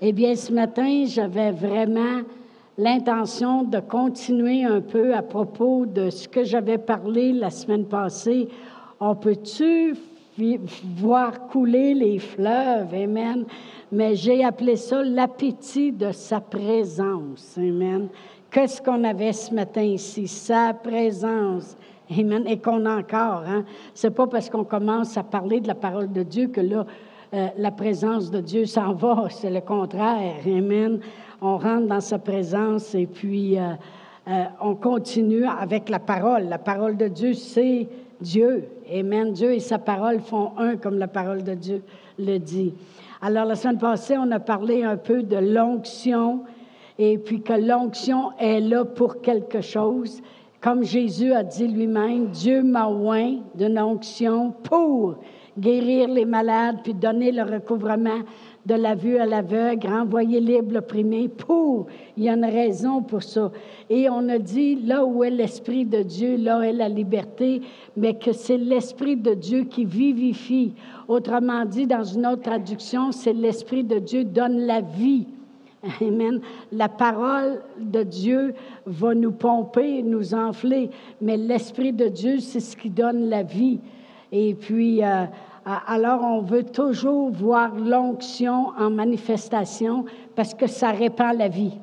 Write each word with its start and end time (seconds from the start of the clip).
Eh 0.00 0.12
bien, 0.12 0.34
ce 0.34 0.52
matin, 0.52 1.04
j'avais 1.06 1.52
vraiment 1.52 2.22
l'intention 2.76 3.62
de 3.62 3.78
continuer 3.78 4.64
un 4.64 4.80
peu 4.80 5.14
à 5.14 5.22
propos 5.22 5.86
de 5.86 6.10
ce 6.10 6.28
que 6.28 6.42
j'avais 6.42 6.78
parlé 6.78 7.32
la 7.32 7.50
semaine 7.50 7.84
passée. 7.84 8.48
On 8.98 9.14
peut-tu 9.14 9.94
voir 10.96 11.46
couler 11.46 11.94
les 11.94 12.18
fleuves? 12.18 12.92
Amen. 12.92 13.44
Mais 13.92 14.16
j'ai 14.16 14.44
appelé 14.44 14.74
ça 14.74 15.04
l'appétit 15.04 15.92
de 15.92 16.10
sa 16.10 16.40
présence. 16.40 17.56
Amen. 17.56 18.08
Qu'est-ce 18.50 18.82
qu'on 18.82 19.04
avait 19.04 19.32
ce 19.32 19.54
matin 19.54 19.82
ici? 19.82 20.26
Sa 20.26 20.74
présence. 20.74 21.76
Amen. 22.10 22.44
Et 22.48 22.58
qu'on 22.58 22.84
a 22.86 22.98
encore. 22.98 23.44
Hein? 23.46 23.64
C'est 23.94 24.10
pas 24.10 24.26
parce 24.26 24.50
qu'on 24.50 24.64
commence 24.64 25.16
à 25.16 25.22
parler 25.22 25.60
de 25.60 25.68
la 25.68 25.76
parole 25.76 26.12
de 26.12 26.24
Dieu 26.24 26.48
que 26.48 26.60
là, 26.60 26.84
euh, 27.34 27.48
la 27.56 27.72
présence 27.72 28.30
de 28.30 28.40
Dieu 28.40 28.64
s'en 28.64 28.92
va. 28.92 29.26
C'est 29.30 29.50
le 29.50 29.60
contraire. 29.60 30.36
Amen. 30.46 31.00
On 31.42 31.58
rentre 31.58 31.88
dans 31.88 32.00
sa 32.00 32.18
présence 32.18 32.94
et 32.94 33.06
puis 33.06 33.58
euh, 33.58 33.72
euh, 34.28 34.44
on 34.60 34.76
continue 34.76 35.44
avec 35.44 35.88
la 35.88 35.98
parole. 35.98 36.44
La 36.44 36.58
parole 36.58 36.96
de 36.96 37.08
Dieu, 37.08 37.34
c'est 37.34 37.88
Dieu. 38.20 38.68
Amen. 38.90 39.32
Dieu 39.32 39.52
et 39.52 39.58
sa 39.58 39.78
parole 39.78 40.20
font 40.20 40.52
un, 40.58 40.76
comme 40.76 40.96
la 40.96 41.08
parole 41.08 41.42
de 41.42 41.54
Dieu 41.54 41.82
le 42.20 42.38
dit. 42.38 42.72
Alors, 43.20 43.46
la 43.46 43.56
semaine 43.56 43.78
passée, 43.78 44.16
on 44.16 44.30
a 44.30 44.38
parlé 44.38 44.84
un 44.84 44.96
peu 44.96 45.24
de 45.24 45.36
l'onction 45.36 46.44
et 46.98 47.18
puis 47.18 47.42
que 47.42 47.52
l'onction 47.52 48.30
est 48.38 48.60
là 48.60 48.84
pour 48.84 49.20
quelque 49.20 49.60
chose. 49.60 50.22
Comme 50.60 50.84
Jésus 50.84 51.32
a 51.32 51.42
dit 51.42 51.66
lui-même, 51.66 52.28
Dieu 52.28 52.62
m'a 52.62 52.88
oint 52.88 53.38
d'une 53.56 53.78
onction 53.80 54.52
pour 54.62 55.16
guérir 55.58 56.08
les 56.08 56.24
malades, 56.24 56.78
puis 56.82 56.94
donner 56.94 57.32
le 57.32 57.42
recouvrement 57.42 58.20
de 58.66 58.74
la 58.74 58.94
vue 58.94 59.18
à 59.18 59.26
l'aveugle, 59.26 59.86
renvoyer 59.86 60.40
libre 60.40 60.72
l'opprimé, 60.72 61.28
pour. 61.28 61.86
Il 62.16 62.24
y 62.24 62.28
a 62.28 62.34
une 62.34 62.44
raison 62.44 63.02
pour 63.02 63.22
ça. 63.22 63.52
Et 63.90 64.08
on 64.08 64.28
a 64.28 64.38
dit, 64.38 64.76
là 64.76 65.04
où 65.04 65.22
est 65.22 65.30
l'Esprit 65.30 65.84
de 65.84 66.02
Dieu, 66.02 66.36
là 66.36 66.62
est 66.62 66.72
la 66.72 66.88
liberté, 66.88 67.60
mais 67.96 68.14
que 68.14 68.32
c'est 68.32 68.56
l'Esprit 68.56 69.16
de 69.16 69.34
Dieu 69.34 69.64
qui 69.64 69.84
vivifie. 69.84 70.72
Autrement 71.08 71.64
dit, 71.66 71.86
dans 71.86 72.04
une 72.04 72.26
autre 72.26 72.42
traduction, 72.42 73.12
c'est 73.12 73.34
l'Esprit 73.34 73.84
de 73.84 73.98
Dieu 73.98 74.24
donne 74.24 74.60
la 74.60 74.80
vie. 74.80 75.26
Amen. 76.00 76.40
La 76.72 76.88
parole 76.88 77.60
de 77.78 78.02
Dieu 78.02 78.54
va 78.86 79.14
nous 79.14 79.32
pomper, 79.32 80.02
nous 80.02 80.34
enfler, 80.34 80.88
mais 81.20 81.36
l'Esprit 81.36 81.92
de 81.92 82.08
Dieu, 82.08 82.38
c'est 82.38 82.60
ce 82.60 82.74
qui 82.74 82.88
donne 82.88 83.28
la 83.28 83.42
vie. 83.42 83.80
Et 84.36 84.54
puis, 84.54 85.00
euh, 85.04 85.26
alors 85.64 86.24
on 86.24 86.40
veut 86.40 86.64
toujours 86.64 87.30
voir 87.30 87.72
l'onction 87.72 88.72
en 88.76 88.90
manifestation 88.90 90.06
parce 90.34 90.54
que 90.54 90.66
ça 90.66 90.90
répand 90.90 91.38
la 91.38 91.46
vie. 91.46 91.78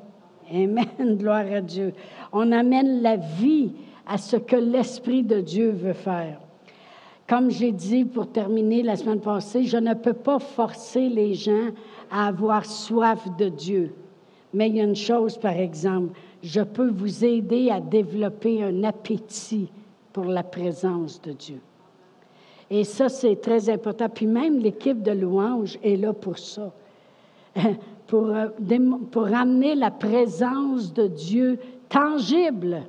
Amen, 0.53 0.85
gloire 1.17 1.45
à 1.49 1.61
Dieu. 1.61 1.93
On 2.33 2.51
amène 2.51 3.01
la 3.01 3.15
vie 3.15 3.71
à 4.05 4.17
ce 4.17 4.35
que 4.35 4.57
l'Esprit 4.57 5.23
de 5.23 5.39
Dieu 5.39 5.71
veut 5.71 5.93
faire. 5.93 6.41
Comme 7.25 7.49
j'ai 7.49 7.71
dit 7.71 8.03
pour 8.03 8.29
terminer 8.29 8.83
la 8.83 8.97
semaine 8.97 9.21
passée, 9.21 9.63
je 9.63 9.77
ne 9.77 9.93
peux 9.93 10.11
pas 10.11 10.39
forcer 10.39 11.07
les 11.07 11.33
gens 11.33 11.69
à 12.11 12.27
avoir 12.27 12.65
soif 12.65 13.25
de 13.37 13.47
Dieu. 13.47 13.95
Mais 14.53 14.67
il 14.67 14.75
y 14.75 14.81
a 14.81 14.83
une 14.83 14.97
chose, 14.97 15.37
par 15.37 15.57
exemple, 15.57 16.19
je 16.43 16.59
peux 16.59 16.89
vous 16.89 17.23
aider 17.23 17.69
à 17.69 17.79
développer 17.79 18.61
un 18.61 18.83
appétit 18.83 19.71
pour 20.11 20.25
la 20.25 20.43
présence 20.43 21.21
de 21.21 21.31
Dieu. 21.31 21.61
Et 22.73 22.85
ça, 22.85 23.09
c'est 23.09 23.35
très 23.35 23.69
important. 23.69 24.07
Puis 24.07 24.25
même 24.25 24.57
l'équipe 24.57 25.03
de 25.03 25.11
louange 25.11 25.77
est 25.83 25.97
là 25.97 26.13
pour 26.13 26.39
ça, 26.39 26.71
pour, 28.07 28.27
euh, 28.27 28.47
pour 29.11 29.25
amener 29.25 29.75
la 29.75 29.91
présence 29.91 30.93
de 30.93 31.07
Dieu 31.07 31.59
tangible, 31.89 32.83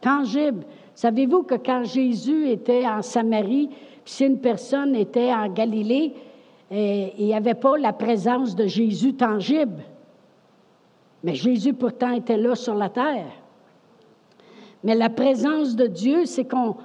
tangible. 0.00 0.64
Savez-vous 0.94 1.42
que 1.42 1.56
quand 1.56 1.84
Jésus 1.84 2.48
était 2.48 2.88
en 2.88 3.02
Samarie, 3.02 3.68
puis 3.68 4.14
si 4.14 4.24
une 4.24 4.40
personne 4.40 4.96
était 4.96 5.32
en 5.34 5.48
Galilée, 5.50 6.14
il 6.70 7.26
n'y 7.26 7.34
avait 7.34 7.54
pas 7.54 7.76
la 7.76 7.92
présence 7.92 8.56
de 8.56 8.66
Jésus 8.66 9.14
tangible. 9.14 9.82
Mais 11.22 11.34
Jésus 11.34 11.74
pourtant 11.74 12.12
était 12.12 12.38
là 12.38 12.54
sur 12.54 12.74
la 12.74 12.88
terre. 12.88 13.32
Mais 14.82 14.94
la 14.94 15.10
présence 15.10 15.76
de 15.76 15.86
Dieu, 15.86 16.24
c'est 16.24 16.46
qu'on 16.46 16.76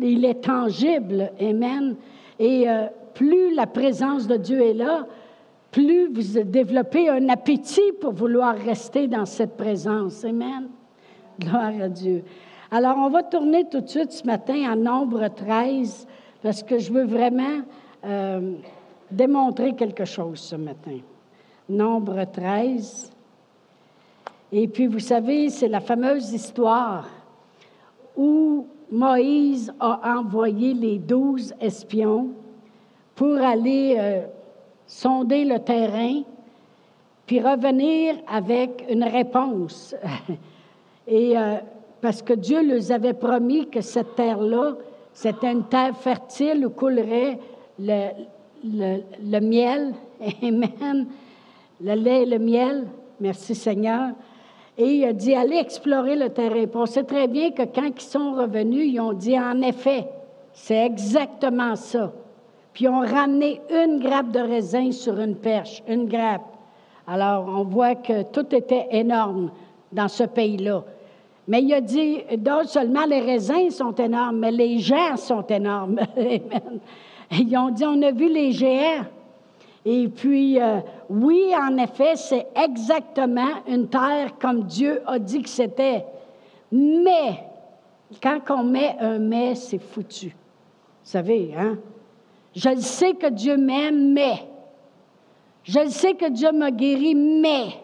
il 0.00 0.24
est 0.24 0.42
tangible. 0.42 1.32
Amen. 1.40 1.96
Et 2.38 2.68
euh, 2.68 2.86
plus 3.14 3.54
la 3.54 3.66
présence 3.66 4.26
de 4.26 4.36
Dieu 4.36 4.60
est 4.60 4.74
là, 4.74 5.06
plus 5.70 6.08
vous 6.08 6.42
développez 6.42 7.08
un 7.08 7.28
appétit 7.28 7.92
pour 8.00 8.12
vouloir 8.12 8.56
rester 8.56 9.08
dans 9.08 9.24
cette 9.24 9.56
présence. 9.56 10.24
Amen. 10.24 10.68
Gloire 11.40 11.72
à 11.80 11.88
Dieu. 11.88 12.22
Alors, 12.70 12.96
on 12.98 13.10
va 13.10 13.22
tourner 13.22 13.66
tout 13.68 13.80
de 13.80 13.88
suite 13.88 14.12
ce 14.12 14.26
matin 14.26 14.70
à 14.70 14.76
Nombre 14.76 15.28
13 15.28 16.06
parce 16.42 16.62
que 16.62 16.78
je 16.78 16.92
veux 16.92 17.04
vraiment 17.04 17.62
euh, 18.04 18.54
démontrer 19.10 19.74
quelque 19.74 20.04
chose 20.04 20.40
ce 20.40 20.56
matin. 20.56 20.98
Nombre 21.68 22.24
13. 22.24 23.10
Et 24.52 24.68
puis, 24.68 24.86
vous 24.86 24.98
savez, 24.98 25.48
c'est 25.48 25.68
la 25.68 25.80
fameuse 25.80 26.32
histoire 26.32 27.08
où 28.16 28.66
Moïse 28.92 29.72
a 29.80 30.18
envoyé 30.18 30.74
les 30.74 30.98
douze 30.98 31.54
espions 31.60 32.28
pour 33.14 33.38
aller 33.38 33.96
euh, 33.98 34.20
sonder 34.86 35.46
le 35.46 35.58
terrain, 35.60 36.20
puis 37.26 37.40
revenir 37.40 38.16
avec 38.28 38.84
une 38.90 39.04
réponse. 39.04 39.96
Et 41.08 41.36
euh, 41.36 41.56
parce 42.02 42.20
que 42.20 42.34
Dieu 42.34 42.62
leur 42.62 42.92
avait 42.92 43.14
promis 43.14 43.66
que 43.68 43.80
cette 43.80 44.14
terre-là, 44.14 44.74
c'était 45.14 45.52
une 45.52 45.64
terre 45.64 45.96
fertile 45.96 46.66
où 46.66 46.70
coulerait 46.70 47.38
le, 47.78 48.10
le 48.62 49.40
miel, 49.40 49.94
Amen, 50.42 51.06
le 51.80 51.94
lait 51.94 52.22
et 52.22 52.26
le 52.26 52.38
miel. 52.38 52.86
Merci 53.20 53.54
Seigneur. 53.54 54.10
Et 54.78 54.86
il 54.86 55.04
a 55.04 55.12
dit, 55.12 55.34
allez 55.34 55.56
explorer 55.56 56.16
le 56.16 56.30
terrain. 56.30 56.64
on 56.74 56.86
sait 56.86 57.04
très 57.04 57.28
bien 57.28 57.50
que 57.50 57.62
quand 57.62 57.90
ils 57.94 58.00
sont 58.00 58.32
revenus, 58.32 58.86
ils 58.92 59.00
ont 59.00 59.12
dit, 59.12 59.38
en 59.38 59.60
effet, 59.60 60.08
c'est 60.52 60.86
exactement 60.86 61.76
ça. 61.76 62.12
Puis 62.72 62.84
ils 62.84 62.88
ont 62.88 63.00
ramené 63.00 63.60
une 63.70 64.00
grappe 64.00 64.30
de 64.30 64.40
raisin 64.40 64.90
sur 64.92 65.20
une 65.20 65.36
perche, 65.36 65.82
une 65.86 66.06
grappe. 66.06 66.42
Alors, 67.06 67.46
on 67.46 67.64
voit 67.64 67.96
que 67.96 68.22
tout 68.22 68.54
était 68.54 68.86
énorme 68.92 69.50
dans 69.92 70.08
ce 70.08 70.24
pays-là. 70.24 70.82
Mais 71.48 71.62
il 71.62 71.74
a 71.74 71.80
dit, 71.80 72.18
non 72.38 72.64
seulement 72.64 73.04
les 73.04 73.20
raisins 73.20 73.70
sont 73.70 73.94
énormes, 73.94 74.38
mais 74.38 74.52
les 74.52 74.78
gens 74.78 75.16
sont 75.16 75.44
énormes. 75.48 75.98
Ils 77.32 77.56
ont 77.56 77.70
dit, 77.70 77.84
on 77.84 78.00
a 78.02 78.12
vu 78.12 78.28
les 78.32 78.52
géants. 78.52 79.06
Et 79.84 80.06
puis, 80.08 80.60
euh, 80.60 80.78
oui, 81.12 81.52
en 81.54 81.76
effet, 81.76 82.16
c'est 82.16 82.46
exactement 82.56 83.62
une 83.68 83.86
terre 83.86 84.38
comme 84.40 84.64
Dieu 84.64 85.02
a 85.06 85.18
dit 85.18 85.42
que 85.42 85.48
c'était. 85.48 86.06
Mais, 86.70 87.44
quand 88.22 88.40
on 88.48 88.64
met 88.64 88.96
un 88.98 89.18
mais, 89.18 89.54
c'est 89.54 89.78
foutu. 89.78 90.28
Vous 90.28 90.32
savez, 91.02 91.52
hein? 91.54 91.76
Je 92.54 92.76
sais 92.76 93.12
que 93.12 93.28
Dieu 93.28 93.58
m'aime, 93.58 94.14
mais. 94.14 94.48
Je 95.64 95.86
sais 95.90 96.14
que 96.14 96.30
Dieu 96.30 96.50
m'a 96.50 96.70
guéri, 96.70 97.14
mais. 97.14 97.74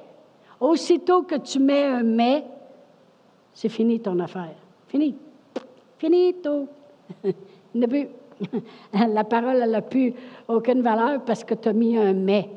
Aussitôt 0.59 1.23
que 1.23 1.35
tu 1.35 1.59
mets 1.59 1.85
un 1.85 2.03
mais, 2.03 2.45
c'est 3.53 3.69
fini 3.69 4.01
ton 4.01 4.19
affaire. 4.21 4.55
Fini. 4.89 5.15
Finito. 5.99 6.67
Plus. 7.75 8.09
La 8.93 9.25
parole, 9.25 9.61
elle 9.63 9.71
n'a 9.71 9.83
plus 9.83 10.15
aucune 10.47 10.81
valeur 10.81 11.25
parce 11.25 11.45
que 11.45 11.55
tu 11.55 11.69
as 11.69 11.73
mis 11.75 11.99
un 11.99 12.15
mais. 12.15 12.49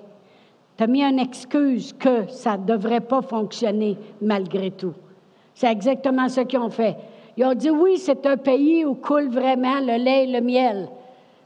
Tu 0.81 0.87
mis 0.87 1.03
une 1.03 1.19
excuse 1.19 1.93
que 1.93 2.27
ça 2.29 2.57
ne 2.57 2.65
devrait 2.65 3.01
pas 3.01 3.21
fonctionner 3.21 3.97
malgré 4.19 4.71
tout. 4.71 4.93
C'est 5.53 5.71
exactement 5.71 6.27
ce 6.27 6.41
qu'ils 6.41 6.57
ont 6.57 6.71
fait. 6.71 6.95
Ils 7.37 7.45
ont 7.45 7.53
dit 7.53 7.69
oui, 7.69 7.97
c'est 7.99 8.25
un 8.25 8.37
pays 8.37 8.83
où 8.83 8.95
coule 8.95 9.29
vraiment 9.29 9.79
le 9.79 10.03
lait 10.03 10.23
et 10.23 10.31
le 10.31 10.41
miel. 10.41 10.89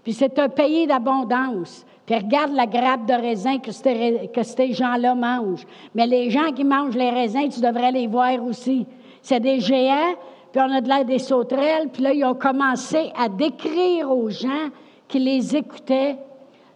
Puis 0.04 0.14
c'est 0.14 0.40
un 0.40 0.48
pays 0.48 0.88
d'abondance. 0.88 1.86
Puis 2.06 2.16
regarde 2.16 2.54
la 2.54 2.66
grappe 2.66 3.08
de 3.08 3.14
raisin 3.14 3.58
que 3.58 3.74
ces, 3.74 4.30
que 4.34 4.44
ces 4.44 4.72
gens-là 4.72 5.16
mangent. 5.16 5.68
Mais 5.94 6.08
les 6.08 6.30
gens 6.30 6.54
qui 6.56 6.64
mangent 6.64 6.96
les 6.96 7.10
raisins, 7.10 7.50
tu 7.50 7.60
devrais 7.60 7.92
les 7.92 8.08
voir 8.08 8.42
aussi. 8.42 8.86
C'est 9.22 9.42
des 9.42 9.60
géants, 9.60 10.16
puis 10.54 10.62
on 10.62 10.72
a 10.72 10.80
de 10.80 10.88
l'air 10.88 11.04
des 11.04 11.20
sauterelles, 11.20 11.90
puis 11.92 12.04
là, 12.04 12.14
ils 12.14 12.24
ont 12.24 12.36
commencé 12.36 13.12
à 13.18 13.28
décrire 13.28 14.12
aux 14.12 14.30
gens 14.30 14.70
qui 15.10 15.20
les 15.20 15.58
écoutaient 15.58 16.16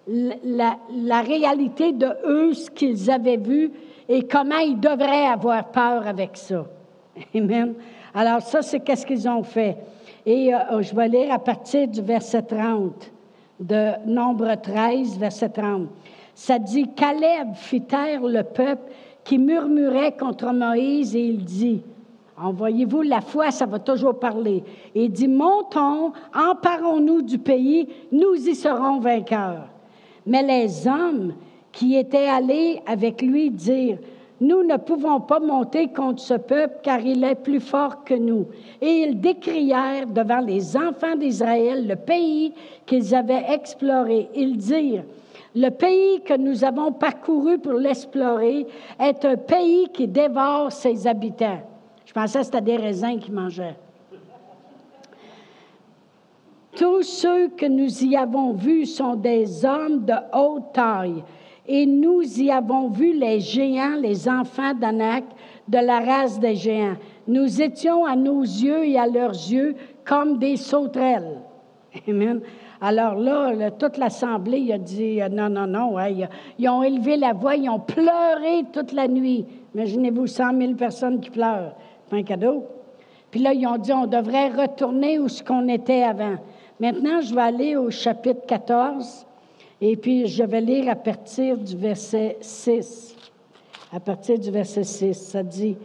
la, 0.10 1.22
réalité 1.22 1.92
de 1.92 2.08
eux, 2.26 2.54
ce 2.54 2.70
qu'ils 2.70 3.12
avaient 3.12 3.38
vu 3.38 3.72
et 4.08 4.24
comment 4.24 4.58
ils 4.58 4.80
devraient 4.80 5.28
avoir 5.28 5.66
peur 5.66 6.08
avec 6.08 6.32
ça. 6.36 6.66
Amen. 7.36 7.76
Alors 8.14 8.42
ça, 8.42 8.62
c'est 8.62 8.80
qu'est-ce 8.80 9.06
qu'ils 9.06 9.28
ont 9.30 9.44
fait. 9.44 9.78
Et 10.26 10.54
euh, 10.54 10.82
je 10.82 10.96
vais 10.96 11.08
lire 11.08 11.34
à 11.34 11.40
partir 11.40 11.88
du 11.88 12.02
verset 12.02 12.42
30, 12.42 13.12
de 13.60 13.92
Nombre 14.08 14.56
13, 14.56 15.18
verset 15.18 15.50
30. 15.50 15.88
ça 16.34 16.58
dit 16.58 16.90
Caleb 16.96 17.54
fit 17.54 17.82
taire 17.82 18.22
le 18.22 18.44
peuple 18.44 18.92
qui 19.24 19.38
murmurait 19.38 20.16
contre 20.18 20.52
Moïse 20.52 21.16
et 21.16 21.22
il 21.22 21.44
dit, 21.44 21.84
Envoyez-vous 22.42 23.02
la 23.02 23.20
foi, 23.20 23.52
ça 23.52 23.66
va 23.66 23.80
toujours 23.80 24.18
parler. 24.18 24.64
Et 24.96 25.04
il 25.04 25.12
dit, 25.12 25.28
montons, 25.28 26.14
emparons-nous 26.34 27.22
du 27.22 27.38
pays, 27.38 27.90
nous 28.14 28.34
y 28.34 28.56
serons 28.56 29.00
vainqueurs. 29.00 29.68
Mais 30.30 30.44
les 30.44 30.88
hommes 30.88 31.34
qui 31.72 31.98
étaient 31.98 32.28
allés 32.28 32.82
avec 32.86 33.24
lui 33.24 33.50
dirent, 33.50 33.98
nous 34.40 34.64
ne 34.64 34.78
pouvons 34.78 35.20
pas 35.20 35.40
monter 35.40 35.88
contre 35.88 36.22
ce 36.22 36.36
peuple 36.36 36.78
car 36.84 37.00
il 37.00 37.24
est 37.24 37.36
plus 37.36 37.60
fort 37.60 38.04
que 38.04 38.14
nous. 38.14 38.46
Et 38.80 39.02
ils 39.02 39.20
décrièrent 39.20 40.06
devant 40.06 40.40
les 40.40 40.78
enfants 40.78 41.16
d'Israël 41.18 41.88
le 41.88 41.96
pays 41.96 42.54
qu'ils 42.86 43.16
avaient 43.16 43.44
exploré. 43.50 44.30
Ils 44.36 44.56
dirent, 44.56 45.04
le 45.56 45.70
pays 45.70 46.22
que 46.22 46.38
nous 46.38 46.64
avons 46.64 46.92
parcouru 46.92 47.58
pour 47.58 47.74
l'explorer 47.74 48.68
est 49.00 49.26
un 49.26 49.36
pays 49.36 49.88
qui 49.92 50.08
dévore 50.08 50.72
ses 50.72 51.08
habitants. 51.08 51.62
Je 52.06 52.14
pensais 52.14 52.40
que 52.40 52.46
c'était 52.46 52.62
des 52.62 52.78
raisins 52.78 53.18
qui 53.20 53.32
mangeaient. 53.32 53.76
Tous 56.80 57.02
ceux 57.02 57.50
que 57.50 57.66
nous 57.66 58.06
y 58.06 58.16
avons 58.16 58.54
vus 58.54 58.86
sont 58.86 59.18
des 59.18 59.66
hommes 59.66 60.06
de 60.06 60.14
haute 60.34 60.72
taille 60.72 61.22
et 61.68 61.86
nous 61.86 62.22
y 62.40 62.50
avons 62.50 62.88
vu 62.88 63.12
les 63.12 63.42
géants, 63.42 63.98
les 64.02 64.30
enfants 64.30 64.74
d'Anak, 64.74 65.26
de 65.68 65.78
la 65.78 66.00
race 66.00 66.40
des 66.40 66.56
géants. 66.56 66.96
Nous 67.28 67.62
étions 67.62 68.06
à 68.06 68.16
nos 68.16 68.44
yeux 68.44 68.88
et 68.88 68.98
à 68.98 69.08
leurs 69.08 69.34
yeux 69.34 69.76
comme 70.06 70.38
des 70.38 70.56
sauterelles. 70.56 71.42
Amen. 72.08 72.40
Alors 72.80 73.16
là, 73.16 73.72
toute 73.72 73.98
l'Assemblée 73.98 74.72
a 74.72 74.78
dit 74.78 75.22
euh, 75.22 75.28
non, 75.28 75.50
non, 75.50 75.68
non. 75.68 75.98
ils 76.58 76.70
ont 76.70 76.82
élevé 76.82 77.18
la 77.18 77.34
voix, 77.34 77.58
ils 77.58 77.70
ont 77.70 77.82
pleuré 77.82 78.64
toute 78.72 78.94
la 78.94 79.10
nuit. 79.10 79.46
Imaginez-vous 79.76 80.28
100 80.28 80.58
000 80.58 80.74
personnes 80.76 81.20
qui 81.20 81.30
pleurent. 81.30 81.76
Pas 82.10 82.16
un 82.16 82.24
cadeau. 82.24 82.64
Puis 83.32 83.42
là, 83.42 83.52
ils 83.52 83.68
ont 83.68 83.78
dit 83.78 83.92
on 83.92 84.08
devrait 84.08 84.48
retourner 84.48 85.20
où 85.20 85.28
ce 85.28 85.44
qu'on 85.44 85.68
était 85.68 86.04
avant. 86.04 86.38
Maintenant, 86.80 87.22
je 87.22 87.36
vais 87.36 87.42
aller 87.42 87.76
au 87.76 87.90
chapitre 87.90 88.46
14 88.48 89.26
et 89.82 89.96
puis, 89.96 90.28
je 90.28 90.44
vais 90.44 90.62
lire 90.62 90.90
à 90.90 90.96
partir 90.96 91.58
du 91.58 91.76
verset 91.78 92.38
6. 92.42 93.16
À 93.94 94.00
partir 94.00 94.38
du 94.38 94.52
verset 94.52 94.84
6, 94.84 95.14
ça 95.14 95.42
dit 95.42 95.78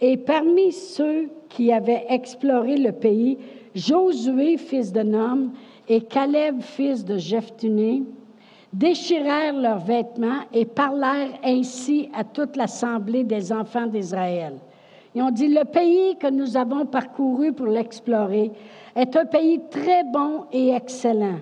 Et 0.00 0.16
parmi 0.16 0.72
ceux 0.72 1.28
qui 1.48 1.72
avaient 1.72 2.04
exploré 2.08 2.76
le 2.76 2.92
pays, 2.92 3.38
Josué, 3.74 4.56
fils 4.56 4.92
de 4.92 5.02
Nom, 5.02 5.50
et 5.88 6.00
Caleb, 6.02 6.60
fils 6.60 7.04
de 7.04 7.16
Jephthé, 7.16 8.02
déchirèrent 8.72 9.56
leurs 9.56 9.78
vêtements 9.78 10.40
et 10.52 10.64
parlèrent 10.64 11.38
ainsi 11.44 12.08
à 12.14 12.24
toute 12.24 12.56
l'assemblée 12.56 13.24
des 13.24 13.52
enfants 13.52 13.86
d'Israël. 13.86 14.54
Ils 15.14 15.22
ont 15.22 15.30
dit, 15.30 15.48
le 15.48 15.64
pays 15.64 16.16
que 16.18 16.28
nous 16.28 16.56
avons 16.56 16.86
parcouru 16.86 17.52
pour 17.52 17.66
l'explorer 17.66 18.50
est 18.94 19.16
un 19.16 19.24
pays 19.24 19.60
très 19.70 20.04
bon 20.04 20.44
et 20.52 20.70
excellent. 20.70 21.38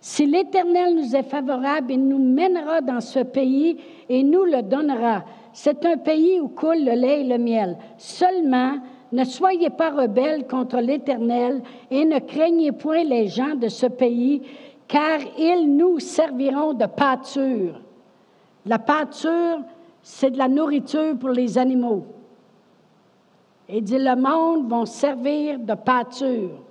Si 0.00 0.24
l'Éternel 0.24 0.96
nous 0.96 1.14
est 1.14 1.22
favorable, 1.22 1.92
il 1.92 2.06
nous 2.06 2.18
mènera 2.18 2.80
dans 2.80 3.00
ce 3.00 3.20
pays 3.20 3.76
et 4.08 4.22
nous 4.22 4.44
le 4.44 4.62
donnera. 4.62 5.24
C'est 5.52 5.84
un 5.84 5.98
pays 5.98 6.40
où 6.40 6.48
coule 6.48 6.84
le 6.84 6.92
lait 6.92 7.20
et 7.20 7.28
le 7.28 7.36
miel. 7.36 7.76
Seulement, 7.98 8.78
ne 9.12 9.24
soyez 9.24 9.70
pas 9.70 9.90
rebelles 9.90 10.46
contre 10.46 10.78
l'Éternel 10.78 11.62
et 11.90 12.04
ne 12.04 12.18
craignez 12.18 12.72
point 12.72 13.04
les 13.04 13.28
gens 13.28 13.54
de 13.54 13.68
ce 13.68 13.86
pays, 13.86 14.42
car 14.88 15.20
ils 15.38 15.76
nous 15.76 15.98
serviront 15.98 16.72
de 16.72 16.86
pâture. 16.86 17.80
La 18.64 18.78
pâture, 18.78 19.60
c'est 20.02 20.30
de 20.30 20.38
la 20.38 20.48
nourriture 20.48 21.18
pour 21.18 21.30
les 21.30 21.58
animaux. 21.58 22.06
Et 23.68 23.80
dit, 23.80 23.98
le 23.98 24.16
monde 24.16 24.68
vont 24.68 24.86
servir 24.86 25.58
de 25.58 25.74
pâture. 25.74 26.62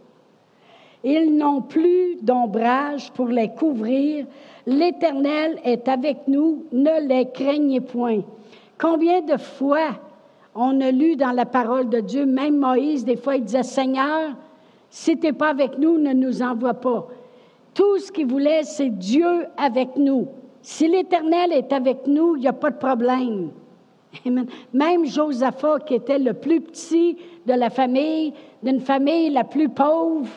Ils 1.03 1.35
n'ont 1.35 1.61
plus 1.61 2.17
d'ombrage 2.21 3.11
pour 3.11 3.27
les 3.27 3.49
couvrir. 3.49 4.25
L'Éternel 4.65 5.59
est 5.63 5.87
avec 5.87 6.27
nous, 6.27 6.65
ne 6.71 7.07
les 7.07 7.29
craignez 7.29 7.81
point. 7.81 8.21
Combien 8.77 9.21
de 9.21 9.37
fois 9.37 9.91
on 10.55 10.81
a 10.81 10.91
lu 10.91 11.15
dans 11.15 11.31
la 11.31 11.45
parole 11.45 11.89
de 11.89 11.99
Dieu, 11.99 12.25
même 12.25 12.57
Moïse, 12.57 13.05
des 13.05 13.15
fois, 13.15 13.37
il 13.37 13.43
disait, 13.43 13.63
Seigneur, 13.63 14.31
si 14.89 15.17
tu 15.17 15.27
n'es 15.27 15.33
pas 15.33 15.49
avec 15.49 15.77
nous, 15.77 15.97
ne 15.97 16.13
nous 16.13 16.41
envoie 16.41 16.73
pas. 16.73 17.07
Tout 17.73 17.97
ce 17.99 18.11
qu'il 18.11 18.27
voulait, 18.27 18.63
c'est 18.63 18.89
Dieu 18.89 19.45
avec 19.57 19.95
nous. 19.95 20.27
Si 20.61 20.87
l'Éternel 20.87 21.53
est 21.53 21.71
avec 21.71 22.07
nous, 22.07 22.35
il 22.35 22.41
n'y 22.41 22.47
a 22.47 22.53
pas 22.53 22.71
de 22.71 22.77
problème. 22.77 23.51
Même 24.73 25.05
Josaphat, 25.05 25.79
qui 25.85 25.93
était 25.95 26.19
le 26.19 26.33
plus 26.33 26.59
petit 26.61 27.17
de 27.45 27.53
la 27.53 27.69
famille, 27.69 28.33
d'une 28.63 28.81
famille 28.81 29.29
la 29.29 29.43
plus 29.43 29.69
pauvre, 29.69 30.27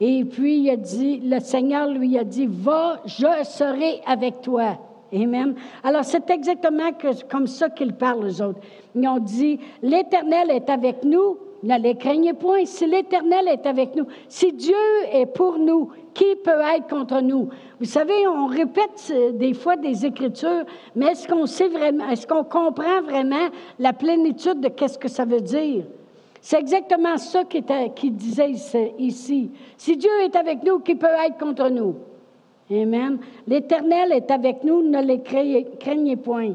et 0.00 0.24
puis, 0.24 0.60
il 0.60 0.70
a 0.70 0.76
dit, 0.76 1.20
le 1.24 1.40
Seigneur 1.40 1.88
lui 1.88 2.16
a 2.18 2.24
dit, 2.24 2.46
va, 2.46 3.00
je 3.04 3.26
serai 3.44 4.00
avec 4.06 4.40
toi. 4.42 4.78
Amen. 5.12 5.54
Alors, 5.82 6.04
c'est 6.04 6.30
exactement 6.30 6.90
comme 7.30 7.46
ça 7.46 7.68
qu'ils 7.70 7.94
parlent, 7.94 8.26
aux 8.26 8.42
autres. 8.42 8.60
Ils 8.94 9.08
ont 9.08 9.18
dit, 9.18 9.58
l'Éternel 9.82 10.50
est 10.50 10.70
avec 10.70 11.02
nous, 11.02 11.38
ne 11.62 11.76
les 11.78 11.96
craignez 11.96 12.34
point. 12.34 12.64
Si 12.64 12.86
l'Éternel 12.86 13.48
est 13.48 13.66
avec 13.66 13.96
nous, 13.96 14.06
si 14.28 14.52
Dieu 14.52 14.76
est 15.12 15.26
pour 15.26 15.58
nous, 15.58 15.90
qui 16.14 16.36
peut 16.44 16.60
être 16.76 16.88
contre 16.88 17.20
nous? 17.20 17.48
Vous 17.80 17.86
savez, 17.86 18.26
on 18.28 18.46
répète 18.46 19.12
des 19.34 19.54
fois 19.54 19.76
des 19.76 20.06
Écritures, 20.06 20.64
mais 20.94 21.06
est-ce 21.06 21.26
qu'on 21.26 21.46
sait 21.46 21.68
vraiment, 21.68 22.08
est-ce 22.08 22.26
qu'on 22.26 22.44
comprend 22.44 23.02
vraiment 23.02 23.48
la 23.78 23.92
plénitude 23.92 24.60
de 24.60 24.68
qu'est-ce 24.68 24.98
que 24.98 25.08
ça 25.08 25.24
veut 25.24 25.40
dire? 25.40 25.84
C'est 26.48 26.60
exactement 26.60 27.18
ça 27.18 27.44
qu'il 27.44 28.16
disait 28.16 28.52
ici. 28.98 29.50
Si 29.76 29.96
Dieu 29.98 30.10
est 30.22 30.34
avec 30.34 30.62
nous, 30.64 30.78
qui 30.78 30.94
peut 30.94 31.06
être 31.06 31.36
contre 31.36 31.68
nous? 31.68 31.96
Amen. 32.70 33.18
L'Éternel 33.46 34.12
est 34.12 34.30
avec 34.30 34.64
nous, 34.64 34.80
ne 34.80 35.02
les 35.02 35.20
craignez 35.20 36.16
point. 36.16 36.54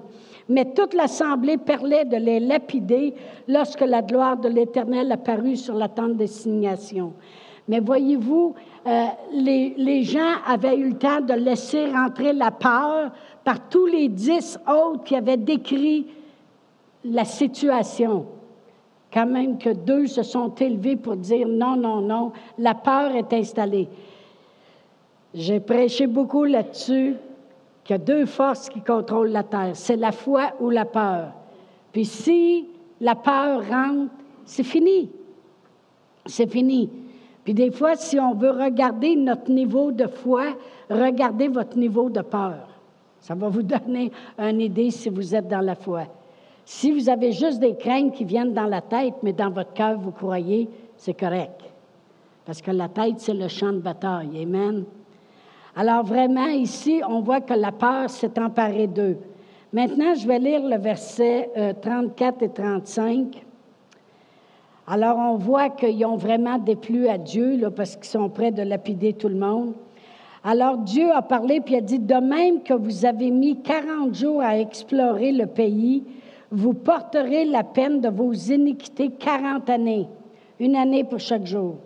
Mais 0.50 0.74
toute 0.74 0.96
l'assemblée 0.96 1.60
parlait 1.60 2.06
de 2.06 2.18
les 2.18 2.40
lapider 2.40 3.14
lorsque 3.48 3.82
la 3.82 4.02
gloire 4.02 4.38
de 4.38 4.50
l'Éternel 4.50 5.12
apparut 5.12 5.58
sur 5.58 5.76
la 5.76 5.90
tente 5.90 6.18
d'assignation. 6.18 7.14
Mais 7.68 7.80
voyez-vous, 7.80 8.56
euh, 8.88 9.06
les, 9.32 9.76
les, 9.78 10.02
gens 10.02 10.42
avaient 10.48 10.76
eu 10.76 10.90
le 10.90 10.98
temps 10.98 11.22
de 11.22 11.34
laisser 11.34 11.86
rentrer 11.86 12.34
la 12.34 12.50
peur 12.50 13.12
par 13.44 13.70
tous 13.70 13.86
les 13.86 14.10
dix 14.10 14.58
autres 14.68 15.04
qui 15.04 15.16
avaient 15.16 15.38
décrit 15.38 16.08
la 17.06 17.26
situation 17.26 18.26
quand 19.14 19.28
même 19.28 19.58
que 19.58 19.70
deux 19.70 20.08
se 20.08 20.24
sont 20.24 20.54
élevés 20.56 20.96
pour 20.96 21.16
dire 21.16 21.48
non, 21.48 21.76
non, 21.76 22.02
non, 22.02 22.32
la 22.58 22.74
peur 22.74 23.16
est 23.16 23.32
installée. 23.32 23.88
J'ai 25.34 25.60
prêché 25.60 26.08
beaucoup 26.08 26.46
là-dessus 26.46 27.16
qu'il 27.84 27.94
y 27.94 27.96
a 27.96 28.00
deux 28.00 28.26
forces 28.26 28.70
qui 28.70 28.82
contrôlent 28.82 29.32
la 29.32 29.44
terre, 29.44 29.72
c'est 29.76 29.96
la 29.96 30.12
foi 30.12 30.54
ou 30.60 30.70
la 30.70 30.86
peur. 30.86 31.32
Puis 31.92 32.06
si 32.06 32.68
la 33.00 33.16
peur 33.16 33.68
rentre, 33.70 34.12
c'est 34.46 34.64
fini. 34.64 35.12
C'est 36.26 36.50
fini. 36.50 36.90
Puis 37.44 37.54
des 37.54 37.72
fois, 37.72 37.96
si 37.96 38.20
on 38.20 38.34
veut 38.34 38.52
regarder 38.52 39.16
notre 39.16 39.52
niveau 39.52 39.92
de 39.92 40.08
foi, 40.08 40.56
regardez 40.90 41.50
votre 41.50 41.78
niveau 41.78 42.10
de 42.10 42.22
peur. 42.22 42.68
Ça 43.20 43.36
va 43.36 43.50
vous 43.50 43.64
donner 43.64 44.12
une 44.40 44.62
idée 44.62 44.90
si 44.90 45.10
vous 45.10 45.36
êtes 45.36 45.48
dans 45.48 45.62
la 45.62 45.76
foi. 45.76 46.06
Si 46.66 46.92
vous 46.92 47.10
avez 47.10 47.32
juste 47.32 47.60
des 47.60 47.76
craintes 47.76 48.14
qui 48.14 48.24
viennent 48.24 48.54
dans 48.54 48.66
la 48.66 48.82
tête, 48.82 49.16
mais 49.22 49.34
dans 49.34 49.50
votre 49.50 49.74
cœur, 49.74 49.98
vous 50.00 50.12
croyez, 50.12 50.70
c'est 50.96 51.14
correct. 51.14 51.62
Parce 52.46 52.62
que 52.62 52.72
la 52.72 52.90
tête, 52.90 53.20
c'est 53.20 53.34
le 53.34 53.48
champ 53.48 53.72
de 53.72 53.80
bataille. 53.80 54.42
Amen. 54.42 54.86
Alors 55.76 56.04
vraiment, 56.04 56.48
ici, 56.48 57.02
on 57.08 57.22
voit 57.22 57.42
que 57.42 57.54
la 57.54 57.72
peur 57.72 58.10
s'est 58.10 58.40
emparée 58.40 58.88
d'eux. 58.88 59.18
Maintenant, 59.74 60.14
je 60.14 60.28
vais 60.28 60.40
lire 60.40 60.62
le 60.64 60.78
verset 60.78 61.50
34 61.82 62.42
euh, 62.42 62.46
et 62.46 62.50
35. 62.50 63.46
Alors, 64.86 65.18
on 65.18 65.38
voit 65.38 65.70
qu'ils 65.70 66.06
ont 66.06 66.18
vraiment 66.18 66.58
déplu 66.58 67.08
à 67.08 67.18
Dieu, 67.18 67.58
parce 67.76 67.96
qu'ils 67.96 68.06
sont 68.06 68.30
prêts 68.30 68.52
de 68.52 68.62
lapider 68.62 69.14
tout 69.14 69.30
le 69.30 69.38
monde. 69.38 69.74
Alors, 70.44 70.78
Dieu 70.78 71.10
a 71.12 71.22
parlé, 71.22 71.62
puis 71.62 71.78
a 71.78 71.82
dit, 71.82 72.00
de 72.00 72.16
même 72.16 72.62
que 72.64 72.74
vous 72.74 73.06
avez 73.06 73.32
mis 73.32 73.62
40 73.62 74.14
jours 74.14 74.42
à 74.42 74.60
explorer 74.60 75.32
le 75.32 75.48
pays, 75.48 76.04
vous 76.54 76.76
porterez 76.76 77.46
la 77.46 77.64
peine 77.64 78.00
de 78.00 78.10
vos 78.10 78.32
iniquités 78.32 79.10
40 79.10 79.68
années, 79.72 80.08
une 80.60 80.76
année 80.76 81.04
pour 81.04 81.20
chaque 81.20 81.48
jour. 81.48 81.78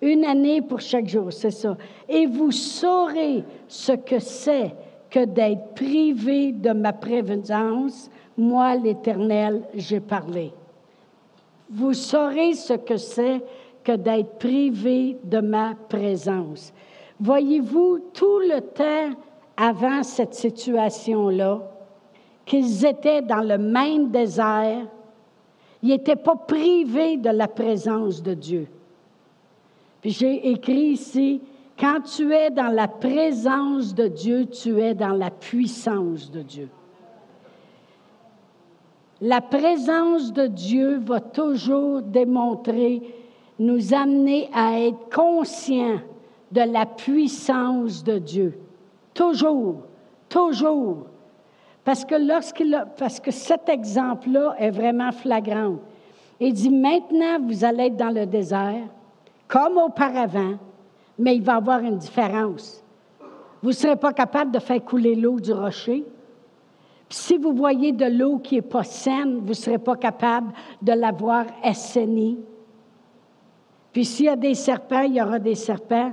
Une 0.00 0.24
année 0.24 0.62
pour 0.62 0.80
chaque 0.80 1.06
jour, 1.06 1.30
c'est 1.30 1.50
ça. 1.50 1.76
Et 2.08 2.26
vous 2.26 2.50
saurez 2.50 3.44
ce 3.68 3.92
que 3.92 4.18
c'est 4.18 4.74
que 5.10 5.26
d'être 5.26 5.74
privé 5.74 6.52
de 6.52 6.70
ma 6.70 6.94
prévenance. 6.94 8.10
Moi, 8.36 8.76
l'Éternel, 8.76 9.62
j'ai 9.74 10.00
parlé. 10.00 10.52
Vous 11.70 11.92
saurez 11.92 12.54
ce 12.54 12.74
que 12.74 12.96
c'est 12.96 13.42
que 13.82 13.92
d'être 13.92 14.38
privé 14.38 15.18
de 15.22 15.40
ma 15.40 15.74
présence. 15.88 16.72
Voyez-vous, 17.20 17.98
tout 18.14 18.38
le 18.38 18.60
temps 18.60 19.14
avant 19.56 20.02
cette 20.02 20.34
situation-là, 20.34 21.60
qu'ils 22.44 22.84
étaient 22.84 23.22
dans 23.22 23.40
le 23.40 23.58
même 23.58 24.10
désert, 24.10 24.86
ils 25.82 25.90
n'étaient 25.90 26.16
pas 26.16 26.36
privés 26.36 27.16
de 27.16 27.30
la 27.30 27.48
présence 27.48 28.22
de 28.22 28.34
Dieu. 28.34 28.66
Puis 30.00 30.10
j'ai 30.10 30.50
écrit 30.50 30.92
ici, 30.92 31.40
quand 31.78 32.00
tu 32.02 32.32
es 32.32 32.50
dans 32.50 32.68
la 32.68 32.88
présence 32.88 33.94
de 33.94 34.08
Dieu, 34.08 34.46
tu 34.46 34.80
es 34.80 34.94
dans 34.94 35.12
la 35.14 35.30
puissance 35.30 36.30
de 36.30 36.42
Dieu. 36.42 36.68
La 39.20 39.40
présence 39.40 40.32
de 40.32 40.46
Dieu 40.46 40.98
va 40.98 41.20
toujours 41.20 42.02
démontrer, 42.02 43.02
nous 43.58 43.94
amener 43.94 44.50
à 44.52 44.78
être 44.80 45.08
conscients 45.14 46.00
de 46.52 46.60
la 46.60 46.86
puissance 46.86 48.04
de 48.04 48.18
Dieu. 48.18 48.58
Toujours, 49.14 49.76
toujours. 50.28 51.06
Parce 51.84 52.04
que 52.04 52.14
lorsqu'il 52.14 52.82
parce 52.98 53.20
que 53.20 53.30
cet 53.30 53.68
exemple-là 53.68 54.56
est 54.58 54.70
vraiment 54.70 55.12
flagrant. 55.12 55.76
Il 56.40 56.54
dit 56.54 56.70
maintenant 56.70 57.38
vous 57.46 57.64
allez 57.64 57.84
être 57.84 57.96
dans 57.96 58.10
le 58.10 58.26
désert 58.26 58.86
comme 59.46 59.76
auparavant, 59.76 60.54
mais 61.18 61.36
il 61.36 61.42
va 61.42 61.54
y 61.54 61.56
avoir 61.56 61.80
une 61.80 61.98
différence. 61.98 62.82
Vous 63.62 63.68
ne 63.68 63.74
serez 63.74 63.96
pas 63.96 64.12
capable 64.12 64.50
de 64.50 64.58
faire 64.58 64.82
couler 64.82 65.14
l'eau 65.14 65.38
du 65.38 65.52
rocher. 65.52 66.04
Puis 67.08 67.18
si 67.18 67.36
vous 67.36 67.52
voyez 67.52 67.92
de 67.92 68.06
l'eau 68.06 68.38
qui 68.38 68.56
n'est 68.56 68.62
pas 68.62 68.84
saine, 68.84 69.38
vous 69.40 69.48
ne 69.48 69.54
serez 69.54 69.78
pas 69.78 69.96
capable 69.96 70.52
de 70.80 70.92
l'avoir 70.92 71.44
assainie. 71.62 72.38
Puis 73.92 74.06
s'il 74.06 74.26
y 74.26 74.28
a 74.30 74.36
des 74.36 74.54
serpents, 74.54 75.02
il 75.02 75.14
y 75.14 75.22
aura 75.22 75.38
des 75.38 75.54
serpents. 75.54 76.12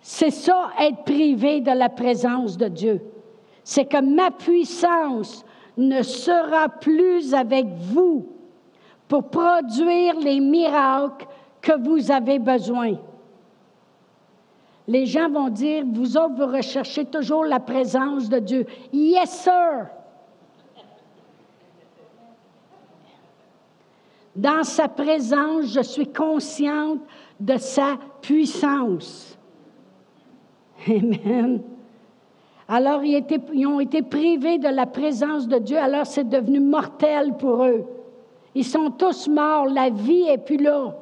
C'est 0.00 0.30
ça, 0.30 0.70
être 0.80 1.02
privé 1.04 1.60
de 1.60 1.72
la 1.72 1.88
présence 1.88 2.56
de 2.56 2.68
Dieu. 2.68 3.02
C'est 3.68 3.84
que 3.84 4.00
ma 4.00 4.30
puissance 4.30 5.44
ne 5.76 6.00
sera 6.00 6.70
plus 6.70 7.34
avec 7.34 7.66
vous 7.66 8.26
pour 9.06 9.28
produire 9.28 10.18
les 10.18 10.40
miracles 10.40 11.26
que 11.60 11.78
vous 11.78 12.10
avez 12.10 12.38
besoin. 12.38 12.94
Les 14.86 15.04
gens 15.04 15.28
vont 15.28 15.50
dire, 15.50 15.84
vous 15.86 16.16
autres, 16.16 16.34
vous 16.36 16.46
recherchez 16.46 17.04
toujours 17.04 17.44
la 17.44 17.60
présence 17.60 18.30
de 18.30 18.38
Dieu. 18.38 18.64
Yes, 18.90 19.42
sir. 19.42 19.88
Dans 24.34 24.64
sa 24.64 24.88
présence, 24.88 25.66
je 25.66 25.82
suis 25.82 26.10
consciente 26.10 27.00
de 27.38 27.58
sa 27.58 27.98
puissance. 28.22 29.36
Amen. 30.88 31.60
Alors, 32.70 33.02
ils, 33.02 33.66
ont 33.66 33.80
été 33.80 34.02
privés 34.02 34.58
de 34.58 34.68
la 34.68 34.84
présence 34.84 35.48
de 35.48 35.56
Dieu, 35.58 35.78
alors 35.78 36.06
c'est 36.06 36.28
devenu 36.28 36.60
mortel 36.60 37.34
pour 37.38 37.64
eux. 37.64 37.84
Ils 38.54 38.64
sont 38.64 38.90
tous 38.90 39.26
morts, 39.26 39.66
la 39.66 39.88
vie 39.88 40.26
est 40.28 40.38
plus 40.38 40.58
là. 40.58 40.94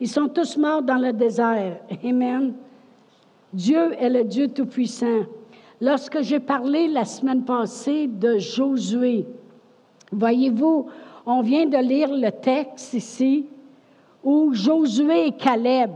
Ils 0.00 0.08
sont 0.08 0.28
tous 0.28 0.56
morts 0.56 0.82
dans 0.82 0.96
le 0.96 1.12
désert. 1.12 1.76
Amen. 2.02 2.54
Dieu 3.52 3.92
est 3.98 4.08
le 4.08 4.24
Dieu 4.24 4.48
Tout-Puissant. 4.48 5.24
Lorsque 5.80 6.22
j'ai 6.22 6.40
parlé 6.40 6.88
la 6.88 7.04
semaine 7.04 7.44
passée 7.44 8.06
de 8.06 8.38
Josué, 8.38 9.26
voyez-vous, 10.10 10.86
on 11.26 11.42
vient 11.42 11.66
de 11.66 11.76
lire 11.76 12.08
le 12.10 12.30
texte 12.30 12.94
ici 12.94 13.46
où 14.22 14.54
Josué 14.54 15.26
et 15.26 15.32
Caleb 15.32 15.90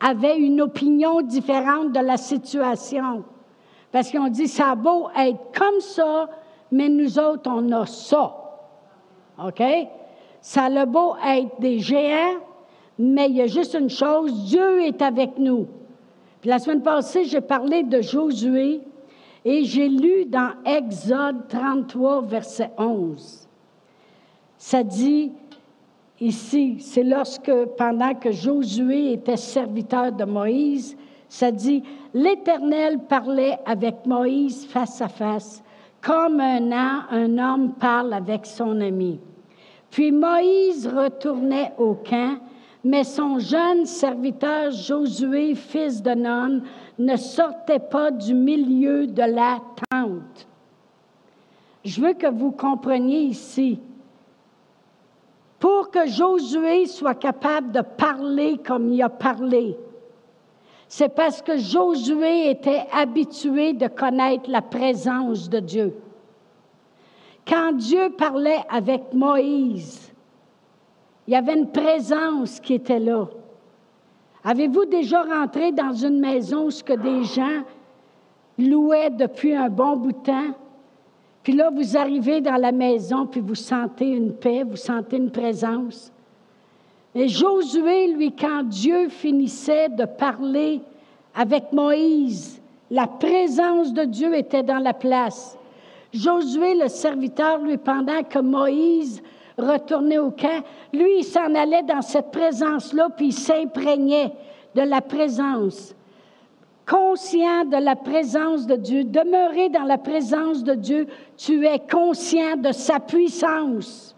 avaient 0.00 0.38
une 0.38 0.62
opinion 0.62 1.20
différente 1.20 1.92
de 1.92 2.00
la 2.00 2.16
situation. 2.16 3.24
Parce 3.92 4.08
qu'ils 4.08 4.20
ont 4.20 4.28
dit, 4.28 4.48
ça 4.48 4.70
a 4.70 4.74
beau 4.74 5.08
être 5.16 5.38
comme 5.56 5.80
ça, 5.80 6.28
mais 6.72 6.88
nous 6.88 7.18
autres, 7.18 7.48
on 7.52 7.70
a 7.72 7.84
ça. 7.84 8.34
OK? 9.46 9.62
Ça 10.40 10.64
a 10.64 10.86
beau 10.86 11.14
être 11.24 11.60
des 11.60 11.78
géants, 11.78 12.40
mais 12.98 13.28
il 13.28 13.36
y 13.36 13.42
a 13.42 13.46
juste 13.46 13.74
une 13.74 13.90
chose, 13.90 14.46
Dieu 14.46 14.82
est 14.82 15.02
avec 15.02 15.38
nous. 15.38 15.66
Puis 16.40 16.50
la 16.50 16.58
semaine 16.58 16.82
passée, 16.82 17.24
j'ai 17.24 17.40
parlé 17.40 17.82
de 17.84 18.00
Josué 18.00 18.80
et 19.44 19.64
j'ai 19.64 19.88
lu 19.88 20.24
dans 20.24 20.52
Exode 20.64 21.46
33, 21.48 22.22
verset 22.22 22.70
11. 22.78 23.46
Ça 24.56 24.82
dit 24.82 25.32
ici, 26.18 26.78
c'est 26.80 27.04
lorsque, 27.04 27.52
pendant 27.76 28.14
que 28.14 28.32
Josué 28.32 29.12
était 29.12 29.36
serviteur 29.36 30.12
de 30.12 30.24
Moïse, 30.24 30.96
ça 31.32 31.50
dit, 31.50 31.82
l'Éternel 32.12 32.98
parlait 33.08 33.58
avec 33.64 34.04
Moïse 34.04 34.66
face 34.66 35.00
à 35.00 35.08
face, 35.08 35.64
comme 36.02 36.40
un, 36.40 37.06
un 37.10 37.38
homme 37.38 37.72
parle 37.72 38.12
avec 38.12 38.44
son 38.44 38.78
ami. 38.82 39.18
Puis 39.90 40.12
Moïse 40.12 40.86
retournait 40.86 41.72
au 41.78 41.94
camp 41.94 42.36
mais 42.84 43.04
son 43.04 43.38
jeune 43.38 43.86
serviteur 43.86 44.72
Josué, 44.72 45.54
fils 45.54 46.02
de 46.02 46.10
Nun, 46.10 46.62
ne 46.98 47.16
sortait 47.16 47.78
pas 47.78 48.10
du 48.10 48.34
milieu 48.34 49.06
de 49.06 49.22
la 49.22 49.58
tente. 49.88 50.46
Je 51.82 51.98
veux 51.98 52.12
que 52.12 52.26
vous 52.26 52.50
compreniez 52.50 53.20
ici, 53.20 53.80
pour 55.58 55.90
que 55.90 56.06
Josué 56.08 56.84
soit 56.84 57.14
capable 57.14 57.72
de 57.72 57.80
parler 57.80 58.58
comme 58.58 58.92
il 58.92 59.00
a 59.00 59.08
parlé, 59.08 59.78
c'est 60.94 61.08
parce 61.08 61.40
que 61.40 61.56
Josué 61.56 62.50
était 62.50 62.84
habitué 62.92 63.72
de 63.72 63.86
connaître 63.86 64.50
la 64.50 64.60
présence 64.60 65.48
de 65.48 65.58
Dieu. 65.58 65.94
Quand 67.48 67.72
Dieu 67.72 68.10
parlait 68.10 68.60
avec 68.68 69.04
Moïse, 69.14 70.12
il 71.26 71.32
y 71.32 71.34
avait 71.34 71.54
une 71.54 71.72
présence 71.72 72.60
qui 72.60 72.74
était 72.74 72.98
là. 72.98 73.26
Avez-vous 74.44 74.84
déjà 74.84 75.22
rentré 75.22 75.72
dans 75.72 75.94
une 75.94 76.20
maison 76.20 76.66
où 76.66 76.70
ce 76.70 76.84
que 76.84 76.92
des 76.92 77.24
gens 77.24 77.62
louaient 78.58 79.08
depuis 79.08 79.54
un 79.54 79.70
bon 79.70 79.96
bout 79.96 80.12
de 80.12 80.18
temps? 80.18 80.50
Puis 81.42 81.54
là, 81.54 81.70
vous 81.70 81.96
arrivez 81.96 82.42
dans 82.42 82.60
la 82.60 82.70
maison, 82.70 83.26
puis 83.26 83.40
vous 83.40 83.54
sentez 83.54 84.10
une 84.10 84.34
paix, 84.34 84.62
vous 84.62 84.76
sentez 84.76 85.16
une 85.16 85.30
présence. 85.30 86.12
Et 87.14 87.28
Josué, 87.28 88.08
lui, 88.08 88.32
quand 88.32 88.62
Dieu 88.64 89.08
finissait 89.08 89.88
de 89.88 90.04
parler 90.04 90.80
avec 91.34 91.72
Moïse, 91.72 92.60
la 92.90 93.06
présence 93.06 93.92
de 93.92 94.04
Dieu 94.04 94.34
était 94.34 94.62
dans 94.62 94.78
la 94.78 94.94
place. 94.94 95.58
Josué, 96.12 96.74
le 96.74 96.88
serviteur, 96.88 97.58
lui, 97.58 97.76
pendant 97.76 98.22
que 98.22 98.38
Moïse 98.38 99.22
retourner 99.58 100.18
au 100.18 100.30
camp. 100.30 100.62
Lui, 100.92 101.18
il 101.18 101.24
s'en 101.24 101.54
allait 101.54 101.82
dans 101.82 102.02
cette 102.02 102.30
présence-là, 102.30 103.08
puis 103.16 103.26
il 103.26 103.32
s'imprégnait 103.32 104.32
de 104.74 104.82
la 104.82 105.00
présence. 105.00 105.94
Conscient 106.86 107.64
de 107.66 107.76
la 107.76 107.96
présence 107.96 108.66
de 108.66 108.76
Dieu, 108.76 109.04
demeurer 109.04 109.68
dans 109.68 109.84
la 109.84 109.98
présence 109.98 110.64
de 110.64 110.74
Dieu, 110.74 111.06
tu 111.36 111.66
es 111.66 111.78
conscient 111.78 112.56
de 112.56 112.72
sa 112.72 112.98
puissance. 112.98 114.16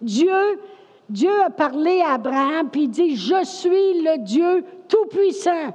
Dieu, 0.00 0.60
Dieu 1.08 1.32
a 1.44 1.50
parlé 1.50 2.02
à 2.02 2.14
Abraham, 2.14 2.68
puis 2.70 2.82
il 2.82 2.90
dit, 2.90 3.16
je 3.16 3.44
suis 3.44 4.02
le 4.02 4.18
Dieu 4.18 4.64
tout-puissant. 4.88 5.74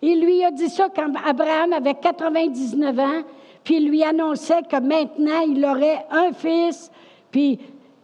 Il 0.00 0.24
lui 0.24 0.44
a 0.44 0.50
dit 0.50 0.68
ça 0.68 0.88
quand 0.94 1.12
Abraham 1.24 1.72
avait 1.72 1.94
99 1.94 2.98
ans, 2.98 3.22
puis 3.62 3.76
il 3.76 3.88
lui 3.88 4.02
annonçait 4.02 4.62
que 4.62 4.76
maintenant 4.76 5.40
il 5.46 5.64
aurait 5.64 6.04
un 6.10 6.32
fils, 6.32 6.90
puis 7.30 7.60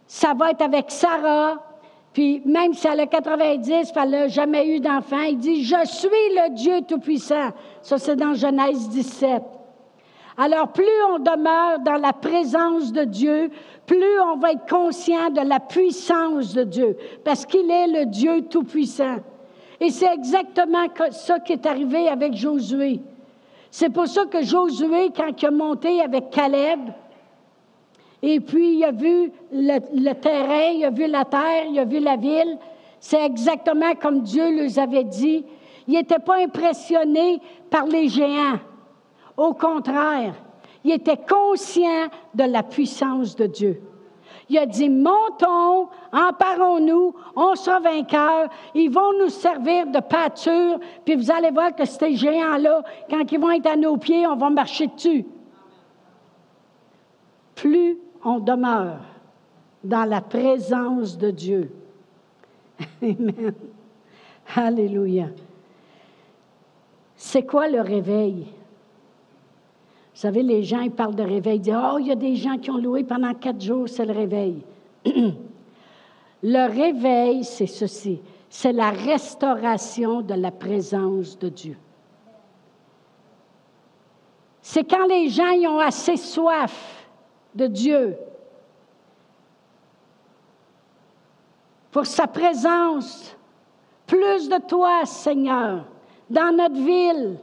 ça 0.07 0.33
va 0.33 0.51
être 0.51 0.61
avec 0.61 0.89
Sarah, 0.91 1.61
puis 2.13 2.41
même 2.45 2.73
si 2.73 2.87
elle 2.87 3.01
a 3.01 3.05
90, 3.05 3.93
elle 3.95 4.09
n'a 4.09 4.27
jamais 4.27 4.75
eu 4.75 4.79
d'enfant, 4.79 5.21
il 5.21 5.37
dit, 5.37 5.63
je 5.63 5.85
suis 5.85 6.09
le 6.09 6.53
Dieu 6.55 6.81
Tout-Puissant. 6.87 7.51
Ça, 7.81 7.97
c'est 7.97 8.15
dans 8.15 8.33
Genèse 8.33 8.89
17. 8.89 9.43
Alors, 10.37 10.69
plus 10.69 10.85
on 11.13 11.19
demeure 11.19 11.79
dans 11.79 11.97
la 11.97 12.13
présence 12.13 12.93
de 12.93 13.03
Dieu, 13.03 13.51
plus 13.89 14.21
on 14.21 14.37
va 14.37 14.51
être 14.51 14.67
conscient 14.69 15.31
de 15.31 15.41
la 15.41 15.59
puissance 15.59 16.53
de 16.53 16.63
Dieu, 16.63 16.95
parce 17.23 17.43
qu'il 17.43 17.71
est 17.71 17.87
le 17.87 18.05
Dieu 18.05 18.43
Tout-Puissant. 18.43 19.15
Et 19.79 19.89
c'est 19.89 20.13
exactement 20.13 20.85
ça 21.09 21.39
qui 21.39 21.53
est 21.53 21.65
arrivé 21.65 22.07
avec 22.07 22.35
Josué. 22.35 22.99
C'est 23.71 23.89
pour 23.89 24.05
ça 24.05 24.25
que 24.25 24.43
Josué, 24.43 25.09
quand 25.15 25.41
il 25.41 25.45
a 25.47 25.49
monté 25.49 26.01
avec 26.01 26.29
Caleb, 26.29 26.81
et 28.21 28.39
puis, 28.41 28.75
il 28.75 28.83
a 28.83 28.91
vu 28.91 29.31
le, 29.51 30.13
terrain, 30.13 30.71
il 30.75 30.85
a 30.85 30.91
vu 30.91 31.07
la 31.07 31.25
terre, 31.25 31.65
il 31.71 31.79
a 31.79 31.85
vu 31.85 31.99
la 31.99 32.17
ville. 32.17 32.59
C'est 32.99 33.25
exactement 33.25 33.95
comme 33.95 34.21
Dieu 34.21 34.49
les 34.51 34.77
avait 34.77 35.05
dit. 35.05 35.45
Il 35.87 35.95
n'était 35.95 36.19
pas 36.19 36.35
impressionné 36.35 37.41
par 37.71 37.87
les 37.87 38.07
géants. 38.07 38.59
Au 39.35 39.53
contraire, 39.53 40.35
il 40.83 40.91
était 40.91 41.17
conscient 41.17 42.07
de 42.33 42.43
la 42.43 42.63
puissance 42.63 43.35
de 43.35 43.45
Dieu. 43.45 43.81
Il 44.49 44.57
a 44.57 44.65
dit, 44.65 44.89
montons, 44.89 45.89
emparons-nous, 46.11 47.13
on 47.35 47.55
sera 47.55 47.79
vainqueurs, 47.79 48.49
ils 48.73 48.89
vont 48.89 49.13
nous 49.19 49.29
servir 49.29 49.85
de 49.87 49.99
pâture, 49.99 50.79
puis 51.05 51.15
vous 51.15 51.29
allez 51.29 51.51
voir 51.51 51.75
que 51.75 51.85
ces 51.85 52.15
géants-là, 52.15 52.83
quand 53.09 53.31
ils 53.31 53.39
vont 53.39 53.51
être 53.51 53.67
à 53.67 53.75
nos 53.75 53.97
pieds, 53.97 54.25
on 54.25 54.35
va 54.35 54.49
marcher 54.49 54.87
dessus. 54.87 55.25
Plus 57.53 57.99
on 58.23 58.39
demeure 58.39 59.01
dans 59.83 60.05
la 60.05 60.21
présence 60.21 61.17
de 61.17 61.29
Dieu. 61.29 61.71
Amen. 63.01 63.53
Alléluia. 64.55 65.27
C'est 67.15 67.43
quoi 67.43 67.67
le 67.67 67.81
réveil? 67.81 68.47
Vous 70.19 70.23
savez, 70.23 70.43
les 70.43 70.63
gens, 70.63 70.81
ils 70.81 70.91
parlent 70.91 71.15
de 71.15 71.23
réveil, 71.23 71.55
ils 71.55 71.61
disent, 71.61 71.77
oh, 71.81 71.97
il 71.97 72.07
y 72.07 72.11
a 72.11 72.15
des 72.15 72.35
gens 72.35 72.57
qui 72.57 72.69
ont 72.69 72.77
loué 72.77 73.05
pendant 73.05 73.33
quatre 73.33 73.61
jours, 73.61 73.87
c'est 73.87 74.05
le 74.05 74.11
réveil. 74.11 74.61
le 76.43 76.69
réveil, 76.69 77.45
c'est 77.45 77.67
ceci, 77.67 78.19
c'est 78.49 78.73
la 78.73 78.89
restauration 78.89 80.19
de 80.19 80.33
la 80.33 80.51
présence 80.51 81.39
de 81.39 81.47
Dieu. 81.47 81.77
C'est 84.61 84.83
quand 84.83 85.07
les 85.07 85.29
gens 85.29 85.51
y 85.51 85.65
ont 85.65 85.79
assez 85.79 86.17
soif 86.17 87.07
de 87.55 87.67
Dieu 87.67 88.17
pour 91.91 92.05
sa 92.05 92.27
présence, 92.27 93.37
plus 94.05 94.49
de 94.49 94.57
toi, 94.67 95.05
Seigneur, 95.05 95.85
dans 96.29 96.53
notre 96.53 96.75
ville, 96.75 97.39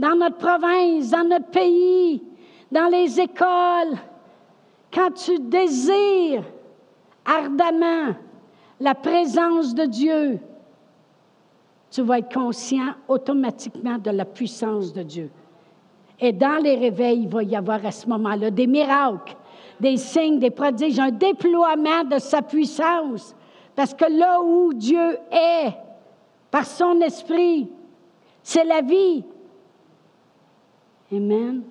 dans 0.00 0.16
notre 0.16 0.38
province, 0.38 1.10
dans 1.10 1.28
notre 1.28 1.50
pays, 1.50 2.22
dans 2.72 2.88
les 2.90 3.20
écoles, 3.20 3.98
quand 4.92 5.10
tu 5.10 5.38
désires 5.38 6.44
ardemment 7.24 8.14
la 8.80 8.94
présence 8.94 9.74
de 9.74 9.84
Dieu, 9.84 10.38
tu 11.90 12.00
vas 12.00 12.18
être 12.18 12.32
conscient 12.32 12.94
automatiquement 13.08 13.98
de 13.98 14.10
la 14.10 14.24
puissance 14.24 14.94
de 14.94 15.02
Dieu. 15.02 15.30
Et 16.18 16.32
dans 16.32 16.62
les 16.62 16.76
réveils, 16.76 17.24
il 17.24 17.28
va 17.28 17.42
y 17.42 17.54
avoir 17.54 17.84
à 17.84 17.90
ce 17.90 18.08
moment-là 18.08 18.50
des 18.50 18.66
miracles, 18.66 19.36
des 19.80 19.98
signes, 19.98 20.38
des 20.38 20.50
prodiges, 20.50 20.98
un 20.98 21.10
déploiement 21.10 22.04
de 22.04 22.18
sa 22.18 22.40
puissance. 22.40 23.36
Parce 23.76 23.92
que 23.92 24.06
là 24.10 24.40
où 24.40 24.72
Dieu 24.72 25.18
est, 25.30 25.72
par 26.50 26.64
son 26.64 27.00
esprit, 27.02 27.68
c'est 28.42 28.64
la 28.64 28.80
vie. 28.80 29.24
Amen. 31.12 31.62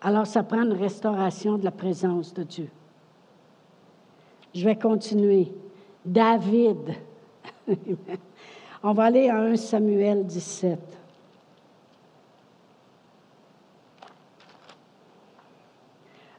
Alors, 0.00 0.26
ça 0.26 0.42
prend 0.42 0.62
une 0.62 0.72
restauration 0.72 1.58
de 1.58 1.64
la 1.64 1.70
présence 1.70 2.32
de 2.32 2.42
Dieu. 2.42 2.68
Je 4.54 4.64
vais 4.64 4.76
continuer. 4.76 5.52
David. 6.04 6.94
On 8.82 8.92
va 8.92 9.04
aller 9.04 9.28
à 9.28 9.36
1 9.40 9.56
Samuel 9.56 10.24
17. 10.24 10.78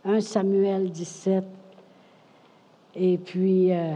«1 0.05 0.19
Samuel 0.19 0.89
17. 0.89 1.43
Et 2.95 3.19
puis, 3.19 3.71
euh, 3.71 3.93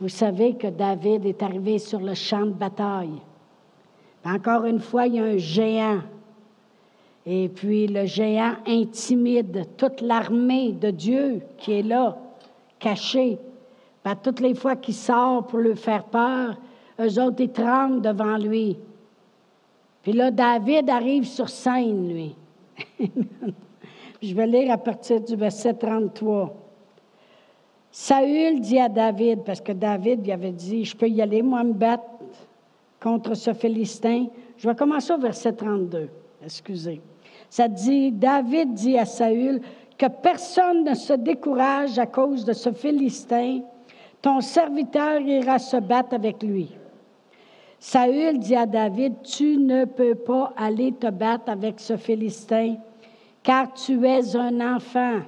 vous 0.00 0.08
savez 0.08 0.54
que 0.56 0.68
David 0.68 1.26
est 1.26 1.42
arrivé 1.42 1.78
sur 1.78 2.00
le 2.00 2.14
champ 2.14 2.46
de 2.46 2.52
bataille. 2.52 3.20
Encore 4.28 4.66
une 4.66 4.80
fois, 4.80 5.06
il 5.06 5.14
y 5.14 5.18
a 5.18 5.24
un 5.24 5.38
géant. 5.38 6.00
Et 7.24 7.48
puis 7.48 7.86
le 7.86 8.04
géant 8.04 8.54
intimide 8.66 9.66
toute 9.76 10.02
l'armée 10.02 10.72
de 10.72 10.90
Dieu 10.90 11.40
qui 11.56 11.72
est 11.72 11.82
là, 11.82 12.18
cachée. 12.78 13.38
Pas 14.02 14.14
toutes 14.14 14.40
les 14.40 14.54
fois 14.54 14.76
qu'il 14.76 14.94
sort 14.94 15.46
pour 15.46 15.60
lui 15.60 15.76
faire 15.76 16.04
peur, 16.04 16.56
eux 17.00 17.20
autres, 17.20 17.40
ils 17.40 18.00
devant 18.00 18.36
lui. 18.36 18.76
Puis 20.02 20.12
là, 20.12 20.30
David 20.30 20.90
arrive 20.90 21.24
sur 21.24 21.48
scène, 21.48 22.12
lui. 22.12 22.36
Je 24.22 24.34
vais 24.34 24.46
lire 24.46 24.72
à 24.72 24.78
partir 24.78 25.20
du 25.20 25.36
verset 25.36 25.74
33. 25.74 26.54
Saül 27.90 28.60
dit 28.60 28.78
à 28.78 28.88
David, 28.88 29.44
parce 29.44 29.60
que 29.60 29.72
David 29.72 30.24
lui 30.24 30.32
avait 30.32 30.52
dit, 30.52 30.84
je 30.84 30.96
peux 30.96 31.08
y 31.08 31.22
aller, 31.22 31.40
moi, 31.40 31.64
me 31.64 31.72
battre 31.72 32.04
contre 33.00 33.34
ce 33.34 33.52
Philistin. 33.52 34.26
Je 34.56 34.68
vais 34.68 34.74
commencer 34.74 35.12
au 35.12 35.18
verset 35.18 35.52
32. 35.52 36.08
Excusez. 36.42 37.00
Ça 37.50 37.68
dit, 37.68 38.12
David 38.12 38.74
dit 38.74 38.98
à 38.98 39.04
Saül, 39.04 39.60
que 39.96 40.06
personne 40.06 40.84
ne 40.84 40.94
se 40.94 41.12
décourage 41.14 41.98
à 41.98 42.06
cause 42.06 42.44
de 42.44 42.52
ce 42.52 42.72
Philistin. 42.72 43.60
Ton 44.22 44.40
serviteur 44.40 45.20
ira 45.20 45.58
se 45.58 45.76
battre 45.76 46.14
avec 46.14 46.42
lui. 46.42 46.70
Saül 47.80 48.38
dit 48.38 48.56
à 48.56 48.66
David, 48.66 49.22
tu 49.22 49.56
ne 49.56 49.84
peux 49.84 50.14
pas 50.14 50.52
aller 50.56 50.92
te 50.92 51.10
battre 51.10 51.50
avec 51.50 51.78
ce 51.80 51.96
Philistin, 51.96 52.76
car 53.42 53.72
tu 53.72 54.04
es 54.04 54.36
un 54.36 54.74
enfant 54.74 55.20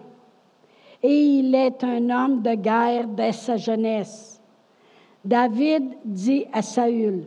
et 1.03 1.17
il 1.17 1.55
est 1.55 1.83
un 1.83 2.11
homme 2.11 2.43
de 2.43 2.55
guerre 2.55 3.07
dès 3.09 3.33
sa 3.33 3.57
jeunesse. 3.57 4.41
David 5.25 5.85
dit 6.05 6.47
à 6.53 6.63
Saül, 6.63 7.25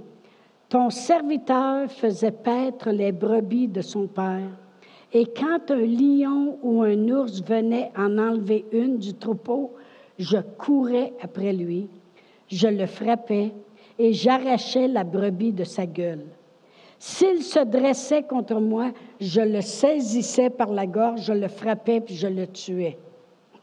Ton 0.74 0.90
serviteur 0.90 1.92
faisait 1.92 2.32
paître 2.32 2.90
les 2.90 3.12
brebis 3.12 3.68
de 3.68 3.82
son 3.82 4.08
père, 4.08 4.50
et 5.14 5.26
quand 5.26 5.70
un 5.70 5.86
lion 5.86 6.58
ou 6.64 6.82
un 6.82 7.10
ours 7.10 7.44
venait 7.44 7.92
en 7.96 8.18
enlever 8.18 8.66
une 8.72 8.98
du 8.98 9.14
troupeau, 9.14 9.76
je 10.18 10.40
courais 10.58 11.14
après 11.22 11.54
lui, 11.54 11.90
je 12.48 12.68
le 12.68 12.88
frappais 12.88 13.52
et 14.00 14.14
j'arrachais 14.14 14.88
la 14.88 15.04
brebis 15.04 15.52
de 15.52 15.64
sa 15.64 15.86
gueule. 15.86 16.26
S'il 16.98 17.44
se 17.44 17.60
dressait 17.60 18.24
contre 18.24 18.60
moi, 18.60 18.94
je 19.22 19.42
le 19.42 19.62
saisissais 19.62 20.50
par 20.50 20.72
la 20.72 20.88
gorge, 20.88 21.26
je 21.26 21.34
le 21.34 21.50
frappais 21.50 22.02
puis 22.02 22.16
je 22.16 22.26
le 22.26 22.48
tuais. 22.48 22.98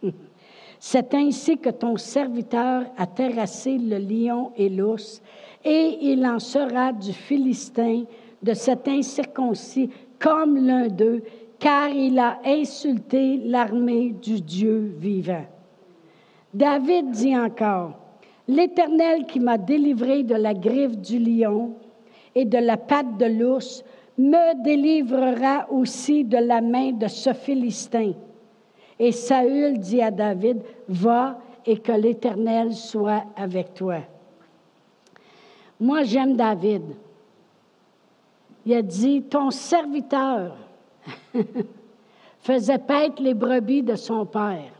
C'est 0.78 1.12
ainsi 1.14 1.58
que 1.58 1.70
ton 1.70 1.96
serviteur 1.96 2.84
a 2.96 3.06
terrassé 3.08 3.78
le 3.78 3.98
lion 3.98 4.52
et 4.56 4.68
l'ours, 4.68 5.20
et 5.64 5.98
il 6.00 6.24
en 6.26 6.38
sera 6.38 6.92
du 6.92 7.12
Philistin, 7.12 8.04
de 8.42 8.54
cet 8.54 8.88
incirconcis, 8.88 9.90
comme 10.18 10.56
l'un 10.56 10.88
d'eux, 10.88 11.22
car 11.58 11.90
il 11.90 12.18
a 12.18 12.38
insulté 12.44 13.36
l'armée 13.44 14.10
du 14.10 14.40
Dieu 14.40 14.94
vivant. 14.98 15.44
David 16.54 17.10
dit 17.10 17.36
encore, 17.36 17.92
L'Éternel 18.48 19.26
qui 19.26 19.38
m'a 19.38 19.58
délivré 19.58 20.24
de 20.24 20.34
la 20.34 20.54
griffe 20.54 20.96
du 20.96 21.20
lion 21.20 21.74
et 22.34 22.44
de 22.44 22.58
la 22.58 22.76
patte 22.76 23.16
de 23.16 23.26
l'ours 23.26 23.84
me 24.18 24.60
délivrera 24.64 25.70
aussi 25.70 26.24
de 26.24 26.38
la 26.38 26.60
main 26.60 26.90
de 26.92 27.06
ce 27.06 27.32
Philistin. 27.32 28.12
Et 28.98 29.12
Saül 29.12 29.78
dit 29.78 30.02
à 30.02 30.10
David, 30.10 30.62
va 30.88 31.38
et 31.64 31.78
que 31.78 31.92
l'Éternel 31.92 32.74
soit 32.74 33.24
avec 33.36 33.74
toi. 33.74 34.00
Moi, 35.80 36.02
j'aime 36.02 36.36
David. 36.36 36.82
Il 38.66 38.74
a 38.74 38.82
dit, 38.82 39.22
ton 39.22 39.50
serviteur 39.50 40.54
faisait 42.40 42.78
paître 42.78 43.22
les 43.22 43.34
brebis 43.34 43.82
de 43.82 43.96
son 43.96 44.26
père. 44.26 44.72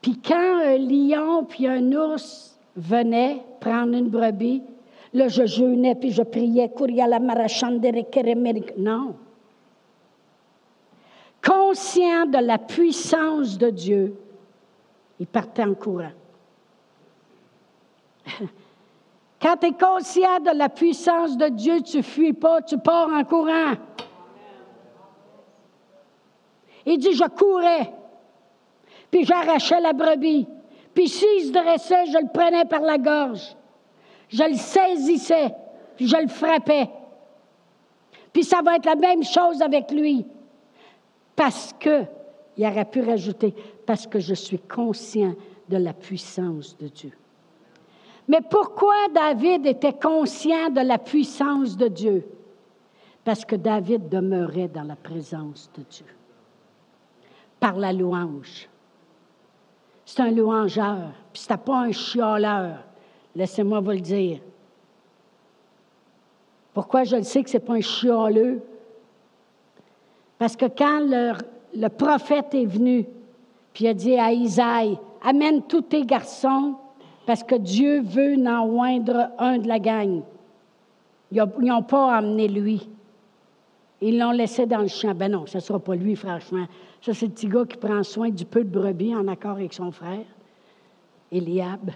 Puis 0.00 0.18
quand 0.18 0.60
un 0.64 0.78
lion 0.78 1.44
puis 1.44 1.66
un 1.66 1.92
ours 1.92 2.56
venaient 2.76 3.42
prendre 3.60 3.94
une 3.94 4.08
brebis, 4.08 4.62
là, 5.12 5.28
je 5.28 5.44
jeûnais 5.46 5.96
puis 5.96 6.12
je 6.12 6.22
priais, 6.22 6.70
la 7.08 7.18
Non 8.78 9.14
conscient 11.42 12.26
de 12.26 12.38
la 12.38 12.58
puissance 12.58 13.58
de 13.58 13.70
Dieu, 13.70 14.14
il 15.18 15.26
partait 15.26 15.64
en 15.64 15.74
courant. 15.74 16.12
Quand 19.42 19.56
tu 19.56 19.66
es 19.66 19.72
conscient 19.72 20.38
de 20.38 20.56
la 20.56 20.68
puissance 20.68 21.36
de 21.36 21.48
Dieu, 21.48 21.80
tu 21.82 22.00
fuis 22.04 22.32
pas, 22.32 22.62
tu 22.62 22.78
pars 22.78 23.08
en 23.08 23.24
courant. 23.24 23.74
Il 26.86 26.98
dit, 26.98 27.12
je 27.12 27.24
courais, 27.24 27.92
puis 29.10 29.24
j'arrachais 29.24 29.80
la 29.80 29.92
brebis. 29.92 30.46
Puis 30.94 31.08
s'il 31.08 31.46
se 31.46 31.52
dressait, 31.52 32.06
je 32.06 32.18
le 32.18 32.32
prenais 32.32 32.64
par 32.66 32.82
la 32.82 32.98
gorge. 32.98 33.56
Je 34.28 34.44
le 34.44 34.54
saisissais, 34.54 35.52
puis 35.96 36.06
je 36.06 36.16
le 36.16 36.28
frappais. 36.28 36.88
Puis 38.32 38.44
ça 38.44 38.62
va 38.62 38.76
être 38.76 38.86
la 38.86 38.94
même 38.94 39.24
chose 39.24 39.60
avec 39.60 39.90
lui 39.90 40.24
parce 41.34 41.74
que, 41.80 42.04
il 42.56 42.66
aurait 42.66 42.84
pu 42.84 43.00
rajouter, 43.00 43.54
parce 43.86 44.06
que 44.06 44.20
je 44.20 44.34
suis 44.34 44.58
conscient 44.58 45.34
de 45.68 45.76
la 45.78 45.92
puissance 45.92 46.76
de 46.78 46.88
Dieu. 46.88 47.12
Mais 48.28 48.40
pourquoi 48.40 49.08
David 49.12 49.66
était 49.66 49.92
conscient 49.92 50.70
de 50.70 50.80
la 50.80 50.98
puissance 50.98 51.76
de 51.76 51.88
Dieu? 51.88 52.24
Parce 53.24 53.44
que 53.44 53.56
David 53.56 54.08
demeurait 54.08 54.68
dans 54.68 54.84
la 54.84 54.96
présence 54.96 55.70
de 55.76 55.82
Dieu. 55.88 56.06
par 57.60 57.76
la 57.76 57.92
louange. 57.92 58.68
C'est 60.04 60.20
un 60.20 60.32
louangeur, 60.32 61.12
puis 61.32 61.42
c'était 61.42 61.56
pas 61.56 61.82
un 61.82 61.92
chialeur. 61.92 62.78
Laissez-moi 63.36 63.78
vous 63.78 63.92
le 63.92 64.00
dire. 64.00 64.40
Pourquoi 66.74 67.04
je 67.04 67.16
le 67.16 67.22
sais 67.22 67.42
que 67.44 67.50
ce 67.50 67.58
n'est 67.58 67.64
pas 67.64 67.74
un 67.74 67.80
chialeux? 67.80 68.62
Parce 70.38 70.56
que 70.56 70.66
quand 70.66 71.00
le, 71.00 71.88
prophète 71.88 72.52
est 72.54 72.66
venu, 72.66 73.06
puis 73.72 73.86
a 73.86 73.94
dit 73.94 74.18
à 74.18 74.32
Isaïe, 74.32 74.98
amène 75.22 75.62
tous 75.62 75.82
tes 75.82 76.04
garçons, 76.04 76.74
parce 77.26 77.42
que 77.42 77.54
Dieu 77.54 78.00
veut 78.02 78.36
n'en 78.36 78.66
oindre 78.66 79.30
un 79.38 79.58
de 79.58 79.68
la 79.68 79.78
gang. 79.78 80.22
Ils 81.30 81.44
n'ont 81.60 81.82
pas 81.82 82.16
amené 82.16 82.48
lui. 82.48 82.88
Ils 84.00 84.18
l'ont 84.18 84.32
laissé 84.32 84.66
dans 84.66 84.80
le 84.80 84.88
champ. 84.88 85.14
Ben 85.14 85.30
non, 85.30 85.46
ce 85.46 85.58
ne 85.58 85.62
sera 85.62 85.78
pas 85.78 85.94
lui, 85.94 86.16
franchement. 86.16 86.66
Ça, 87.00 87.14
c'est 87.14 87.26
le 87.26 87.32
petit 87.32 87.46
gars 87.46 87.64
qui 87.64 87.76
prend 87.76 88.02
soin 88.02 88.30
du 88.30 88.44
peu 88.44 88.64
de 88.64 88.68
brebis 88.68 89.14
en 89.14 89.28
accord 89.28 89.52
avec 89.52 89.72
son 89.72 89.92
frère, 89.92 90.24
Eliab. 91.30 91.90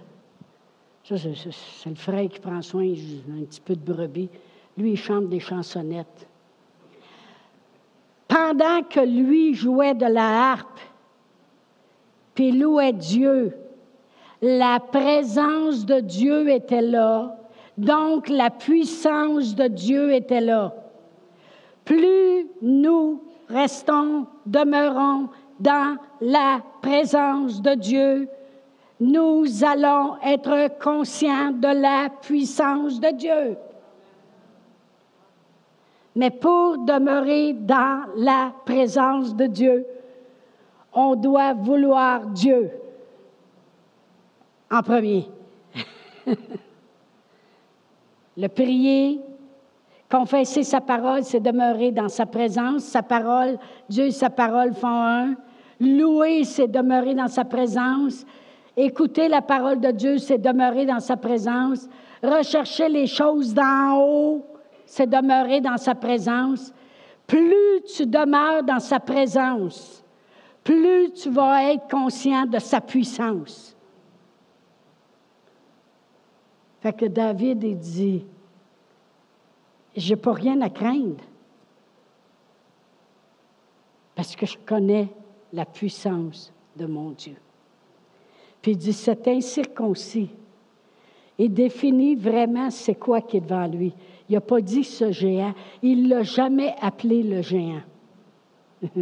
Ça, 1.02 1.16
c'est 1.18 1.90
le 1.90 1.96
frère 1.96 2.28
qui 2.28 2.38
prend 2.40 2.62
soin 2.62 2.86
d'un 2.86 3.44
petit 3.44 3.60
peu 3.60 3.74
de 3.74 3.92
brebis. 3.92 4.28
Lui, 4.78 4.92
il 4.92 4.96
chante 4.96 5.28
des 5.28 5.40
chansonnettes. 5.40 6.28
Pendant 8.28 8.82
que 8.82 9.00
lui 9.00 9.54
jouait 9.54 9.94
de 9.94 10.06
la 10.06 10.52
harpe, 10.52 10.80
puis 12.34 12.52
louait 12.52 12.92
Dieu, 12.92 13.56
la 14.42 14.80
présence 14.80 15.86
de 15.86 16.00
Dieu 16.00 16.50
était 16.50 16.82
là, 16.82 17.36
donc 17.78 18.28
la 18.28 18.50
puissance 18.50 19.54
de 19.54 19.66
Dieu 19.68 20.12
était 20.12 20.40
là. 20.40 20.74
Plus 21.84 22.46
nous 22.62 23.22
restons, 23.48 24.26
demeurons 24.44 25.28
dans 25.60 25.96
la 26.20 26.60
présence 26.82 27.62
de 27.62 27.74
Dieu, 27.74 28.28
nous 29.00 29.64
allons 29.64 30.16
être 30.24 30.78
conscients 30.82 31.52
de 31.52 31.68
la 31.68 32.08
puissance 32.22 32.98
de 33.00 33.10
Dieu. 33.14 33.56
Mais 36.14 36.30
pour 36.30 36.78
demeurer 36.78 37.52
dans 37.52 38.04
la 38.16 38.52
présence 38.64 39.36
de 39.36 39.46
Dieu, 39.46 39.86
on 40.94 41.14
doit 41.14 41.52
vouloir 41.52 42.26
Dieu 42.28 42.70
en 44.70 44.82
premier. 44.82 45.28
Le 48.36 48.48
prier, 48.48 49.20
confesser 50.10 50.62
sa 50.62 50.80
parole, 50.80 51.24
c'est 51.24 51.40
demeurer 51.40 51.90
dans 51.90 52.08
sa 52.08 52.26
présence. 52.26 52.84
Sa 52.84 53.02
parole, 53.02 53.58
Dieu 53.88 54.06
et 54.06 54.10
sa 54.10 54.30
parole 54.30 54.74
font 54.74 54.88
un. 54.88 55.34
Louer, 55.80 56.44
c'est 56.44 56.68
demeurer 56.68 57.14
dans 57.14 57.28
sa 57.28 57.44
présence. 57.44 58.24
Écouter 58.76 59.28
la 59.28 59.40
parole 59.40 59.80
de 59.80 59.90
Dieu, 59.90 60.18
c'est 60.18 60.38
demeurer 60.38 60.84
dans 60.84 61.00
sa 61.00 61.16
présence. 61.16 61.88
Rechercher 62.22 62.88
les 62.88 63.06
choses 63.06 63.54
d'en 63.54 63.98
haut, 63.98 64.44
c'est 64.84 65.08
demeurer 65.08 65.60
dans 65.60 65.76
sa 65.76 65.94
présence. 65.94 66.72
Plus 67.26 67.82
tu 67.94 68.06
demeures 68.06 68.62
dans 68.62 68.80
sa 68.80 69.00
présence, 69.00 70.04
plus 70.62 71.10
tu 71.12 71.30
vas 71.30 71.72
être 71.72 71.88
conscient 71.88 72.46
de 72.46 72.58
sa 72.58 72.80
puissance. 72.80 73.75
Que 76.92 77.06
David, 77.06 77.62
il 77.62 77.78
dit, 77.78 78.24
j'ai 79.96 80.16
pas 80.16 80.32
rien 80.32 80.60
à 80.60 80.70
craindre 80.70 81.22
parce 84.14 84.36
que 84.36 84.46
je 84.46 84.56
connais 84.64 85.08
la 85.52 85.64
puissance 85.64 86.52
de 86.76 86.86
mon 86.86 87.10
Dieu. 87.10 87.36
Puis 88.62 88.72
il 88.72 88.78
dit, 88.78 88.92
c'est 88.92 89.28
incirconcis. 89.28 90.30
Il 91.38 91.52
définit 91.52 92.14
vraiment 92.14 92.70
c'est 92.70 92.94
quoi 92.94 93.20
qui 93.20 93.36
est 93.36 93.40
devant 93.40 93.66
lui. 93.66 93.92
Il 94.28 94.34
n'a 94.34 94.40
pas 94.40 94.60
dit 94.60 94.84
ce 94.84 95.12
géant. 95.12 95.54
Il 95.82 96.08
l'a 96.08 96.22
jamais 96.22 96.74
appelé 96.80 97.22
le 97.22 97.42
géant. 97.42 97.82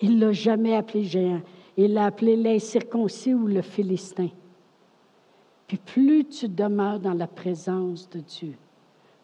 il 0.00 0.18
l'a 0.18 0.32
jamais 0.32 0.76
appelé 0.76 1.04
géant. 1.04 1.42
Il 1.76 1.94
l'a 1.94 2.06
appelé 2.06 2.36
l'incirconcis 2.36 3.34
ou 3.34 3.46
le 3.46 3.62
Philistin. 3.62 4.28
Puis 5.70 5.78
plus 5.78 6.24
tu 6.24 6.48
demeures 6.48 6.98
dans 6.98 7.14
la 7.14 7.28
présence 7.28 8.10
de 8.10 8.18
Dieu, 8.18 8.56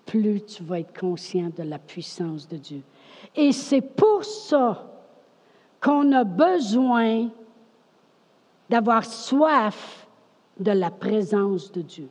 plus 0.05 0.41
tu 0.43 0.63
vas 0.63 0.79
être 0.79 0.97
conscient 0.97 1.51
de 1.57 1.65
la 1.65 1.81
puissance 1.81 2.47
de 2.47 2.57
Dieu. 2.57 2.83
Et 3.35 3.51
c'est 3.51 3.81
pour 3.81 4.25
ça 4.25 4.89
qu'on 5.81 6.13
a 6.13 6.23
besoin 6.23 7.31
d'avoir 8.71 9.05
soif 9.05 10.07
de 10.61 10.71
la 10.71 10.93
présence 10.93 11.73
de 11.73 11.83
Dieu. 11.83 12.09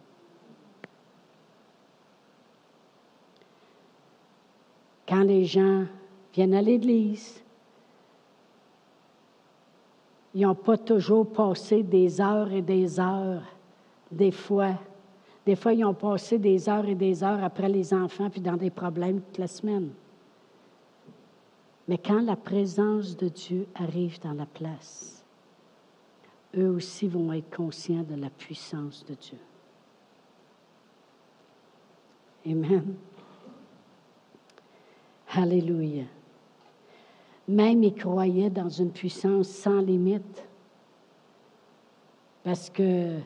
Quand 5.08 5.24
les 5.24 5.46
gens 5.46 5.86
viennent 6.34 6.56
à 6.56 6.62
l'Église, 6.62 7.42
ils 10.34 10.42
n'ont 10.42 10.56
pas 10.56 10.78
toujours 10.78 11.26
passé 11.26 11.84
des 11.84 12.20
heures 12.20 12.52
et 12.52 12.62
des 12.62 13.00
heures, 13.00 13.55
des 14.16 14.32
fois. 14.32 14.74
Des 15.46 15.56
fois, 15.56 15.74
ils 15.74 15.86
ont 15.86 15.94
passé 15.94 16.40
des 16.40 16.68
heures 16.68 16.88
et 16.88 16.96
des 16.96 17.24
heures 17.24 17.44
après 17.44 17.70
les 17.70 17.94
enfants, 17.94 18.30
puis 18.30 18.42
dans 18.42 18.58
des 18.58 18.72
problèmes 18.72 19.22
toute 19.22 19.38
la 19.38 19.48
semaine. 19.48 19.92
Mais 21.88 22.00
quand 22.00 22.22
la 22.22 22.36
présence 22.36 23.16
de 23.16 23.28
Dieu 23.28 23.68
arrive 23.76 24.20
dans 24.22 24.34
la 24.34 24.48
place, 24.48 25.24
eux 26.58 26.70
aussi 26.70 27.08
vont 27.08 27.32
être 27.34 27.56
conscients 27.56 28.04
de 28.04 28.16
la 28.16 28.30
puissance 28.32 29.06
de 29.06 29.14
Dieu. 29.14 29.38
Amen. 32.48 32.96
Alléluia. 35.34 36.06
Même 37.48 37.84
ils 37.84 37.94
croyaient 37.94 38.50
dans 38.50 38.70
une 38.70 38.92
puissance 38.92 39.50
sans 39.50 39.80
limite. 39.80 40.44
Parce 42.44 42.70
que 42.70 43.20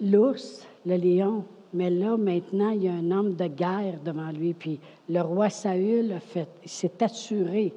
l'ours, 0.00 0.66
le 0.86 0.96
lion, 0.96 1.44
mais 1.72 1.90
là, 1.90 2.16
maintenant, 2.16 2.70
il 2.70 2.84
y 2.84 2.88
a 2.88 2.92
un 2.92 3.10
homme 3.10 3.34
de 3.34 3.46
guerre 3.46 3.98
devant 4.04 4.30
lui. 4.30 4.54
Puis 4.54 4.80
le 5.08 5.20
roi 5.20 5.50
Saül 5.50 6.18
s'est 6.64 7.02
assuré 7.02 7.74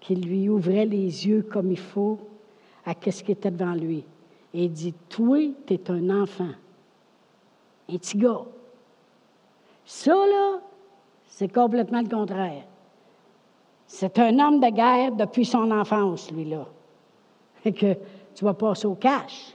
qu'il 0.00 0.26
lui 0.26 0.48
ouvrait 0.48 0.86
les 0.86 1.26
yeux 1.26 1.46
comme 1.50 1.70
il 1.70 1.78
faut 1.78 2.18
à 2.84 2.94
ce 3.10 3.22
qui 3.22 3.32
était 3.32 3.50
devant 3.50 3.74
lui. 3.74 4.04
Et 4.52 4.64
il 4.64 4.72
dit 4.72 4.94
Toi, 5.08 5.52
tu 5.66 5.74
es 5.74 5.90
un 5.90 6.22
enfant, 6.22 6.50
un 7.88 7.96
petit 7.96 8.18
gars. 8.18 8.42
Ça, 9.84 10.14
là, 10.14 10.60
c'est 11.26 11.52
complètement 11.52 12.00
le 12.00 12.08
contraire. 12.08 12.64
C'est 13.86 14.18
un 14.18 14.38
homme 14.38 14.60
de 14.60 14.70
guerre 14.70 15.12
depuis 15.12 15.44
son 15.44 15.70
enfance, 15.70 16.30
lui-là. 16.32 16.66
Et 17.64 17.72
que 17.72 17.94
tu 18.34 18.44
vas 18.44 18.54
passer 18.54 18.86
au 18.86 18.94
cash. 18.94 19.53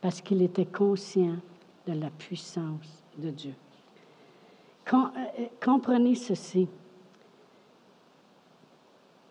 Parce 0.00 0.20
qu'il 0.20 0.42
était 0.42 0.66
conscient 0.66 1.36
de 1.86 1.92
la 1.92 2.10
puissance 2.10 3.02
de 3.16 3.30
Dieu. 3.30 3.54
Euh, 4.92 4.96
euh, 4.96 5.46
comprenez 5.64 6.14
ceci. 6.14 6.68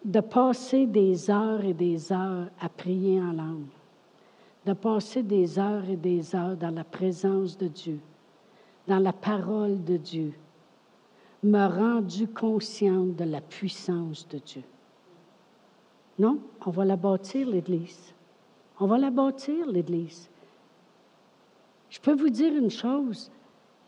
De 0.03 0.19
passer 0.19 0.85
des 0.85 1.31
heures 1.31 1.63
et 1.63 1.73
des 1.73 2.11
heures 2.11 2.47
à 2.59 2.69
prier 2.69 3.19
en 3.19 3.31
langue, 3.31 3.65
de 4.65 4.73
passer 4.73 5.23
des 5.23 5.57
heures 5.57 5.89
et 5.89 5.95
des 5.95 6.35
heures 6.35 6.55
dans 6.55 6.73
la 6.73 6.83
présence 6.83 7.57
de 7.57 7.67
Dieu, 7.67 7.99
dans 8.87 8.99
la 8.99 9.13
parole 9.13 9.83
de 9.83 9.97
Dieu, 9.97 10.33
m'a 11.41 11.67
rendu 11.67 12.27
consciente 12.27 13.15
de 13.15 13.23
la 13.23 13.41
puissance 13.41 14.27
de 14.27 14.37
Dieu. 14.37 14.63
Non, 16.19 16.39
on 16.65 16.69
va 16.69 16.85
la 16.85 16.95
bâtir, 16.95 17.47
l'Église. 17.47 18.13
On 18.79 18.87
va 18.87 18.97
la 18.97 19.09
bâtir, 19.09 19.67
l'Église. 19.67 20.29
Je 21.89 21.99
peux 21.99 22.13
vous 22.13 22.29
dire 22.29 22.53
une 22.55 22.69
chose. 22.69 23.31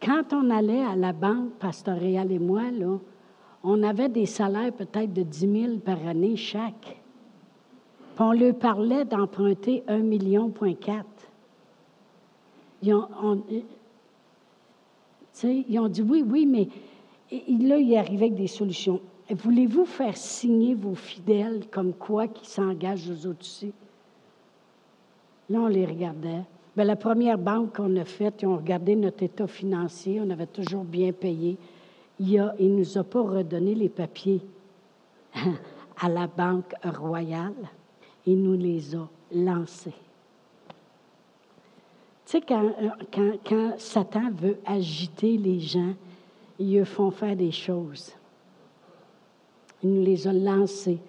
Quand 0.02 0.34
on 0.34 0.50
allait 0.50 0.84
à 0.84 0.96
la 0.96 1.14
banque 1.14 1.54
pastorale 1.54 2.32
et 2.32 2.40
moi, 2.40 2.72
là, 2.72 2.98
on 3.64 3.84
avait 3.84 4.10
des 4.10 4.26
salaires 4.26 4.72
peut-être 4.72 5.14
de 5.14 5.24
10 5.24 5.40
000 5.40 5.78
par 5.80 6.06
année 6.08 6.36
chaque. 6.36 7.02
Puis 8.16 8.24
on 8.24 8.32
leur 8.32 8.56
parlait 8.56 9.06
d'emprunter 9.06 9.84
1,4 9.88 10.02
million. 10.02 10.54
Ils 12.82 12.94
ont, 12.94 13.44
ils 15.44 15.80
ont 15.80 15.88
dit 15.88 16.02
oui, 16.02 16.24
oui, 16.26 16.46
mais 16.46 16.68
là, 17.32 17.78
il 17.78 17.96
arrivait 17.98 18.26
avec 18.26 18.36
des 18.36 18.48
solutions. 18.48 19.02
Voulez-vous 19.30 19.86
faire 19.86 20.16
signer 20.16 20.74
vos 20.74 20.96
fidèles 20.96 21.68
comme 21.70 21.94
quoi 21.94 22.28
qui 22.28 22.46
s'engagent 22.48 23.10
aux 23.10 23.28
autres 23.28 23.42
aussi? 23.42 23.74
Là, 25.50 25.60
on 25.60 25.68
les 25.68 25.86
regardait. 25.86 26.44
Bien, 26.78 26.86
la 26.86 26.96
première 26.96 27.40
banque 27.40 27.78
qu'on 27.78 27.96
a 27.96 28.06
faite, 28.06 28.44
ils 28.44 28.46
ont 28.46 28.58
regardé 28.58 28.96
notre 28.96 29.24
état 29.24 29.48
financier, 29.48 30.22
on 30.24 30.30
avait 30.30 30.46
toujours 30.46 30.84
bien 30.84 31.12
payé. 31.12 31.58
il 32.20 32.36
ne 32.40 32.68
nous 32.68 32.98
a 33.00 33.04
pas 33.04 33.20
redonné 33.20 33.74
les 33.74 33.90
papiers 33.90 34.42
à 36.00 36.08
la 36.08 36.28
Banque 36.28 36.76
royale, 36.84 37.56
il 38.28 38.44
nous 38.44 38.54
les 38.54 38.96
a 38.96 39.10
lancés. 39.34 39.96
Tu 42.28 42.34
sais, 42.34 42.42
quand, 42.42 42.72
quand, 43.44 43.80
Satan 43.80 44.30
veut 44.30 44.60
agiter 44.64 45.36
les 45.36 45.60
gens, 45.60 45.96
ils 46.60 46.86
font 46.86 47.10
faire 47.10 47.36
des 47.36 47.52
choses. 47.52 48.14
Il 49.82 49.96
nous 49.96 50.04
les 50.04 50.28
a 50.28 50.34
lancés. 50.34 51.00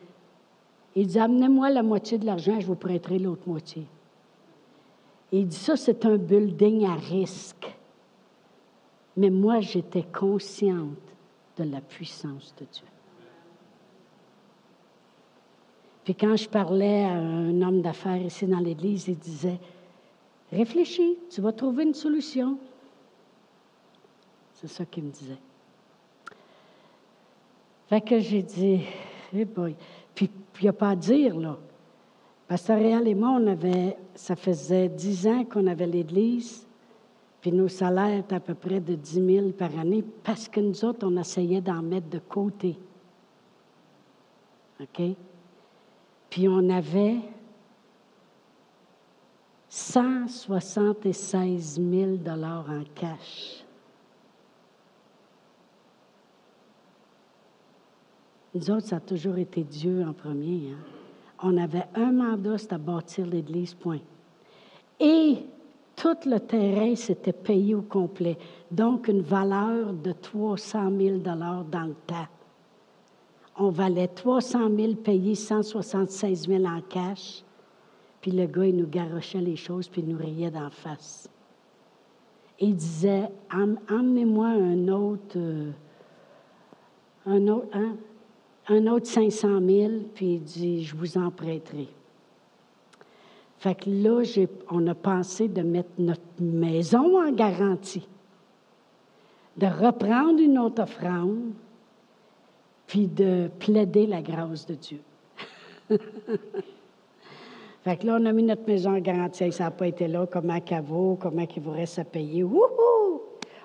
Il 0.97 1.09
dit, 1.09 1.19
amenez-moi 1.19 1.69
la 1.69 1.83
moitié 1.83 2.17
de 2.17 2.25
l'argent, 2.25 2.59
je 2.59 2.67
vous 2.67 2.75
prêterai 2.75 3.19
l'autre 3.19 3.47
moitié. 3.47 3.85
Il 5.33 5.47
dit, 5.47 5.57
ça, 5.57 5.77
c'est 5.77 6.05
un 6.05 6.17
building 6.17 6.87
à 6.87 6.95
risque. 6.95 7.75
Mais 9.17 9.31
moi, 9.31 9.61
j'étais 9.61 10.05
consciente 10.05 10.97
de 11.57 11.65
la 11.65 11.81
puissance 11.81 12.55
de 12.59 12.65
Dieu. 12.65 12.87
Puis 16.05 16.15
quand 16.15 16.37
je 16.37 16.49
parlais 16.49 17.05
à 17.05 17.13
un 17.13 17.61
homme 17.61 17.83
d'affaires 17.83 18.23
ici 18.23 18.47
dans 18.47 18.61
l'Église, 18.61 19.09
il 19.09 19.19
disait, 19.19 19.59
réfléchis, 20.51 21.19
tu 21.29 21.43
vas 21.43 21.53
trouver 21.53 21.83
une 21.83 21.95
solution. 21.95 22.59
C'est 24.55 24.69
ça 24.69 24.87
qu'il 24.87 25.05
me 25.05 25.11
disait. 25.11 25.37
Fait 27.89 28.01
que 28.01 28.19
j'ai 28.21 28.43
dit, 28.43 28.81
boy. 29.55 29.75
Puis 30.15 30.31
il 30.61 30.63
n'y 30.63 30.69
a 30.69 30.73
pas 30.73 30.91
à 30.91 30.97
dire, 30.97 31.39
là. 31.39 31.59
Pasteur 32.49 32.79
Réal 32.79 33.07
et 33.07 33.15
moi, 33.15 33.39
on 33.39 33.47
avait, 33.47 33.99
ça 34.15 34.35
faisait 34.35 34.89
dix 34.89 35.27
ans 35.27 35.45
qu'on 35.45 35.67
avait 35.67 35.87
l'Église, 35.87 36.67
puis 37.43 37.53
nos 37.53 37.69
salaires 37.69 38.21
étaient 38.21 38.37
à 38.37 38.41
peu 38.41 38.55
près 38.55 38.81
de 38.81 38.95
10 38.95 39.27
000 39.27 39.51
par 39.51 39.79
année 39.79 40.03
parce 40.25 40.49
que 40.49 40.59
nous 40.59 40.83
autres, 40.85 41.07
on 41.07 41.17
essayait 41.19 41.61
d'en 41.61 41.83
mettre 41.83 42.09
de 42.09 42.19
côté. 42.19 42.79
OK? 44.81 45.03
Puis 46.31 46.49
on 46.49 46.71
avait 46.71 47.19
176 49.69 51.81
000 51.81 52.13
en 52.27 52.65
cash. 52.95 53.63
Nous 58.55 58.71
autres, 58.71 58.87
ça 58.87 58.97
a 58.97 59.01
toujours 59.01 59.37
été 59.37 59.63
Dieu 59.63 60.03
en 60.03 60.15
premier. 60.15 60.73
Hein? 60.73 60.98
On 61.43 61.57
avait 61.57 61.87
un 61.95 62.13
mandat, 62.13 62.59
c'était 62.59 62.75
à 62.75 62.79
bâtir 62.79 63.27
l'Église, 63.27 63.75
point. 63.75 64.01
Et 64.99 65.37
tout 65.95 66.17
le 66.27 66.39
terrain 66.39 66.95
s'était 66.95 67.33
payé 67.33 67.75
au 67.75 67.83
complet. 67.83 68.37
Donc, 68.71 69.09
une 69.09 69.23
valeur 69.23 69.93
de 69.93 70.13
300 70.13 70.91
000 70.97 71.19
dans 71.19 71.65
le 71.87 71.95
temps 72.07 72.27
on 73.59 73.71
valait 73.71 74.09
300 74.09 74.71
000 74.75 74.95
payés, 74.95 75.35
176 75.35 76.47
000 76.47 76.65
en 76.65 76.81
cash. 76.81 77.43
Puis 78.21 78.31
le 78.31 78.47
gars, 78.47 78.67
il 78.67 78.77
nous 78.77 78.87
garochait 78.87 79.41
les 79.41 79.57
choses, 79.57 79.89
puis 79.89 80.01
il 80.01 80.09
nous 80.09 80.19
riait 80.19 80.51
d'en 80.51 80.71
face. 80.71 81.29
Il 82.61 82.77
disait, 82.77 83.29
emmenez-moi 83.53 84.49
un 84.49 84.89
autre, 84.89 85.37
euh, 85.37 85.71
un 87.27 87.47
autre, 87.49 87.69
hein, 87.73 87.97
un 88.69 88.87
autre 88.87 89.07
500 89.07 89.61
000, 89.67 89.93
puis 90.15 90.35
il 90.35 90.43
dit, 90.43 90.85
je 90.85 90.95
vous 90.95 91.17
en 91.17 91.31
prêterai. 91.31 91.89
Fait 93.59 93.75
que 93.75 93.91
là, 93.91 94.23
on 94.71 94.87
a 94.87 94.95
pensé 94.95 95.49
de 95.49 95.63
mettre 95.63 95.91
notre 95.99 96.21
maison 96.41 97.21
en 97.21 97.33
garantie, 97.33 98.07
de 99.57 99.67
reprendre 99.67 100.39
une 100.41 100.59
autre 100.59 100.83
offrande, 100.83 101.53
puis 102.87 103.07
de 103.07 103.51
plaider 103.59 104.07
la 104.07 104.23
grâce 104.23 104.65
de 104.67 104.75
Dieu. 104.75 105.01
fait 107.85 107.97
que 107.97 108.07
là, 108.07 108.19
on 108.21 108.27
a 108.27 108.33
mis 108.33 108.43
notre 108.43 108.67
maison 108.67 108.97
en 108.97 109.01
garantie. 109.01 109.51
Ça 109.53 109.65
n'a 109.65 109.71
pas 109.71 109.89
été 109.89 110.09
là. 110.09 110.27
Comment 110.27 110.61
qu'elle 110.61 110.83
vaut, 110.83 111.19
comment 111.21 111.47
il 111.55 111.63
vous 111.63 111.73
reste 111.73 111.99
à 111.99 112.05
payer? 112.05 112.45
Wouhou! 112.45 113.23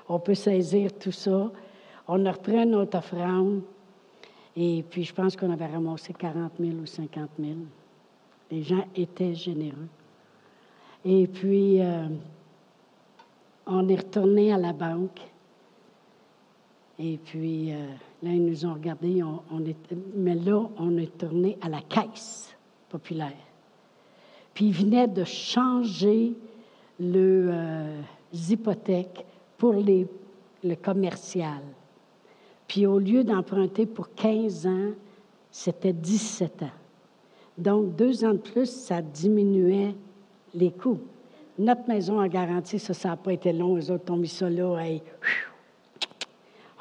On 0.09 0.19
peut 0.19 0.35
saisir 0.35 0.91
tout 0.97 1.11
ça. 1.11 1.51
On 2.07 2.25
a 2.25 2.31
repris 2.31 2.65
notre 2.65 2.97
offrande. 2.97 3.61
Et 4.55 4.83
puis, 4.87 5.03
je 5.03 5.13
pense 5.13 5.35
qu'on 5.35 5.51
avait 5.51 5.65
ramassé 5.65 6.13
40 6.13 6.51
000 6.59 6.71
ou 6.77 6.85
50 6.85 7.29
000. 7.39 7.53
Les 8.51 8.61
gens 8.61 8.85
étaient 8.95 9.33
généreux. 9.33 9.87
Et 11.03 11.27
puis, 11.27 11.81
euh, 11.81 12.07
on 13.65 13.87
est 13.89 13.95
retourné 13.95 14.53
à 14.53 14.57
la 14.57 14.73
banque. 14.73 15.19
Et 16.99 17.17
puis, 17.17 17.73
euh, 17.73 17.87
là, 18.21 18.31
ils 18.31 18.45
nous 18.45 18.65
ont 18.65 18.73
regardés, 18.75 19.21
mais 20.15 20.35
là, 20.35 20.61
on 20.77 20.97
est 20.97 21.17
tourné 21.17 21.57
à 21.61 21.69
la 21.69 21.81
caisse 21.81 22.55
populaire. 22.89 23.31
Puis, 24.53 24.65
ils 24.65 24.73
venaient 24.73 25.07
de 25.07 25.23
changer 25.23 26.33
les 26.99 27.45
euh, 27.47 28.01
hypothèques 28.31 29.25
pour 29.57 29.73
les, 29.73 30.07
le 30.63 30.75
commercial. 30.75 31.63
Puis, 32.67 32.85
au 32.85 32.99
lieu 32.99 33.23
d'emprunter 33.23 33.85
pour 33.85 34.13
15 34.13 34.67
ans, 34.67 34.91
c'était 35.51 35.93
17 35.93 36.63
ans. 36.63 36.71
Donc, 37.57 37.95
deux 37.95 38.25
ans 38.25 38.33
de 38.33 38.37
plus, 38.37 38.69
ça 38.69 39.01
diminuait 39.01 39.93
les 40.53 40.71
coûts. 40.71 40.99
Notre 41.59 41.87
maison 41.87 42.19
en 42.19 42.27
garantie, 42.27 42.79
ça, 42.79 42.93
ça 42.93 43.09
n'a 43.09 43.17
pas 43.17 43.33
été 43.33 43.53
long. 43.53 43.75
Les 43.75 43.91
autres 43.91 44.11
ont 44.11 44.17
mis 44.17 44.27
ça 44.27 44.49
là. 44.49 44.75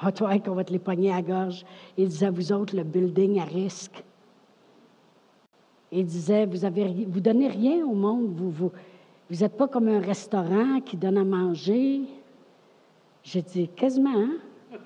Ah, 0.04 0.10
toi, 0.10 0.36
qu'on 0.38 0.54
va 0.54 0.64
te 0.64 0.72
les 0.72 0.78
pogner 0.78 1.12
à 1.12 1.22
gorge. 1.22 1.64
Il 1.96 2.08
disait, 2.08 2.30
vous 2.30 2.52
autres, 2.52 2.74
le 2.74 2.82
building 2.82 3.38
à 3.38 3.44
risque. 3.44 4.02
Il 5.92 6.06
disait, 6.06 6.46
vous 6.46 6.64
avez, 6.64 7.06
vous 7.06 7.20
donnez 7.20 7.48
rien 7.48 7.86
au 7.86 7.92
monde. 7.92 8.32
Vous 8.34 8.50
vous, 8.50 8.72
vous 9.30 9.48
pas 9.48 9.68
comme 9.68 9.88
un 9.88 10.00
restaurant 10.00 10.80
qui 10.80 10.96
donne 10.96 11.18
à 11.18 11.24
manger. 11.24 12.00
J'ai 13.22 13.42
dit, 13.42 13.68
quasiment. 13.68 14.16
Hein? 14.16 14.78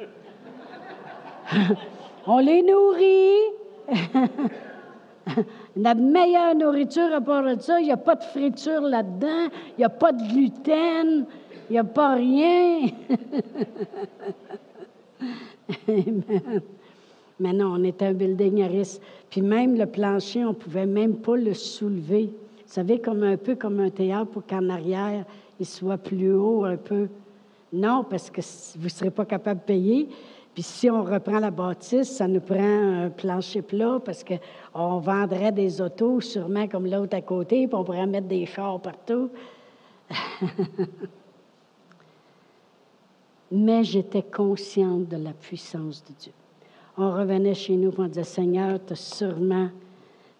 On 2.27 2.39
les 2.39 2.63
nourrit. 2.63 3.41
La 5.77 5.95
meilleure 5.95 6.55
nourriture 6.55 7.13
à 7.13 7.21
part 7.21 7.43
de 7.43 7.61
ça, 7.61 7.81
il 7.81 7.87
n'y 7.87 7.93
a 7.93 7.97
pas 7.97 8.15
de 8.15 8.23
friture 8.25 8.83
là-dedans, 8.83 9.49
il 9.77 9.81
n'y 9.81 9.85
a 9.85 9.89
pas 9.89 10.13
de 10.13 10.23
gluten, 10.23 11.27
il 11.69 11.73
n'y 11.73 11.79
a 11.79 11.85
pas 11.85 12.15
rien. 12.15 12.87
Mais 17.39 17.53
non, 17.53 17.75
on 17.75 17.85
était 17.85 18.07
un 18.07 18.15
building 18.15 18.63
à 18.63 18.69
risque. 18.69 19.03
Puis 19.29 19.43
même 19.43 19.77
le 19.77 19.87
plancher, 19.87 20.45
on 20.45 20.51
ne 20.51 20.55
pouvait 20.55 20.87
même 20.87 21.17
pas 21.17 21.37
le 21.37 21.53
soulever. 21.55 22.31
Vous 22.67 22.73
savez, 22.73 23.01
comme 23.01 23.23
un 23.23 23.37
peu 23.37 23.57
comme 23.57 23.81
un 23.81 23.91
théâtre 23.91 24.31
pour 24.31 24.47
qu'en 24.47 24.69
arrière, 24.71 25.25
il 25.61 25.67
soit 25.67 25.99
plus 25.99 26.33
haut 26.33 26.65
un 26.65 26.77
peu. 26.77 27.09
Non, 27.73 28.05
parce 28.09 28.31
que 28.31 28.41
vous 28.79 28.85
ne 28.85 28.89
serez 28.89 29.11
pas 29.11 29.25
capable 29.25 29.61
de 29.61 29.67
payer. 29.67 30.09
Puis 30.57 30.63
si 30.63 30.89
on 30.89 31.05
reprend 31.05 31.39
la 31.39 31.51
bâtisse, 31.51 32.17
ça 32.17 32.27
nous 32.27 32.41
prend 32.41 32.57
un 32.57 33.11
plancher 33.11 33.61
plat 33.61 34.01
parce 34.03 34.25
qu'on 34.25 34.99
vendrait 35.01 35.53
des 35.53 35.83
autos 35.83 36.23
sûrement 36.23 36.67
comme 36.67 36.87
l'autre 36.87 37.15
à 37.15 37.21
côté, 37.21 37.67
puis 37.67 37.75
on 37.75 37.85
pourrait 37.85 38.07
mettre 38.07 38.27
des 38.27 38.47
chars 38.47 38.81
partout. 38.81 39.29
mais 43.53 43.85
j'étais 43.85 44.23
consciente 44.23 45.09
de 45.09 45.19
la 45.19 45.35
puissance 45.35 46.03
de 46.03 46.15
Dieu. 46.19 46.33
On 46.97 47.13
revenait 47.13 47.53
chez 47.53 47.77
nous, 47.77 47.91
et 47.91 47.95
on 47.99 48.07
disait, 48.07 48.25
Seigneur, 48.25 48.79
tu 48.87 48.95
as 48.95 48.97
sûrement, 48.97 49.69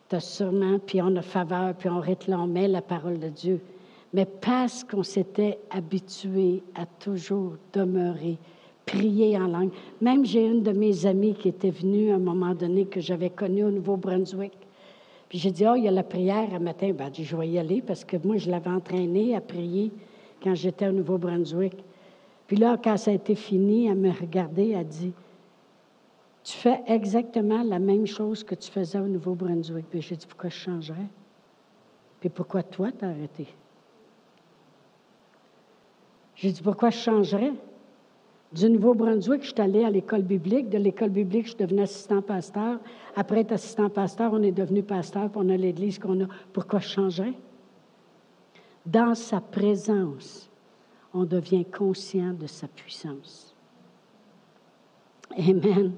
tu 0.09 0.17
as 0.17 0.21
sûrement, 0.21 0.79
puis 0.79 1.03
on 1.03 1.15
a 1.17 1.21
faveur, 1.21 1.75
puis 1.75 1.91
on 1.91 2.01
réclamait 2.01 2.69
la 2.69 2.81
parole 2.81 3.19
de 3.19 3.29
Dieu. 3.29 3.61
Mais 4.15 4.25
parce 4.25 4.83
qu'on 4.83 5.03
s'était 5.03 5.59
habitué 5.69 6.63
à 6.75 6.87
toujours 6.87 7.57
demeurer, 7.75 8.39
prier 8.87 9.37
en 9.37 9.49
langue. 9.49 9.73
Même 10.01 10.25
j'ai 10.25 10.47
une 10.47 10.63
de 10.63 10.73
mes 10.73 11.07
amies 11.07 11.35
qui 11.35 11.49
était 11.49 11.71
venue 11.71 12.13
à 12.13 12.15
un 12.15 12.21
moment 12.21 12.55
donné 12.55 12.87
que 12.87 13.01
j'avais 13.01 13.31
connue 13.31 13.65
au 13.65 13.71
Nouveau-Brunswick. 13.71 14.53
Puis 15.29 15.39
j'ai 15.39 15.51
dit, 15.51 15.67
oh, 15.67 15.75
il 15.75 15.85
y 15.85 15.89
a 15.89 15.91
la 15.91 16.05
prière 16.05 16.55
un 16.55 16.61
matin. 16.61 16.93
Ben, 16.93 17.11
je 17.13 17.37
vais 17.37 17.49
y 17.49 17.59
aller 17.59 17.83
parce 17.83 18.05
que 18.05 18.17
moi, 18.17 18.37
je 18.37 18.49
l'avais 18.49 18.71
entraînée 18.71 19.35
à 19.35 19.41
prier 19.41 19.91
quand 20.41 20.55
j'étais 20.55 20.87
au 20.87 20.93
Nouveau-Brunswick. 20.93 21.75
Puis 22.47 22.57
là, 22.57 22.79
quand 22.83 22.97
ça 22.97 23.11
a 23.11 23.15
été 23.15 23.35
fini, 23.35 23.89
elle 23.89 23.97
me 23.97 24.13
regardait, 24.13 24.71
elle 24.71 24.87
dit 24.87 25.13
Tu 26.45 26.57
fais 26.57 26.81
exactement 26.87 27.65
la 27.65 27.81
même 27.81 28.07
chose 28.07 28.45
que 28.45 28.55
tu 28.55 28.71
faisais 28.71 29.01
au 29.01 29.09
Nouveau-Brunswick. 29.09 29.87
Puis 29.91 30.01
j'ai 30.01 30.15
dit 30.15 30.27
Pourquoi 30.29 30.51
je 30.51 30.59
changerais? 30.59 31.09
Puis 32.21 32.29
pourquoi 32.29 32.63
toi, 32.63 32.91
t'as 32.97 33.09
arrêté? 33.09 33.49
J'ai 36.37 36.53
dit 36.53 36.63
Pourquoi 36.63 36.91
je 36.91 36.99
changerais? 36.99 37.53
Du 38.57 38.71
Nouveau-Brunswick, 38.71 39.43
je 39.43 39.53
suis 39.53 39.61
allée 39.61 39.85
à 39.85 39.91
l'école 39.91 40.23
biblique. 40.23 40.71
De 40.71 40.79
l'école 40.79 41.11
biblique, 41.11 41.49
je 41.49 41.57
devenue 41.57 41.83
assistant 41.83 42.23
pasteur. 42.23 42.79
Après 43.15 43.41
être 43.41 43.53
assistant 43.53 43.91
pasteur, 43.91 44.33
on 44.33 44.43
est 44.43 44.53
devenu 44.53 44.83
pasteur, 44.83 45.31
puis 45.31 45.41
on 45.45 45.49
a 45.51 45.57
l'église 45.57 45.99
qu'on 45.99 46.25
a. 46.25 46.27
Pourquoi 46.53 46.79
je 46.81 46.89
changerais? 46.89 47.35
Dans 48.85 49.15
sa 49.15 49.41
présence, 49.41 50.49
on 51.13 51.25
devient 51.25 51.65
conscient 51.67 52.33
de 52.33 52.47
sa 52.47 52.67
puissance. 52.67 53.55
Amen. 55.37 55.93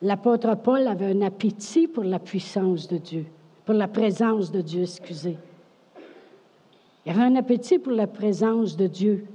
L'apôtre 0.00 0.56
Paul 0.56 0.86
avait 0.86 1.12
un 1.12 1.22
appétit 1.22 1.88
pour 1.88 2.04
la 2.04 2.20
puissance 2.20 2.86
de 2.86 2.98
Dieu, 2.98 3.26
pour 3.64 3.74
la 3.74 3.88
présence 3.88 4.52
de 4.52 4.60
Dieu, 4.60 4.82
excusez. 4.82 5.36
Il 7.04 7.12
avait 7.12 7.22
un 7.22 7.36
appétit 7.36 7.78
pour 7.78 7.92
la 7.92 8.06
présence 8.06 8.76
de 8.76 8.86
Dieu. 8.86 9.26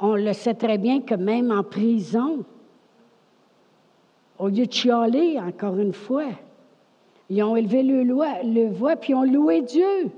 On 0.00 0.14
le 0.14 0.32
sait 0.32 0.54
très 0.54 0.78
bien 0.78 1.00
que 1.00 1.14
même 1.14 1.50
en 1.50 1.62
prison, 1.62 2.44
au 4.38 4.48
lieu 4.48 4.66
de 4.66 4.72
chialer, 4.72 5.38
encore 5.40 5.76
une 5.76 5.92
fois, 5.92 6.28
ils 7.28 7.42
ont 7.42 7.56
élevé 7.56 7.82
le, 7.82 8.68
voix, 8.70 8.96
puis 8.96 9.14
ont 9.14 9.24
loué 9.24 9.62
Dieu 9.62 10.10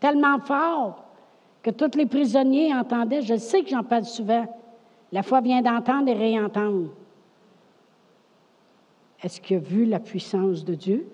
tellement 0.00 0.38
fort 0.38 1.04
que 1.62 1.70
tous 1.70 1.96
les 1.96 2.06
prisonniers 2.06 2.74
entendaient. 2.74 3.22
Je 3.22 3.36
sais 3.36 3.62
que 3.62 3.70
j'en 3.70 3.82
parle 3.82 4.04
souvent. 4.04 4.46
La 5.12 5.22
foi 5.22 5.40
vient 5.40 5.62
d'entendre 5.62 6.08
et 6.08 6.14
réentendre. 6.14 6.88
Est-ce 9.22 9.40
qu'il 9.40 9.56
a 9.56 9.60
vu 9.60 9.84
la 9.84 10.00
puissance 10.00 10.64
de 10.64 10.74
Dieu? 10.74 11.06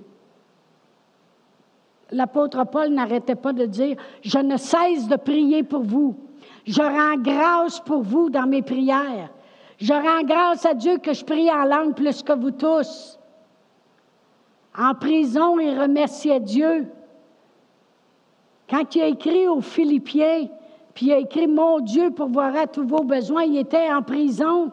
L'apôtre 2.11 2.64
Paul 2.66 2.90
n'arrêtait 2.90 3.35
pas 3.35 3.53
de 3.53 3.64
dire, 3.64 3.96
je 4.22 4.38
ne 4.38 4.57
cesse 4.57 5.09
de 5.09 5.16
prier 5.16 5.62
pour 5.62 5.83
vous. 5.83 6.14
Je 6.66 6.83
rends 6.83 7.20
grâce 7.20 7.81
pour 7.81 8.03
vous 8.03 8.31
dans 8.31 8.46
mes 8.46 8.62
prières. 8.62 9.31
Je 9.79 9.92
rends 9.92 10.24
grâce 10.24 10.64
à 10.64 10.74
Dieu 10.74 10.98
que 10.98 11.12
je 11.12 11.24
prie 11.24 11.50
en 11.50 11.64
langue 11.64 11.94
plus 11.94 12.22
que 12.22 12.33
vous 12.33 12.53
tous. 12.53 13.18
En 14.77 14.94
prison, 14.94 15.59
il 15.59 15.79
remerciait 15.79 16.40
Dieu. 16.40 16.87
Quand 18.68 18.94
il 18.94 19.03
a 19.03 19.07
écrit 19.07 19.46
aux 19.46 19.61
Philippiens, 19.61 20.48
puis 20.94 21.07
il 21.07 21.12
a 21.12 21.18
écrit 21.18 21.46
Mon 21.46 21.81
Dieu 21.81 22.11
pourvoira 22.11 22.66
tous 22.66 22.87
vos 22.87 23.05
besoins, 23.05 23.44
il 23.44 23.59
était 23.59 23.92
en 23.92 24.03
prison 24.03 24.72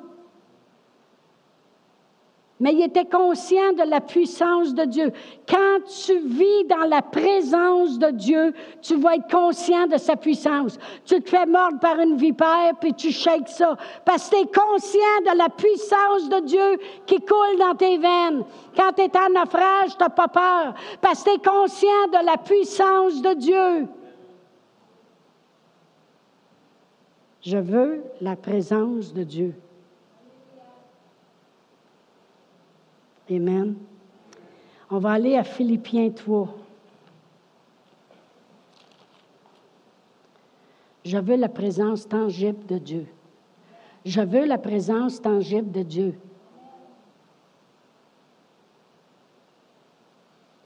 mais 2.61 2.75
il 2.75 2.83
était 2.83 3.05
conscient 3.05 3.73
de 3.73 3.89
la 3.89 3.99
puissance 3.99 4.75
de 4.75 4.85
Dieu. 4.85 5.11
Quand 5.49 5.79
tu 6.05 6.19
vis 6.19 6.63
dans 6.69 6.87
la 6.87 7.01
présence 7.01 7.97
de 7.97 8.11
Dieu, 8.11 8.53
tu 8.83 8.95
vas 8.97 9.15
être 9.15 9.29
conscient 9.31 9.87
de 9.87 9.97
sa 9.97 10.15
puissance. 10.15 10.77
Tu 11.03 11.19
te 11.21 11.29
fais 11.29 11.47
mordre 11.47 11.79
par 11.79 11.99
une 11.99 12.17
vipère, 12.17 12.73
puis 12.79 12.93
tu 12.93 13.11
shakes 13.11 13.49
ça, 13.49 13.75
parce 14.05 14.29
que 14.29 14.35
tu 14.35 14.41
es 14.43 14.45
conscient 14.45 15.21
de 15.25 15.37
la 15.37 15.49
puissance 15.49 16.29
de 16.29 16.45
Dieu 16.45 16.79
qui 17.07 17.17
coule 17.17 17.57
dans 17.57 17.73
tes 17.73 17.97
veines. 17.97 18.43
Quand 18.75 18.93
tu 18.95 19.01
es 19.01 19.17
en 19.17 19.29
naufrage, 19.29 19.97
tu 19.97 20.03
n'as 20.03 20.09
pas 20.09 20.27
peur, 20.27 20.75
parce 21.01 21.23
que 21.23 21.31
tu 21.31 21.35
es 21.37 21.39
conscient 21.39 22.07
de 22.13 22.23
la 22.23 22.37
puissance 22.37 23.23
de 23.23 23.33
Dieu. 23.33 23.87
Je 27.41 27.57
veux 27.57 28.03
la 28.21 28.35
présence 28.35 29.15
de 29.15 29.23
Dieu. 29.23 29.55
Amen. 33.31 33.75
On 34.89 34.99
va 34.99 35.11
aller 35.11 35.37
à 35.37 35.43
Philippiens 35.43 36.09
3. 36.09 36.53
Je 41.05 41.17
veux 41.17 41.37
la 41.37 41.47
présence 41.47 42.07
tangible 42.07 42.65
de 42.65 42.77
Dieu. 42.77 43.07
Je 44.05 44.21
veux 44.21 44.45
la 44.45 44.57
présence 44.57 45.21
tangible 45.21 45.71
de 45.71 45.83
Dieu. 45.83 46.15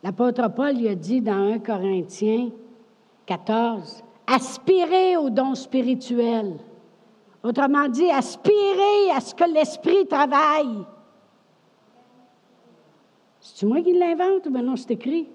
L'apôtre 0.04 0.48
Paul 0.50 0.76
lui 0.76 0.88
a 0.88 0.96
dit 0.96 1.22
dans 1.22 1.54
1 1.54 1.60
Corinthiens 1.60 2.50
14, 3.26 4.04
aspirez 4.28 5.18
au 5.18 5.30
don 5.30 5.56
spirituel. 5.56 6.58
Autrement 7.44 7.88
dit, 7.90 8.10
aspirez 8.10 9.12
à 9.16 9.20
ce 9.20 9.36
que 9.36 9.52
l'Esprit 9.52 10.08
travaille. 10.08 10.86
C'est 13.54 13.66
moi 13.66 13.82
qui 13.82 13.94
l'invente 13.94 14.48
ou 14.48 14.50
bien 14.50 14.64
non, 14.64 14.76
c'est 14.76 14.92
écrit? 14.92 15.28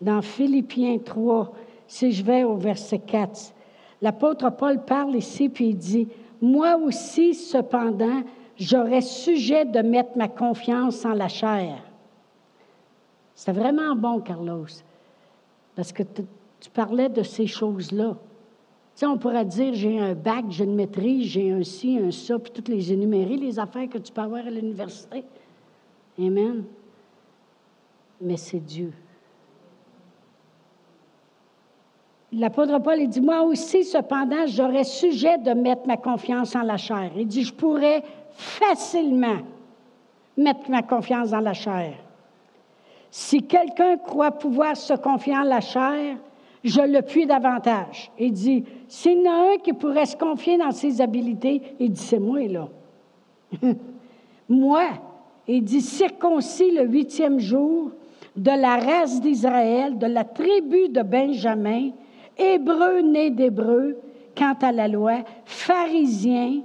Dans 0.00 0.22
Philippiens 0.22 0.98
3, 0.98 1.52
si 1.86 2.12
je 2.12 2.24
vais 2.24 2.44
au 2.44 2.56
verset 2.56 3.00
4, 3.00 3.52
l'apôtre 4.00 4.50
Paul 4.50 4.84
parle 4.84 5.16
ici, 5.16 5.48
puis 5.48 5.70
il 5.70 5.76
dit, 5.76 6.08
Moi 6.40 6.76
aussi, 6.76 7.34
cependant, 7.34 8.22
j'aurais 8.56 9.00
sujet 9.00 9.64
de 9.64 9.80
mettre 9.80 10.16
ma 10.16 10.28
confiance 10.28 11.04
en 11.04 11.12
la 11.14 11.28
chair. 11.28 11.82
C'est 13.34 13.52
vraiment 13.52 13.96
bon, 13.96 14.20
Carlos, 14.20 14.66
parce 15.74 15.92
que 15.92 16.04
tu 16.04 16.70
parlais 16.70 17.08
de 17.08 17.22
ces 17.22 17.46
choses-là 17.46 18.16
on 19.02 19.18
pourrait 19.18 19.44
dire, 19.44 19.74
j'ai 19.74 19.98
un 19.98 20.14
bac, 20.14 20.44
j'ai 20.48 20.64
une 20.64 20.74
maîtrise, 20.74 21.26
j'ai 21.26 21.50
un 21.50 21.62
ci, 21.62 21.98
un 21.98 22.10
ça, 22.10 22.38
puis 22.38 22.52
toutes 22.52 22.68
les 22.68 22.92
énumérer, 22.92 23.36
les 23.36 23.58
affaires 23.58 23.88
que 23.88 23.98
tu 23.98 24.12
peux 24.12 24.20
avoir 24.20 24.46
à 24.46 24.50
l'université. 24.50 25.24
Amen. 26.18 26.64
Mais 28.20 28.36
c'est 28.36 28.60
Dieu. 28.60 28.92
L'apôtre 32.32 32.78
Paul, 32.78 32.98
il 32.98 33.08
dit, 33.08 33.20
moi 33.20 33.42
aussi, 33.42 33.84
cependant, 33.84 34.46
j'aurais 34.46 34.84
sujet 34.84 35.36
de 35.38 35.52
mettre 35.52 35.86
ma 35.86 35.98
confiance 35.98 36.56
en 36.56 36.62
la 36.62 36.78
chair. 36.78 37.10
Il 37.16 37.26
dit, 37.26 37.44
je 37.44 37.52
pourrais 37.52 38.02
facilement 38.30 39.38
mettre 40.36 40.70
ma 40.70 40.82
confiance 40.82 41.30
dans 41.30 41.40
la 41.40 41.52
chair. 41.52 41.94
Si 43.10 43.42
quelqu'un 43.42 43.98
croit 43.98 44.30
pouvoir 44.30 44.76
se 44.76 44.94
confier 44.94 45.36
en 45.36 45.42
la 45.42 45.60
chair, 45.60 46.16
je 46.64 46.80
le 46.80 47.02
puis 47.02 47.26
davantage. 47.26 48.10
Il 48.18 48.32
dit, 48.32 48.64
s'il 48.88 49.22
y 49.22 49.28
en 49.28 49.32
a 49.32 49.52
un 49.52 49.56
qui 49.58 49.72
pourrait 49.72 50.06
se 50.06 50.16
confier 50.16 50.58
dans 50.58 50.70
ses 50.70 51.00
habiletés, 51.00 51.62
il 51.80 51.92
dit, 51.92 52.00
c'est 52.00 52.18
moi, 52.18 52.40
là. 52.46 52.68
moi, 54.48 54.84
il 55.48 55.64
dit, 55.64 55.80
circoncis 55.80 56.70
le 56.70 56.86
huitième 56.86 57.40
jour 57.40 57.90
de 58.36 58.50
la 58.50 58.76
race 58.76 59.20
d'Israël, 59.20 59.98
de 59.98 60.06
la 60.06 60.24
tribu 60.24 60.88
de 60.88 61.02
Benjamin, 61.02 61.90
hébreu 62.38 63.00
né 63.00 63.30
d'hébreu, 63.30 63.98
quant 64.36 64.56
à 64.62 64.72
la 64.72 64.88
loi, 64.88 65.18
pharisien, 65.44 66.62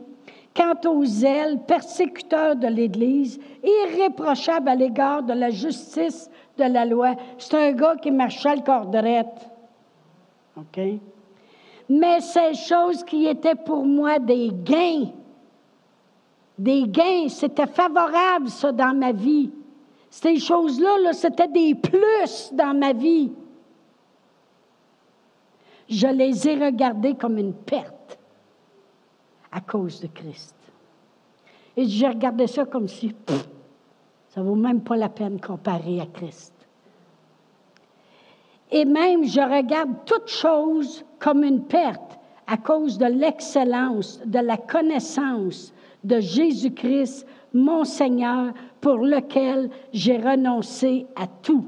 quant 0.55 0.89
aux 0.89 1.03
ailes, 1.03 1.59
persécuteur 1.67 2.55
de 2.55 2.67
l'Église, 2.67 3.39
irréprochable 3.63 4.69
à 4.69 4.75
l'égard 4.75 5.23
de 5.23 5.33
la 5.33 5.49
justice 5.49 6.29
de 6.57 6.63
la 6.63 6.85
loi. 6.85 7.15
C'est 7.37 7.55
un 7.55 7.71
gars 7.73 7.95
qui 8.01 8.11
marchait 8.11 8.55
le 8.55 8.61
cordrette. 8.61 9.46
OK? 10.57 10.79
Mais 11.89 12.19
ces 12.19 12.53
choses 12.53 13.03
qui 13.03 13.27
étaient 13.27 13.55
pour 13.55 13.85
moi 13.85 14.19
des 14.19 14.49
gains, 14.51 15.11
des 16.57 16.87
gains, 16.87 17.29
c'était 17.29 17.67
favorable, 17.67 18.49
ça, 18.49 18.71
dans 18.71 18.95
ma 18.95 19.11
vie. 19.11 19.51
Ces 20.09 20.39
choses-là, 20.39 20.97
-là, 20.99 21.13
c'était 21.13 21.47
des 21.47 21.75
plus 21.75 22.51
dans 22.53 22.77
ma 22.77 22.93
vie. 22.93 23.31
Je 25.87 26.07
les 26.07 26.47
ai 26.47 26.55
regardées 26.65 27.15
comme 27.15 27.37
une 27.37 27.53
perte 27.53 28.19
à 29.51 29.61
cause 29.61 30.01
de 30.01 30.07
Christ. 30.07 30.55
Et 31.77 31.85
j'ai 31.85 32.07
regardé 32.07 32.47
ça 32.47 32.65
comme 32.65 32.87
si, 32.87 33.15
ça 34.29 34.41
vaut 34.41 34.55
même 34.55 34.81
pas 34.81 34.97
la 34.97 35.09
peine 35.09 35.39
comparé 35.39 36.01
à 36.01 36.05
Christ. 36.07 36.56
Et 38.71 38.85
même, 38.85 39.23
je 39.23 39.39
regarde 39.39 39.91
toute 40.05 40.27
chose 40.27 41.05
comme 41.19 41.43
une 41.43 41.63
perte 41.63 42.19
à 42.47 42.57
cause 42.57 42.97
de 42.97 43.05
l'excellence, 43.05 44.21
de 44.25 44.39
la 44.39 44.57
connaissance 44.57 45.73
de 46.03 46.19
Jésus-Christ, 46.19 47.25
mon 47.53 47.83
Seigneur, 47.83 48.53
pour 48.81 48.97
lequel 48.97 49.69
j'ai 49.93 50.17
renoncé 50.17 51.05
à 51.15 51.27
tout. 51.27 51.65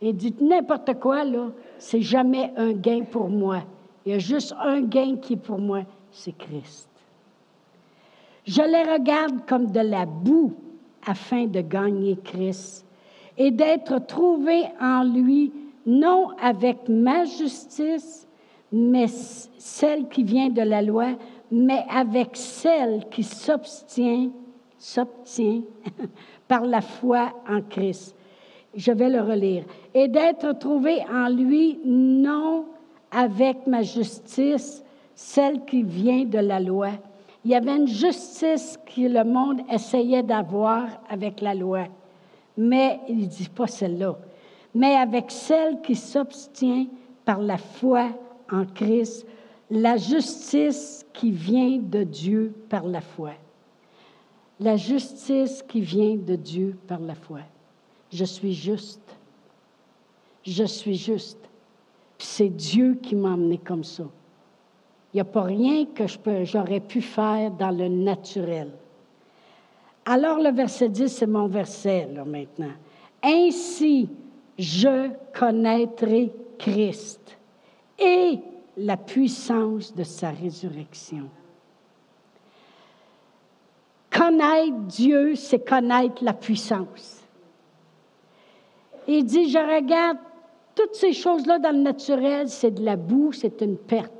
Et 0.00 0.12
dites 0.12 0.40
n'importe 0.40 0.98
quoi, 1.00 1.24
là, 1.24 1.48
c'est 1.78 2.02
jamais 2.02 2.52
un 2.56 2.72
gain 2.72 3.02
pour 3.10 3.28
moi. 3.28 3.62
Il 4.04 4.12
y 4.12 4.14
a 4.14 4.18
juste 4.18 4.54
un 4.60 4.82
gain 4.82 5.16
qui 5.16 5.34
est 5.34 5.36
pour 5.36 5.58
moi, 5.58 5.82
c'est 6.12 6.36
Christ. 6.36 6.88
Je 8.46 8.62
les 8.62 8.92
regarde 8.92 9.44
comme 9.48 9.72
de 9.72 9.80
la 9.80 10.06
boue 10.06 10.52
afin 11.06 11.46
de 11.46 11.60
gagner 11.60 12.16
Christ 12.22 12.86
et 13.36 13.50
d'être 13.50 14.06
trouvé 14.06 14.64
en 14.80 15.02
lui 15.02 15.52
non 15.86 16.30
avec 16.42 16.88
ma 16.88 17.24
justice, 17.24 18.26
mais 18.72 19.06
celle 19.06 20.08
qui 20.08 20.24
vient 20.24 20.48
de 20.48 20.62
la 20.62 20.82
loi, 20.82 21.10
mais 21.50 21.84
avec 21.88 22.30
celle 22.34 23.08
qui 23.08 23.22
s'obtient, 23.22 24.30
s'obtient 24.76 25.62
par 26.48 26.66
la 26.66 26.80
foi 26.80 27.32
en 27.48 27.62
Christ. 27.62 28.16
Je 28.74 28.92
vais 28.92 29.08
le 29.08 29.22
relire. 29.22 29.64
Et 29.94 30.08
d'être 30.08 30.58
trouvé 30.58 30.98
en 31.10 31.28
lui, 31.28 31.78
non 31.84 32.66
avec 33.10 33.66
ma 33.66 33.82
justice, 33.82 34.84
celle 35.14 35.64
qui 35.64 35.82
vient 35.82 36.24
de 36.24 36.38
la 36.38 36.60
loi. 36.60 36.90
Il 37.44 37.52
y 37.52 37.54
avait 37.54 37.76
une 37.76 37.86
justice 37.86 38.78
que 38.84 39.02
le 39.02 39.24
monde 39.24 39.60
essayait 39.72 40.24
d'avoir 40.24 40.88
avec 41.08 41.40
la 41.40 41.54
loi. 41.54 41.84
Mais 42.58 43.00
il 43.08 43.18
ne 43.18 43.26
dit 43.26 43.48
pas 43.48 43.68
celle-là 43.68 44.18
mais 44.76 44.94
avec 44.94 45.30
celle 45.30 45.80
qui 45.80 45.94
s'obtient 45.94 46.86
par 47.24 47.40
la 47.40 47.56
foi 47.56 48.10
en 48.52 48.66
Christ, 48.66 49.26
la 49.70 49.96
justice 49.96 51.06
qui 51.14 51.30
vient 51.30 51.78
de 51.78 52.02
Dieu 52.02 52.52
par 52.68 52.84
la 52.84 53.00
foi. 53.00 53.32
La 54.60 54.76
justice 54.76 55.64
qui 55.66 55.80
vient 55.80 56.16
de 56.16 56.36
Dieu 56.36 56.76
par 56.86 57.00
la 57.00 57.14
foi. 57.14 57.40
Je 58.12 58.26
suis 58.26 58.52
juste. 58.52 59.16
Je 60.44 60.64
suis 60.64 60.96
juste. 60.96 61.38
c'est 62.18 62.50
Dieu 62.50 62.98
qui 63.02 63.14
m'a 63.14 63.30
emmené 63.30 63.56
comme 63.56 63.84
ça. 63.84 64.04
Il 65.14 65.16
n'y 65.16 65.20
a 65.22 65.24
pas 65.24 65.44
rien 65.44 65.86
que 65.86 66.04
j'aurais 66.44 66.80
pu 66.80 67.00
faire 67.00 67.50
dans 67.50 67.70
le 67.70 67.88
naturel. 67.88 68.72
Alors 70.04 70.38
le 70.38 70.50
verset 70.50 70.90
10, 70.90 71.08
c'est 71.08 71.26
mon 71.26 71.48
verset 71.48 72.10
là 72.12 72.26
maintenant. 72.26 72.72
Ainsi, 73.22 74.10
je 74.58 75.10
connaîtrai 75.38 76.32
Christ 76.58 77.36
et 77.98 78.38
la 78.76 78.96
puissance 78.96 79.94
de 79.94 80.04
sa 80.04 80.30
résurrection. 80.30 81.28
Connaître 84.10 84.78
Dieu, 84.86 85.34
c'est 85.34 85.66
connaître 85.66 86.24
la 86.24 86.32
puissance. 86.32 87.22
Il 89.06 89.24
dit, 89.24 89.50
je 89.50 89.58
regarde 89.58 90.18
toutes 90.74 90.94
ces 90.94 91.12
choses-là 91.12 91.58
dans 91.58 91.70
le 91.70 91.82
naturel, 91.82 92.48
c'est 92.48 92.70
de 92.70 92.84
la 92.84 92.96
boue, 92.96 93.32
c'est 93.32 93.60
une 93.60 93.76
perte. 93.76 94.12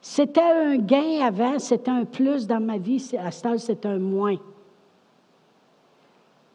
C'était 0.00 0.40
un 0.40 0.76
gain 0.76 1.20
avant, 1.22 1.58
c'était 1.58 1.90
un 1.90 2.04
plus 2.04 2.46
dans 2.46 2.60
ma 2.60 2.78
vie, 2.78 2.96
à 3.18 3.30
ce 3.30 3.38
stade, 3.38 3.58
c'est 3.58 3.84
un 3.86 3.98
moins. 3.98 4.38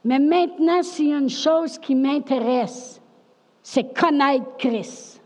Mais 0.04 0.20
maintenant, 0.20 0.82
s'il 0.82 1.10
y 1.10 1.14
a 1.14 1.18
une 1.18 1.30
chose 1.30 1.78
qui 1.78 1.93
m'intéresse, 1.93 3.02
c'est 3.62 3.93
connaître 3.93 4.58
Christ. 4.58 5.22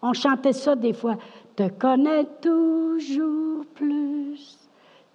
On 0.00 0.12
chantait 0.12 0.52
ça 0.52 0.76
des 0.76 0.92
fois. 0.92 1.16
Te 1.56 1.68
connaître 1.68 2.40
toujours 2.40 3.64
plus, 3.74 4.58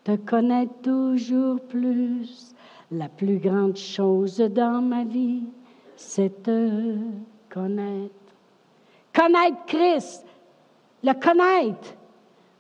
te 0.04 0.16
connaître 0.16 0.74
toujours 0.82 1.60
plus. 1.62 2.54
La 2.92 3.08
plus 3.08 3.38
grande 3.38 3.78
chose 3.78 4.38
dans 4.38 4.82
ma 4.82 5.04
vie, 5.04 5.44
c'est 5.96 6.42
te 6.42 6.96
connaître. 7.50 8.16
Connaître 9.14 9.66
Christ, 9.68 10.26
le 11.04 11.14
connaître. 11.14 11.94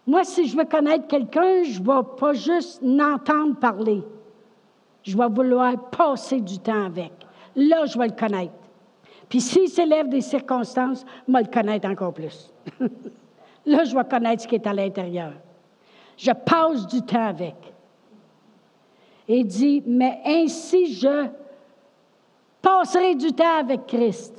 Moi, 0.05 0.24
si 0.24 0.47
je 0.47 0.55
veux 0.55 0.66
connaître 0.66 1.07
quelqu'un, 1.07 1.64
je 1.64 1.80
ne 1.80 1.86
vais 1.86 2.07
pas 2.20 2.34
juste 2.34 2.80
l'entendre 2.84 3.55
parler. 3.55 4.03
Je 5.03 5.17
vais 5.17 5.29
vouloir 5.29 5.89
passer 5.89 6.41
du 6.41 6.59
temps 6.59 6.85
avec. 6.85 7.11
Là, 7.55 7.85
je 7.85 7.97
vais 7.97 8.07
le 8.07 8.13
connaître. 8.13 8.53
Puis 9.27 9.41
s'il 9.41 9.69
s'élève 9.69 10.09
des 10.09 10.21
circonstances, 10.21 11.05
je 11.27 11.33
vais 11.33 11.41
le 11.41 11.47
connaître 11.47 11.87
encore 11.87 12.13
plus. 12.13 12.51
Là, 13.65 13.83
je 13.83 13.95
vais 13.95 14.03
connaître 14.03 14.43
ce 14.43 14.47
qui 14.47 14.55
est 14.55 14.67
à 14.67 14.73
l'intérieur. 14.73 15.33
Je 16.17 16.31
passe 16.31 16.87
du 16.87 17.01
temps 17.01 17.27
avec. 17.27 17.55
Et 19.27 19.43
dit, 19.43 19.83
mais 19.85 20.19
ainsi 20.25 20.93
je 20.93 21.27
passerai 22.61 23.15
du 23.15 23.31
temps 23.31 23.59
avec 23.59 23.85
Christ 23.85 24.33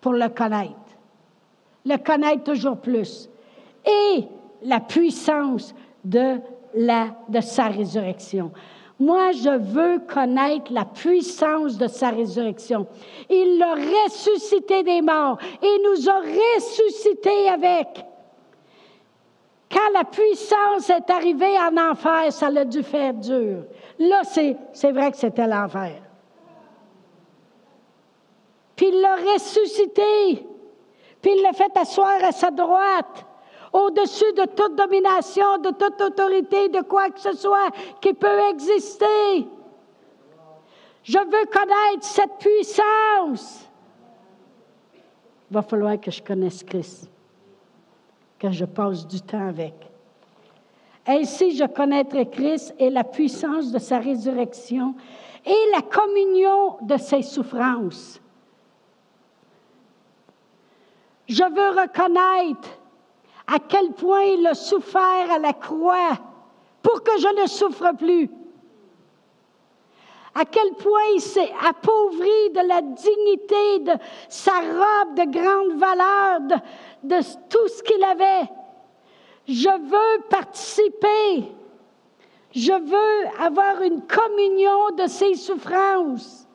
pour 0.00 0.12
le 0.12 0.28
connaître. 0.28 0.74
Le 1.86 1.96
connaître 1.96 2.44
toujours 2.44 2.76
plus. 2.76 3.30
Et 3.86 4.24
la 4.62 4.80
puissance 4.80 5.74
de, 6.04 6.38
la, 6.74 7.16
de 7.28 7.40
sa 7.40 7.68
résurrection. 7.68 8.52
Moi, 9.00 9.32
je 9.32 9.50
veux 9.50 9.98
connaître 10.00 10.72
la 10.72 10.84
puissance 10.84 11.76
de 11.76 11.88
sa 11.88 12.10
résurrection. 12.10 12.86
Il 13.28 13.58
l'a 13.58 13.74
ressuscité 13.74 14.82
des 14.84 15.02
morts 15.02 15.38
et 15.60 15.82
nous 15.82 16.08
a 16.08 16.20
ressuscité 16.20 17.48
avec. 17.48 18.06
Quand 19.70 19.90
la 19.92 20.04
puissance 20.04 20.88
est 20.90 21.10
arrivée 21.10 21.58
en 21.58 21.90
enfer, 21.90 22.32
ça 22.32 22.48
l'a 22.48 22.64
dû 22.64 22.84
faire 22.84 23.14
dur. 23.14 23.64
Là, 23.98 24.22
c'est 24.24 24.92
vrai 24.92 25.10
que 25.10 25.16
c'était 25.16 25.48
l'enfer. 25.48 26.00
Puis 28.76 28.86
il 28.86 29.00
l'a 29.00 29.16
ressuscité. 29.32 30.46
Puis 31.20 31.32
il 31.36 31.42
l'a 31.42 31.52
fait 31.52 31.76
asseoir 31.76 32.22
à 32.22 32.30
sa 32.30 32.52
droite 32.52 33.26
au-dessus 33.74 34.32
de 34.34 34.44
toute 34.44 34.76
domination, 34.76 35.58
de 35.58 35.70
toute 35.70 36.00
autorité, 36.00 36.68
de 36.68 36.80
quoi 36.82 37.10
que 37.10 37.18
ce 37.18 37.36
soit 37.36 37.70
qui 38.00 38.14
peut 38.14 38.38
exister. 38.50 39.48
Je 41.02 41.18
veux 41.18 41.46
connaître 41.46 42.04
cette 42.04 42.38
puissance. 42.38 43.68
Il 45.50 45.54
va 45.54 45.62
falloir 45.62 46.00
que 46.00 46.10
je 46.12 46.22
connaisse 46.22 46.62
Christ, 46.62 47.10
que 48.38 48.50
je 48.52 48.64
passe 48.64 49.06
du 49.06 49.20
temps 49.20 49.48
avec. 49.48 49.74
Ainsi, 51.06 51.56
je 51.56 51.64
connaîtrai 51.64 52.30
Christ 52.30 52.74
et 52.78 52.90
la 52.90 53.02
puissance 53.02 53.72
de 53.72 53.78
sa 53.80 53.98
résurrection 53.98 54.94
et 55.44 55.70
la 55.72 55.82
communion 55.82 56.78
de 56.80 56.96
ses 56.96 57.22
souffrances. 57.22 58.20
Je 61.26 61.42
veux 61.42 61.80
reconnaître 61.80 62.68
à 63.46 63.58
quel 63.58 63.92
point 63.92 64.22
il 64.22 64.46
a 64.46 64.54
souffert 64.54 65.30
à 65.30 65.38
la 65.38 65.52
croix 65.52 66.18
pour 66.82 67.02
que 67.02 67.18
je 67.18 67.42
ne 67.42 67.46
souffre 67.46 67.92
plus. 67.96 68.30
À 70.34 70.44
quel 70.44 70.72
point 70.74 71.02
il 71.14 71.20
s'est 71.20 71.52
appauvri 71.64 72.50
de 72.50 72.66
la 72.66 72.80
dignité 72.82 73.78
de 73.80 73.92
sa 74.28 74.52
robe 74.52 75.14
de 75.14 75.30
grande 75.30 75.78
valeur, 75.78 76.40
de, 76.40 77.16
de 77.16 77.22
tout 77.48 77.68
ce 77.68 77.82
qu'il 77.82 78.02
avait. 78.02 78.50
Je 79.46 79.68
veux 79.68 80.22
participer. 80.28 81.54
Je 82.52 82.72
veux 82.72 83.44
avoir 83.44 83.82
une 83.82 84.02
communion 84.02 84.90
de 84.96 85.06
ses 85.06 85.34
souffrances. 85.34 86.48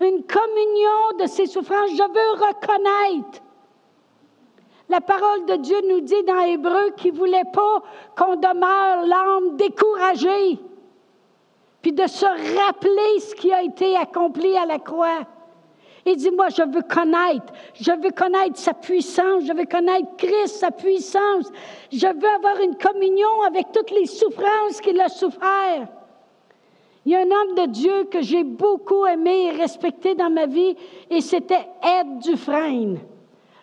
Une 0.00 0.24
communion 0.24 1.18
de 1.20 1.26
ses 1.26 1.46
souffrances. 1.46 1.90
Je 1.90 2.02
veux 2.02 2.46
reconnaître 2.46 3.42
la 4.92 5.00
parole 5.00 5.46
de 5.46 5.56
Dieu 5.56 5.76
nous 5.88 6.02
dit 6.02 6.22
dans 6.24 6.40
Hébreu 6.40 6.90
qu'il 6.98 7.14
ne 7.14 7.18
voulait 7.18 7.50
pas 7.50 7.82
qu'on 8.14 8.36
demeure 8.36 9.06
l'âme 9.06 9.56
découragée, 9.56 10.58
puis 11.80 11.92
de 11.92 12.06
se 12.06 12.26
rappeler 12.26 13.20
ce 13.20 13.34
qui 13.34 13.50
a 13.54 13.62
été 13.62 13.96
accompli 13.96 14.54
à 14.54 14.66
la 14.66 14.78
croix. 14.78 15.20
Il 16.04 16.16
dit, 16.16 16.30
moi, 16.30 16.48
je 16.50 16.62
veux 16.62 16.82
connaître, 16.82 17.54
je 17.74 17.90
veux 17.90 18.10
connaître 18.10 18.58
sa 18.58 18.74
puissance, 18.74 19.44
je 19.46 19.54
veux 19.54 19.64
connaître 19.64 20.14
Christ, 20.18 20.56
sa 20.56 20.70
puissance. 20.70 21.50
Je 21.90 22.06
veux 22.06 22.28
avoir 22.34 22.60
une 22.60 22.76
communion 22.76 23.40
avec 23.46 23.72
toutes 23.72 23.92
les 23.92 24.06
souffrances 24.06 24.80
qu'il 24.82 25.00
a 25.00 25.08
souffert. 25.08 25.88
Il 27.06 27.12
y 27.12 27.14
a 27.14 27.20
un 27.20 27.30
homme 27.30 27.54
de 27.54 27.66
Dieu 27.70 28.04
que 28.10 28.20
j'ai 28.20 28.44
beaucoup 28.44 29.06
aimé 29.06 29.46
et 29.46 29.50
respecté 29.52 30.14
dans 30.14 30.30
ma 30.30 30.46
vie, 30.46 30.76
et 31.08 31.20
c'était 31.22 31.66
Ed 31.82 32.18
Dufresne 32.18 32.98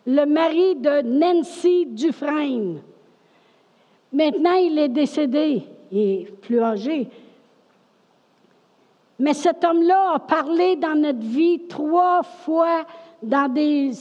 le 0.09 0.25
mari 0.25 0.75
de 0.75 1.01
Nancy 1.03 1.85
Dufresne. 1.85 2.81
Maintenant, 4.11 4.55
il 4.55 4.79
est 4.79 4.89
décédé, 4.89 5.61
il 5.91 5.99
est 5.99 6.31
plus 6.41 6.59
âgé. 6.59 7.07
Mais 9.19 9.35
cet 9.35 9.63
homme-là 9.63 10.13
a 10.15 10.19
parlé 10.19 10.77
dans 10.77 10.95
notre 10.95 11.19
vie 11.19 11.67
trois 11.67 12.23
fois 12.23 12.85
dans 13.21 13.53
des 13.53 13.91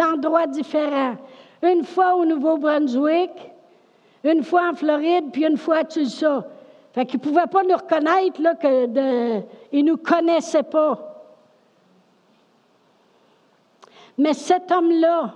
endroits 0.00 0.46
différents. 0.46 1.16
Une 1.60 1.82
fois 1.82 2.14
au 2.14 2.24
Nouveau-Brunswick, 2.24 3.32
une 4.22 4.44
fois 4.44 4.70
en 4.70 4.74
Floride, 4.74 5.32
puis 5.32 5.44
une 5.44 5.56
fois 5.56 5.78
à 5.78 5.84
Tulsa. 5.84 6.46
Fait 6.92 7.04
qu'il 7.04 7.18
ne 7.18 7.24
pouvait 7.24 7.48
pas 7.50 7.64
nous 7.64 7.76
reconnaître, 7.76 8.40
là, 8.40 8.54
ne 8.62 9.82
nous 9.82 9.96
connaissait 9.96 10.62
pas. 10.62 11.04
Mais 14.16 14.34
cet 14.34 14.70
homme-là, 14.70 15.34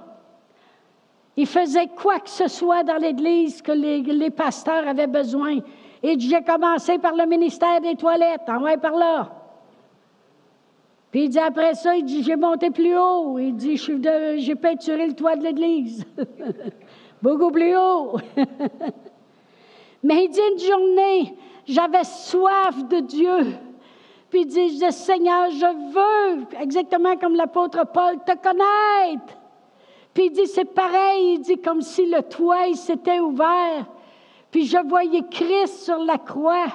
il 1.36 1.46
faisait 1.46 1.88
quoi 1.88 2.18
que 2.18 2.28
ce 2.28 2.48
soit 2.48 2.82
dans 2.82 2.96
l'Église 2.96 3.62
que 3.62 3.72
les, 3.72 4.30
pasteurs 4.30 4.86
avaient 4.86 5.06
besoin. 5.06 5.58
Et 6.02 6.18
j'ai 6.18 6.42
commencé 6.42 6.98
par 6.98 7.14
le 7.14 7.26
ministère 7.26 7.80
des 7.80 7.94
toilettes, 7.94 8.48
en 8.48 8.60
vrai 8.60 8.76
par 8.76 8.92
là. 8.92 9.30
Puis 11.10 11.24
il 11.24 11.28
dit 11.28 11.38
après 11.38 11.74
ça, 11.74 11.96
il 11.96 12.04
dit 12.04 12.22
j'ai 12.22 12.36
monté 12.36 12.70
plus 12.70 12.96
haut. 12.96 13.38
Il 13.38 13.54
dit 13.54 13.76
j'ai 13.76 14.54
peinturé 14.54 15.06
le 15.06 15.14
toit 15.14 15.36
de 15.36 15.44
l'Église. 15.44 16.04
Beaucoup 17.22 17.50
plus 17.50 17.76
haut. 17.76 18.16
Mais 20.02 20.24
il 20.24 20.30
dit 20.30 20.40
une 20.52 20.58
journée, 20.58 21.36
j'avais 21.66 22.04
soif 22.04 22.88
de 22.88 23.00
Dieu. 23.00 23.54
Puis 24.30 24.40
il 24.40 24.46
dit, 24.46 24.92
Seigneur, 24.92 25.50
je 25.50 25.66
veux, 25.92 26.46
exactement 26.60 27.16
comme 27.18 27.36
l'apôtre 27.36 27.86
Paul, 27.92 28.16
te 28.24 28.32
connaître. 28.32 29.36
Puis 30.14 30.26
il 30.26 30.32
dit, 30.32 30.46
c'est 30.46 30.66
pareil, 30.66 31.34
il 31.34 31.40
dit 31.40 31.58
comme 31.58 31.80
si 31.80 32.06
le 32.06 32.22
toit 32.22 32.74
s'était 32.74 33.20
ouvert. 33.20 33.86
Puis 34.50 34.66
je 34.66 34.78
voyais 34.86 35.22
Christ 35.30 35.84
sur 35.84 35.98
la 35.98 36.18
croix. 36.18 36.66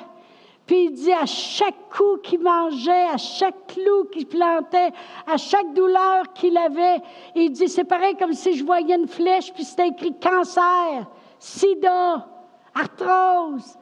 Puis 0.65 0.85
il 0.85 0.91
dit 0.91 1.13
à 1.13 1.25
chaque 1.25 1.89
coup 1.95 2.17
qu'il 2.17 2.41
mangeait, 2.41 3.07
à 3.07 3.17
chaque 3.17 3.67
clou 3.67 4.05
qu'il 4.11 4.27
plantait, 4.27 4.91
à 5.25 5.37
chaque 5.37 5.73
douleur 5.73 6.33
qu'il 6.33 6.57
avait, 6.57 7.01
il 7.35 7.51
dit 7.51 7.69
c'est 7.69 7.85
pareil 7.85 8.15
comme 8.17 8.33
si 8.33 8.53
je 8.53 8.65
voyais 8.65 8.95
une 8.95 9.07
flèche, 9.07 9.53
puis 9.53 9.63
c'était 9.63 9.87
écrit 9.87 10.13
cancer, 10.19 11.07
sida, 11.39 12.27
arthrose, 12.75 13.77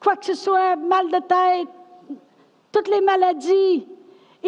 quoi 0.00 0.16
que 0.16 0.24
ce 0.24 0.34
soit, 0.34 0.76
mal 0.76 1.08
de 1.08 1.18
tête, 1.18 1.68
toutes 2.72 2.88
les 2.88 3.02
maladies. 3.02 3.86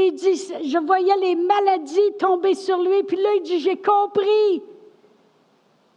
Il 0.01 0.15
dit, 0.15 0.37
je 0.37 0.79
voyais 0.79 1.17
les 1.17 1.35
maladies 1.35 2.13
tomber 2.19 2.55
sur 2.55 2.79
lui, 2.79 3.03
puis 3.03 3.17
là, 3.17 3.35
il 3.35 3.43
dit, 3.43 3.59
j'ai 3.59 3.77
compris. 3.77 4.63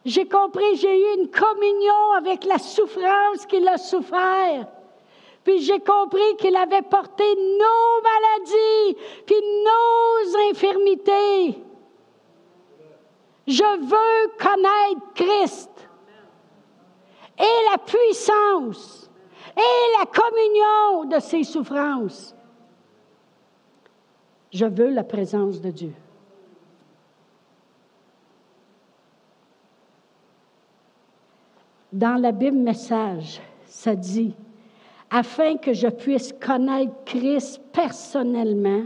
J'ai 0.04 0.28
compris, 0.28 0.76
j'ai 0.78 0.99
eu 0.99 1.20
une 1.20 1.30
communion 1.30 2.12
avec 2.18 2.43
la 2.45 2.58
souffrance 2.58 3.45
qu'il 3.47 3.68
a 3.68 3.78
souffert. 3.78 4.66
Puis 5.43 5.62
j'ai 5.62 5.80
compris 5.80 6.36
qu'il 6.39 6.56
avait 6.56 6.82
porté 6.82 7.24
nos 7.36 8.02
maladies, 8.02 8.97
puis 9.28 9.36
nos 9.66 10.49
infirmités. 10.49 11.64
Je 13.45 13.64
veux 13.64 14.32
connaître 14.39 15.14
Christ 15.14 15.70
et 17.38 17.72
la 17.72 17.78
puissance 17.78 19.12
et 19.56 19.99
la 19.99 20.06
communion 20.06 21.06
de 21.06 21.20
ses 21.20 21.43
souffrances. 21.43 22.36
Je 24.52 24.66
veux 24.66 24.89
la 24.89 25.04
présence 25.04 25.62
de 25.62 25.72
Dieu. 25.72 25.93
Dans 31.93 32.16
la 32.22 32.32
Bible 32.32 32.58
Message, 32.58 33.41
ça 33.66 33.95
dit, 33.95 34.34
afin 35.10 35.58
que 35.58 35.74
je 35.74 35.88
puisse 35.88 36.34
connaître 36.34 36.93
Christ 37.06 37.62
personnellement 37.74 38.84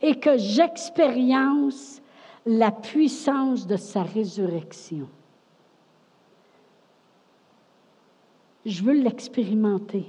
et 0.00 0.18
que 0.18 0.36
j'expérience 0.38 2.00
la 2.46 2.70
puissance 2.70 3.66
de 3.66 3.76
sa 3.76 4.02
résurrection. 4.02 5.08
Je 8.64 8.82
veux 8.82 8.94
l'expérimenter. 8.94 10.06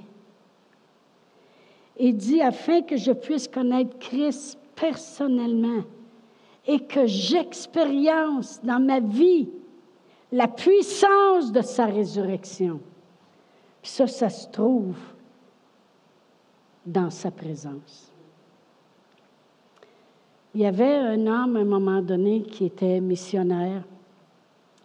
Il 1.98 2.16
dit, 2.16 2.40
afin 2.40 2.82
que 2.82 2.96
je 2.96 3.12
puisse 3.12 3.46
connaître 3.46 3.98
Christ 3.98 4.58
personnellement 4.74 5.82
et 6.66 6.80
que 6.80 7.06
j'expérience 7.06 8.60
dans 8.62 8.80
ma 8.80 9.00
vie 9.00 9.48
la 10.32 10.48
puissance 10.48 11.52
de 11.52 11.62
sa 11.62 11.86
résurrection. 11.86 12.80
Puis 13.82 13.90
ça, 13.92 14.06
ça 14.06 14.28
se 14.28 14.48
trouve 14.48 14.96
dans 16.84 17.10
sa 17.10 17.30
présence. 17.30 18.10
Il 20.54 20.62
y 20.62 20.66
avait 20.66 20.94
un 20.94 21.26
homme 21.26 21.56
à 21.56 21.60
un 21.60 21.64
moment 21.64 22.00
donné 22.00 22.42
qui 22.42 22.66
était 22.66 23.00
missionnaire. 23.00 23.82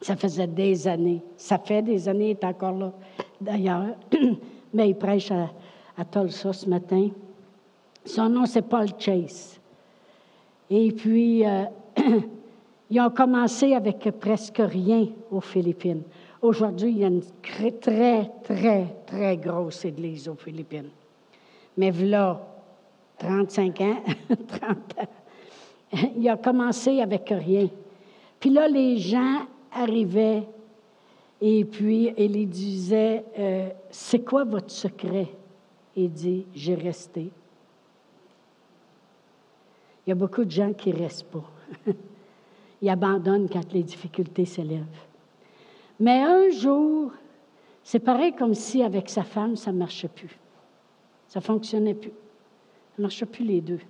Ça 0.02 0.16
faisait 0.16 0.48
des 0.48 0.88
années. 0.88 1.22
Ça 1.38 1.58
fait 1.58 1.82
des 1.82 2.08
années, 2.08 2.30
il 2.30 2.32
est 2.32 2.44
encore 2.44 2.74
là 2.74 2.94
d'ailleurs. 3.40 3.96
Mais 4.74 4.90
il 4.90 4.96
prêche 4.96 5.32
à, 5.32 5.50
à 5.98 6.06
Tulsa 6.06 6.54
ce 6.54 6.70
matin. 6.70 7.10
Son 8.06 8.30
nom, 8.30 8.46
c'est 8.46 8.62
Paul 8.62 8.88
Chase. 8.98 9.59
Et 10.70 10.92
puis, 10.92 11.46
euh, 11.46 11.66
ils 12.90 13.00
ont 13.00 13.10
commencé 13.10 13.74
avec 13.74 14.00
presque 14.20 14.60
rien 14.60 15.08
aux 15.32 15.42
Philippines. 15.42 16.04
Aujourd'hui, 16.42 16.92
il 16.92 16.98
y 17.00 17.04
a 17.04 17.08
une 17.08 17.24
très, 17.42 17.72
très, 17.72 18.96
très 19.06 19.38
grosse 19.38 19.84
église 19.86 20.30
aux 20.30 20.36
Philippines. 20.36 20.90
Mais 21.78 21.92
voilà, 21.92 22.40
35 23.18 23.82
ans, 23.82 23.98
30 24.48 24.70
ans, 24.72 26.00
il 26.16 26.30
a 26.30 26.38
commencé 26.38 27.02
avec 27.02 27.30
rien. 27.30 27.68
Puis 28.40 28.50
là, 28.50 28.68
les 28.68 28.98
gens 28.98 29.42
arrivaient 29.72 30.44
et 31.42 31.64
puis 31.64 32.14
il 32.18 32.50
disait, 32.50 33.24
euh, 33.38 33.70
c'est 33.90 34.20
quoi 34.20 34.44
votre 34.44 34.72
secret? 34.72 35.28
Il 35.96 36.12
dit, 36.12 36.46
j'ai 36.54 36.76
resté. 36.76 37.30
Il 40.10 40.14
y 40.14 40.14
a 40.14 40.16
beaucoup 40.16 40.44
de 40.44 40.50
gens 40.50 40.74
qui 40.74 40.92
ne 40.92 40.98
restent 40.98 41.28
pas. 41.28 41.44
Ils 42.82 42.90
abandonnent 42.90 43.48
quand 43.48 43.72
les 43.74 43.84
difficultés 43.84 44.46
s'élèvent. 44.46 44.82
Mais 46.00 46.24
un 46.24 46.50
jour, 46.50 47.12
c'est 47.84 48.00
pareil 48.00 48.34
comme 48.34 48.56
si 48.56 48.82
avec 48.82 49.08
sa 49.08 49.22
femme, 49.22 49.56
ça 49.56 49.72
ne 49.72 49.78
marchait 49.78 50.08
plus. 50.08 50.36
Ça 51.28 51.40
ne 51.40 51.44
fonctionnait 51.44 51.94
plus. 51.94 52.10
Ça 52.10 52.96
ne 52.98 53.04
marchait 53.04 53.28
plus 53.28 53.46
les 53.46 53.62
deux. 53.62 53.82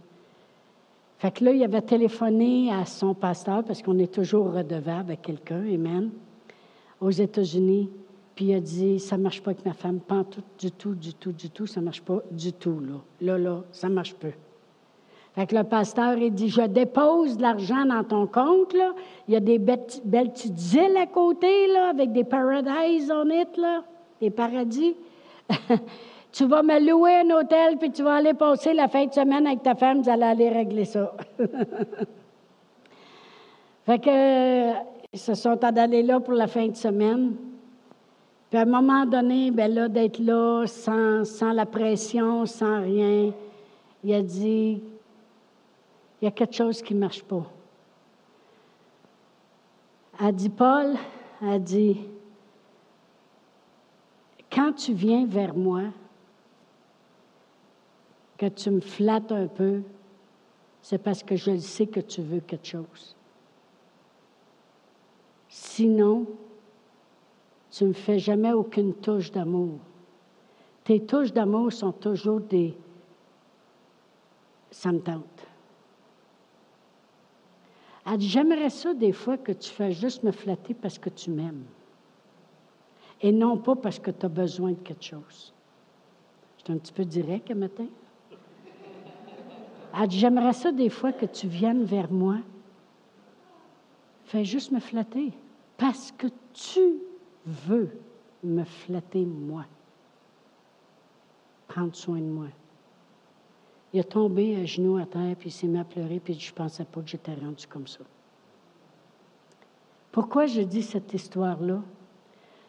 Fait 1.20 1.32
que 1.32 1.46
là, 1.46 1.54
il 1.54 1.64
avait 1.64 1.84
téléphoné 1.84 2.70
à 2.74 2.86
son 2.86 3.14
pasteur, 3.14 3.64
parce 3.64 3.82
qu'on 3.82 3.98
est 3.98 4.14
toujours 4.14 4.52
redevable 4.52 5.14
à 5.14 5.16
quelqu'un, 5.16 5.64
Amen, 5.74 6.10
aux 7.00 7.12
États-Unis. 7.12 7.90
Puis 8.36 8.48
il 8.48 8.56
a 8.56 8.60
dit, 8.60 9.00
ça 9.00 9.16
ne 9.16 9.24
marche 9.24 9.42
pas 9.42 9.52
avec 9.52 9.66
ma 9.66 9.74
femme, 9.74 10.02
pas 10.02 10.26
du 10.60 10.70
tout, 10.70 10.96
du 10.96 11.14
tout, 11.14 11.32
du 11.32 11.50
tout, 11.50 11.66
ça 11.66 11.80
ne 11.80 11.86
marche 11.86 12.02
pas 12.02 12.22
du 12.30 12.52
tout, 12.52 12.82
là. 12.82 12.96
Là, 13.22 13.38
là, 13.38 13.64
ça 13.72 13.88
ne 13.88 13.94
marche 13.94 14.16
pas. 14.16 14.28
Fait 15.40 15.48
que 15.48 15.56
le 15.56 15.64
pasteur, 15.64 16.18
il 16.18 16.34
dit, 16.34 16.50
je 16.50 16.64
dépose 16.64 17.38
de 17.38 17.44
l'argent 17.44 17.86
dans 17.86 18.04
ton 18.04 18.28
compte, 18.28 18.74
là. 18.74 18.92
Il 19.26 19.34
y 19.34 19.38
a 19.38 19.40
des 19.40 19.58
belles, 19.58 19.86
petites 19.86 20.74
îles 20.74 20.98
à 20.98 21.06
côté, 21.06 21.68
là, 21.68 21.92
avec 21.92 22.12
des 22.12 22.26
paradise 22.26 23.10
on 23.10 23.30
it, 23.30 23.56
là, 23.56 23.84
des 24.20 24.32
paradis. 24.32 24.98
tu 26.34 26.46
vas 26.46 26.62
me 26.62 26.86
louer 26.86 27.22
un 27.22 27.30
hôtel, 27.30 27.78
puis 27.78 27.90
tu 27.90 28.04
vas 28.04 28.16
aller 28.16 28.34
passer 28.34 28.74
la 28.74 28.90
fin 28.90 29.06
de 29.06 29.14
semaine 29.14 29.48
avec 29.48 29.64
ta 29.64 29.76
femme, 29.76 30.02
vous 30.02 30.10
allez 30.10 30.24
aller 30.24 30.50
régler 30.50 30.84
ça. 30.84 31.16
fait 33.86 34.00
que, 34.00 34.72
ils 35.14 35.20
se 35.20 35.36
sont 35.36 35.64
allés 35.64 36.04
là 36.04 36.20
pour 36.20 36.34
la 36.34 36.48
fin 36.48 36.68
de 36.68 36.76
semaine. 36.76 37.36
Puis 38.50 38.60
à 38.60 38.64
un 38.64 38.66
moment 38.66 39.06
donné, 39.06 39.52
ben 39.52 39.74
là, 39.74 39.88
d'être 39.88 40.20
là 40.20 40.66
sans, 40.68 41.24
sans 41.24 41.54
la 41.54 41.66
pression, 41.66 42.46
sans 42.46 42.82
rien, 42.82 43.32
il 44.04 44.14
a 44.14 44.22
dit, 44.22 44.82
il 46.22 46.26
y 46.26 46.28
a 46.28 46.32
quelque 46.32 46.56
chose 46.56 46.82
qui 46.82 46.94
ne 46.94 47.00
marche 47.00 47.24
pas. 47.24 47.46
A 50.20 50.32
dit 50.32 50.50
Paul, 50.50 50.96
a 51.42 51.60
dit, 51.60 51.98
quand 54.52 54.74
tu 54.74 54.94
viens 54.94 55.26
vers 55.26 55.56
moi, 55.56 55.84
que 58.38 58.48
tu 58.48 58.70
me 58.70 58.82
flattes 58.82 59.32
un 59.32 59.48
peu, 59.48 59.82
c'est 60.82 60.98
parce 60.98 61.24
que 61.24 61.36
je 61.36 61.58
sais 61.58 61.88
que 61.88 62.00
tu 62.00 62.22
veux 62.22 62.40
quelque 62.40 62.68
chose. 62.68 63.16
Sinon, 65.50 66.26
tu 67.72 67.84
ne 67.84 67.90
me 67.90 67.94
fais 67.94 68.20
jamais 68.20 68.54
aucune 68.54 68.94
touche 68.94 69.32
d'amour. 69.32 69.80
Tes 70.84 71.06
touches 71.06 71.34
d'amour 71.34 71.72
sont 71.72 71.92
toujours 71.92 72.40
des 72.40 72.76
ça 74.72 74.92
me 74.92 75.00
tente. 75.00 75.48
J'aimerais 78.18 78.70
ça 78.70 78.94
des 78.94 79.12
fois 79.12 79.38
que 79.38 79.52
tu 79.52 79.70
fais 79.70 79.92
juste 79.92 80.24
me 80.24 80.32
flatter 80.32 80.74
parce 80.74 80.98
que 80.98 81.10
tu 81.10 81.30
m'aimes. 81.30 81.66
Et 83.22 83.32
non 83.32 83.58
pas 83.58 83.76
parce 83.76 84.00
que 84.00 84.12
tu 84.12 84.26
as 84.26 84.30
besoin 84.30 84.72
de 84.72 84.78
quelque 84.78 85.04
chose. 85.04 85.54
Je 86.66 86.74
un 86.74 86.78
petit 86.78 86.94
peu 86.94 87.06
direct 87.06 87.52
un 87.52 87.56
matin. 87.56 87.88
J'aimerais 90.10 90.54
ça 90.54 90.72
des 90.72 90.90
fois 90.90 91.12
que 91.12 91.26
tu 91.26 91.48
viennes 91.48 91.84
vers 91.84 92.12
moi. 92.12 92.38
Fais 94.26 94.46
juste 94.46 94.72
me 94.72 94.80
flatter 94.80 95.34
parce 95.78 96.12
que 96.12 96.28
tu 96.54 97.00
veux 97.46 97.90
me 98.44 98.64
flatter 98.64 99.26
moi. 99.26 99.66
Prendre 101.68 101.96
soin 101.96 102.20
de 102.20 102.24
moi. 102.24 102.48
Il 103.94 104.00
a 104.00 104.04
tombé 104.04 104.56
à 104.56 104.66
genoux 104.66 104.98
à 104.98 105.06
terre, 105.06 105.36
puis 105.38 105.50
il 105.50 105.52
s'est 105.52 105.68
mis 105.68 105.80
à 105.80 105.84
pleurer, 105.84 106.20
puis 106.20 106.34
je 106.34 106.52
ne 106.52 106.56
pensais 106.56 106.86
pas 106.86 107.02
que 107.02 107.08
j'étais 107.08 107.34
rendu 107.34 107.66
comme 107.68 107.88
ça. 107.88 108.00
Pourquoi 110.12 110.46
je 110.46 110.62
dis 110.62 110.84
cette 110.84 111.14
histoire-là? 111.14 111.82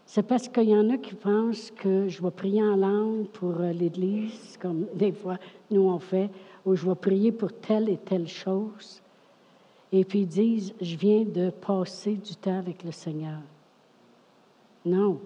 C'est 0.07 0.25
parce 0.25 0.49
qu'il 0.49 0.69
y 0.69 0.77
en 0.77 0.91
a 0.91 0.99
qui 0.99 1.15
pensent 1.15 1.71
que 1.71 2.09
je 2.09 2.21
vais 2.21 2.31
prier 2.31 2.63
en 2.63 2.75
langue 2.75 3.29
pour 3.29 3.61
euh, 3.61 3.73
l'Église, 3.73 4.59
comme 4.61 4.87
des 4.95 5.13
fois 5.13 5.39
nous 5.71 5.83
on 5.83 5.99
fait, 5.99 6.31
ou 6.67 6.75
je 6.75 6.87
vais 6.87 6.95
prier 6.95 7.33
pour 7.33 7.53
telle 7.53 7.89
et 7.89 7.97
telle 7.97 8.27
chose. 8.27 9.01
Et 9.93 10.05
puis 10.05 10.21
ils 10.21 10.27
disent, 10.27 10.75
je 10.81 10.97
viens 10.97 11.25
de 11.25 11.51
passer 11.51 12.15
du 12.15 12.35
temps 12.35 12.59
avec 12.59 12.83
le 12.83 12.93
Seigneur. 12.93 13.41
Non, 14.85 15.21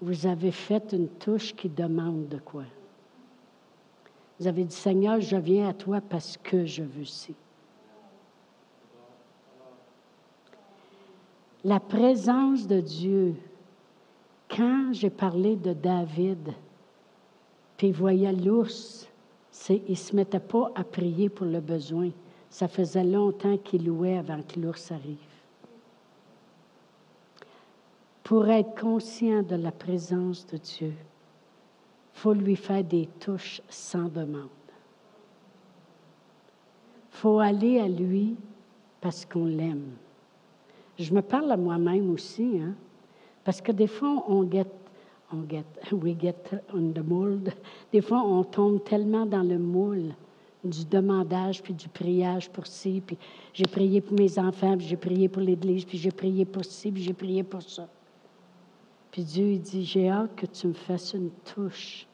vous 0.00 0.26
avez 0.26 0.50
fait 0.50 0.92
une 0.92 1.08
touche 1.08 1.54
qui 1.54 1.68
demande 1.68 2.28
de 2.28 2.38
quoi? 2.38 2.64
Vous 4.38 4.46
avez 4.46 4.64
dit, 4.64 4.74
Seigneur, 4.74 5.20
je 5.20 5.36
viens 5.36 5.68
à 5.68 5.72
toi 5.72 6.00
parce 6.00 6.36
que 6.36 6.66
je 6.66 6.82
veux 6.82 7.04
ci. 7.04 7.34
La 11.62 11.80
présence 11.80 12.66
de 12.66 12.80
Dieu, 12.80 13.36
quand 14.50 14.92
j'ai 14.92 15.10
parlé 15.10 15.56
de 15.56 15.72
David, 15.72 16.52
puis 17.76 17.88
il 17.88 17.92
voyait 17.92 18.32
l'ours. 18.32 19.08
Il 19.68 19.82
ne 19.88 19.94
se 19.94 20.14
mettait 20.14 20.40
pas 20.40 20.70
à 20.74 20.84
prier 20.84 21.28
pour 21.28 21.46
le 21.46 21.60
besoin. 21.60 22.10
Ça 22.50 22.68
faisait 22.68 23.04
longtemps 23.04 23.56
qu'il 23.56 23.86
louait 23.86 24.18
avant 24.18 24.42
que 24.42 24.60
l'ours 24.60 24.92
arrive. 24.92 25.16
Pour 28.22 28.48
être 28.48 28.80
conscient 28.80 29.42
de 29.42 29.56
la 29.56 29.72
présence 29.72 30.46
de 30.46 30.56
Dieu, 30.56 30.92
faut 32.14 32.32
lui 32.32 32.56
faire 32.56 32.84
des 32.84 33.08
touches 33.20 33.60
sans 33.68 34.08
demande. 34.08 34.48
Faut 37.10 37.38
aller 37.40 37.78
à 37.80 37.88
lui 37.88 38.36
parce 39.00 39.26
qu'on 39.26 39.44
l'aime. 39.44 39.90
Je 40.98 41.12
me 41.12 41.20
parle 41.20 41.50
à 41.50 41.56
moi-même 41.56 42.10
aussi, 42.10 42.60
hein? 42.60 42.74
parce 43.44 43.60
que 43.60 43.72
des 43.72 43.88
fois, 43.88 44.24
on 44.28 44.48
get, 44.50 44.66
on 45.32 45.44
get, 45.48 45.64
we 45.92 46.16
get 46.18 46.34
on 46.72 46.92
the 46.92 47.04
mold. 47.04 47.52
Des 47.92 48.00
fois, 48.00 48.22
on 48.22 48.44
tombe 48.44 48.82
tellement 48.84 49.26
dans 49.26 49.42
le 49.42 49.58
moule 49.58 50.14
du 50.62 50.84
demandage, 50.84 51.62
puis 51.62 51.74
du 51.74 51.88
priage 51.88 52.48
pour 52.48 52.66
ci, 52.66 53.02
puis 53.04 53.18
j'ai 53.52 53.66
prié 53.66 54.00
pour 54.00 54.18
mes 54.18 54.38
enfants, 54.38 54.78
puis 54.78 54.86
j'ai 54.86 54.96
prié 54.96 55.28
pour 55.28 55.42
l'Église, 55.42 55.84
puis 55.84 55.98
j'ai 55.98 56.10
prié 56.10 56.46
pour 56.46 56.64
ci, 56.64 56.90
puis 56.90 57.02
j'ai 57.02 57.12
prié 57.12 57.42
pour 57.42 57.60
ça. 57.60 57.86
Puis 59.14 59.22
Dieu, 59.22 59.52
il 59.52 59.60
dit, 59.60 59.84
j'ai 59.84 60.10
hâte 60.10 60.34
que 60.34 60.44
tu 60.44 60.66
me 60.66 60.72
fasses 60.72 61.12
une 61.12 61.30
touche 61.54 62.04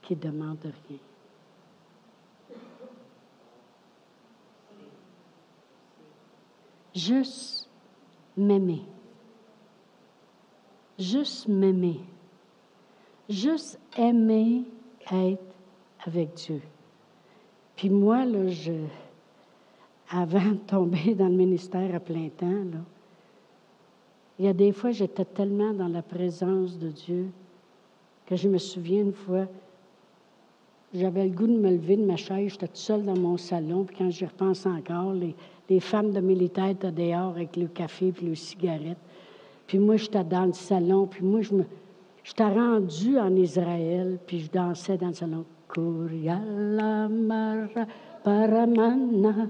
qui 0.00 0.14
demande 0.14 0.60
rien. 0.62 0.98
Juste 6.94 7.68
m'aimer. 8.36 8.82
Juste 11.00 11.48
m'aimer. 11.48 11.98
Juste 13.28 13.80
aimer 13.96 14.62
être 15.10 15.42
avec 16.06 16.34
Dieu. 16.34 16.62
Puis 17.74 17.90
moi, 17.90 18.24
là, 18.24 18.46
je, 18.46 18.84
avant 20.08 20.52
de 20.52 20.58
tomber 20.58 21.16
dans 21.16 21.26
le 21.26 21.34
ministère 21.34 21.92
à 21.92 21.98
plein 21.98 22.28
temps, 22.28 22.46
là, 22.46 22.78
il 24.38 24.46
y 24.46 24.48
a 24.48 24.52
des 24.52 24.72
fois, 24.72 24.90
j'étais 24.90 25.24
tellement 25.24 25.72
dans 25.72 25.88
la 25.88 26.02
présence 26.02 26.78
de 26.78 26.88
Dieu 26.88 27.26
que 28.26 28.36
je 28.36 28.48
me 28.48 28.58
souviens 28.58 29.02
une 29.02 29.12
fois, 29.12 29.46
j'avais 30.92 31.24
le 31.24 31.30
goût 31.30 31.46
de 31.46 31.56
me 31.56 31.70
lever 31.70 31.96
de 31.96 32.04
ma 32.04 32.16
chaise, 32.16 32.52
j'étais 32.52 32.68
toute 32.68 32.76
seule 32.76 33.04
dans 33.04 33.16
mon 33.16 33.36
salon, 33.36 33.84
puis 33.84 33.96
quand 33.96 34.10
j'y 34.10 34.24
repense 34.24 34.64
encore, 34.66 35.12
les, 35.12 35.34
les 35.68 35.80
femmes 35.80 36.12
de 36.12 36.20
militaires 36.20 36.68
étaient 36.68 36.92
dehors 36.92 37.30
avec 37.30 37.56
le 37.56 37.66
café 37.66 38.12
puis 38.12 38.26
le 38.26 38.34
cigarette. 38.34 38.98
Puis 39.66 39.78
moi, 39.78 39.96
j'étais 39.96 40.24
dans 40.24 40.46
le 40.46 40.52
salon, 40.52 41.06
puis 41.06 41.24
moi, 41.24 41.42
je 41.42 41.54
me, 41.54 41.64
j'étais 42.22 42.44
rendue 42.44 43.18
en 43.18 43.34
Israël, 43.34 44.18
puis 44.26 44.40
je 44.40 44.50
dansais 44.50 44.96
dans 44.96 45.08
le 45.08 45.14
salon. 45.14 45.44
Paramana 48.24 49.48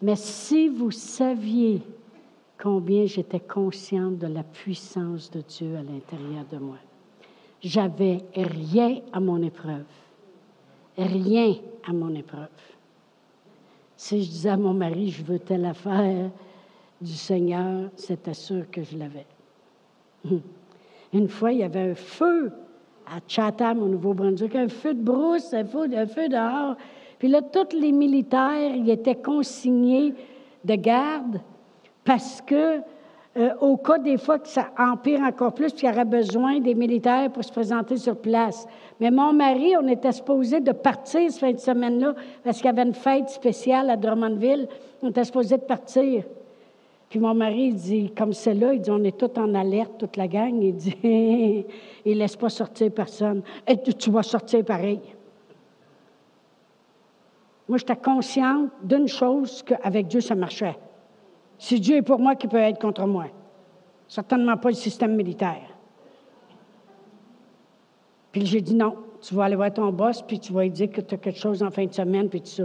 Mais 0.00 0.16
si 0.16 0.68
vous 0.68 0.90
saviez 0.90 1.82
combien 2.62 3.06
j'étais 3.06 3.40
consciente 3.40 4.18
de 4.18 4.28
la 4.28 4.44
puissance 4.44 5.28
de 5.32 5.40
Dieu 5.40 5.76
à 5.76 5.82
l'intérieur 5.82 6.44
de 6.50 6.58
moi. 6.58 6.76
J'avais 7.60 8.18
rien 8.36 9.00
à 9.12 9.18
mon 9.18 9.42
épreuve. 9.42 9.84
Rien 10.96 11.56
à 11.84 11.92
mon 11.92 12.14
épreuve. 12.14 12.48
Si 13.96 14.22
je 14.22 14.30
disais 14.30 14.50
à 14.50 14.56
mon 14.56 14.74
mari, 14.74 15.10
je 15.10 15.24
veux 15.24 15.40
telle 15.40 15.64
affaire 15.64 16.30
du 17.02 17.12
Seigneur, 17.12 17.90
c'était 17.96 18.34
sûr 18.34 18.70
que 18.70 18.82
je 18.82 18.96
l'avais. 18.96 19.26
Une 21.12 21.28
fois, 21.28 21.52
il 21.52 21.58
y 21.58 21.62
avait 21.64 21.90
un 21.90 21.94
feu 21.94 22.52
à 23.06 23.18
Chatham, 23.26 23.82
au 23.82 23.88
Nouveau-Brunswick, 23.88 24.54
un 24.54 24.68
feu 24.68 24.94
de 24.94 25.02
brousse, 25.02 25.52
un 25.52 25.64
feu, 25.64 25.88
dehors. 25.88 26.76
Puis 27.18 27.28
là, 27.28 27.42
tous 27.42 27.76
les 27.76 27.92
militaires, 27.92 28.74
ils 28.74 28.88
étaient 28.88 29.16
consignés 29.16 30.14
de 30.64 30.74
garde 30.76 31.40
parce 32.04 32.40
que, 32.40 32.80
euh, 33.36 33.54
au 33.60 33.76
cas 33.76 33.98
des 33.98 34.16
fois 34.16 34.38
que 34.38 34.48
ça 34.48 34.70
empire 34.78 35.20
encore 35.20 35.54
plus, 35.54 35.72
puis 35.72 35.86
il 35.86 35.90
y 35.90 35.92
aurait 35.92 36.04
besoin 36.04 36.60
des 36.60 36.74
militaires 36.74 37.30
pour 37.30 37.44
se 37.44 37.52
présenter 37.52 37.96
sur 37.96 38.16
place. 38.16 38.66
Mais 39.00 39.10
mon 39.10 39.32
mari, 39.32 39.74
on 39.76 39.88
était 39.88 40.12
supposé 40.12 40.60
de 40.60 40.72
partir 40.72 41.30
cette 41.30 41.40
fin 41.40 41.52
de 41.52 41.58
semaine-là, 41.58 42.14
parce 42.44 42.58
qu'il 42.58 42.66
y 42.66 42.68
avait 42.68 42.82
une 42.82 42.94
fête 42.94 43.28
spéciale 43.28 43.90
à 43.90 43.96
Drummondville. 43.96 44.68
On 45.02 45.10
était 45.10 45.24
supposé 45.24 45.56
de 45.56 45.62
partir. 45.62 46.24
Puis 47.12 47.20
mon 47.20 47.34
mari, 47.34 47.64
il 47.64 47.74
dit, 47.74 48.10
comme 48.16 48.32
c'est 48.32 48.54
là, 48.54 48.72
il 48.72 48.80
dit, 48.80 48.90
on 48.90 49.04
est 49.04 49.18
tous 49.18 49.38
en 49.38 49.54
alerte, 49.54 49.98
toute 49.98 50.16
la 50.16 50.26
gang. 50.26 50.62
Il 50.62 50.74
dit, 50.74 50.96
il 52.06 52.16
laisse 52.16 52.36
pas 52.36 52.48
sortir 52.48 52.90
personne. 52.90 53.42
Et 53.68 53.76
tu 53.76 54.10
vas 54.10 54.22
sortir 54.22 54.64
pareil. 54.64 54.98
Moi, 57.68 57.76
j'étais 57.76 57.96
consciente 57.96 58.70
d'une 58.82 59.08
chose, 59.08 59.62
qu'avec 59.62 60.06
Dieu, 60.06 60.22
ça 60.22 60.34
marchait. 60.34 60.78
Si 61.58 61.78
Dieu 61.78 61.96
est 61.96 62.02
pour 62.02 62.18
moi, 62.18 62.34
qui 62.34 62.48
peut 62.48 62.56
être 62.56 62.80
contre 62.80 63.06
moi? 63.06 63.26
Certainement 64.08 64.56
pas 64.56 64.70
le 64.70 64.74
système 64.74 65.14
militaire. 65.14 65.68
Puis 68.32 68.46
j'ai 68.46 68.62
dit 68.62 68.74
non, 68.74 68.96
tu 69.20 69.34
vas 69.34 69.44
aller 69.44 69.56
voir 69.56 69.70
ton 69.70 69.92
boss, 69.92 70.22
puis 70.22 70.40
tu 70.40 70.50
vas 70.54 70.62
lui 70.62 70.70
dire 70.70 70.90
que 70.90 71.02
tu 71.02 71.14
as 71.14 71.18
quelque 71.18 71.38
chose 71.38 71.62
en 71.62 71.70
fin 71.70 71.84
de 71.84 71.92
semaine, 71.92 72.30
puis 72.30 72.40
tout 72.40 72.46
ça. 72.46 72.64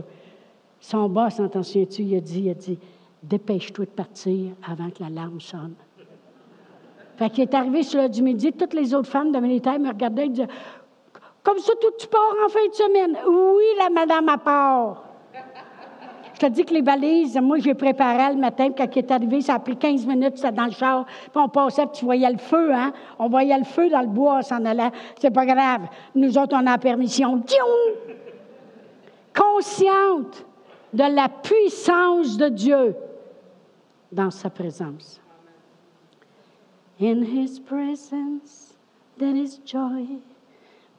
Son 0.79 1.09
boss, 1.09 1.37
en 1.41 1.49
tu 1.49 1.59
il 1.59 2.15
a 2.15 2.21
dit, 2.21 2.43
il 2.43 2.49
a 2.49 2.53
dit, 2.53 2.79
dépêche-toi 3.23 3.85
de 3.85 3.91
partir 3.91 4.51
avant 4.67 4.89
que 4.89 5.01
l'alarme 5.01 5.39
sonne. 5.39 5.75
Fait 7.17 7.29
qu'il 7.29 7.43
est 7.43 7.53
arrivé 7.53 7.81
sur 7.83 8.01
le 8.01 8.09
du 8.09 8.21
midi, 8.21 8.53
toutes 8.53 8.75
les 8.75 8.93
autres 8.93 9.09
femmes 9.09 9.31
de 9.31 9.39
militaire 9.39 9.79
me 9.79 9.89
regardaient 9.89 10.27
et 10.27 10.29
disaient, 10.29 10.47
comme 11.41 11.57
ça, 11.59 11.73
tout 11.81 11.91
tu 11.97 12.07
pars 12.07 12.33
en 12.45 12.49
fin 12.49 12.67
de 12.67 12.73
semaine. 12.73 13.17
Oui, 13.25 13.63
la 13.77 13.89
madame 13.89 14.29
à 14.29 14.37
part. 14.37 15.03
Je 16.33 16.39
te 16.41 16.45
dis 16.51 16.63
que 16.63 16.73
les 16.73 16.81
valises, 16.81 17.35
moi, 17.41 17.57
j'ai 17.57 17.73
préparé 17.73 18.33
le 18.33 18.39
matin, 18.39 18.69
quand 18.77 18.85
il 18.95 18.99
est 18.99 19.11
arrivé, 19.11 19.41
ça 19.41 19.55
a 19.55 19.59
pris 19.59 19.75
15 19.75 20.05
minutes, 20.05 20.37
ça 20.37 20.51
dans 20.51 20.65
le 20.65 20.71
char, 20.71 21.05
puis 21.05 21.31
on 21.33 21.49
passait, 21.49 21.87
puis 21.87 21.99
tu 21.99 22.05
voyais 22.05 22.29
le 22.29 22.37
feu, 22.37 22.71
hein? 22.71 22.93
On 23.17 23.27
voyait 23.27 23.57
le 23.57 23.63
feu 23.63 23.89
dans 23.89 24.01
le 24.01 24.07
bois, 24.07 24.43
s'en 24.43 24.63
allant. 24.65 24.91
C'est 25.19 25.31
pas 25.31 25.47
grave. 25.47 25.87
Nous 26.13 26.37
autres, 26.37 26.55
on 26.55 26.67
a 26.67 26.71
la 26.71 26.77
permission. 26.77 27.41
Consciente 29.35 30.45
de 30.93 31.15
la 31.15 31.29
puissance 31.29 32.37
de 32.37 32.49
Dieu 32.49 32.95
dans 34.11 34.31
sa 34.31 34.49
présence. 34.49 35.19
In 36.99 37.23
His 37.23 37.59
presence, 37.59 38.73
there 39.17 39.35
is 39.35 39.59
joy 39.65 40.19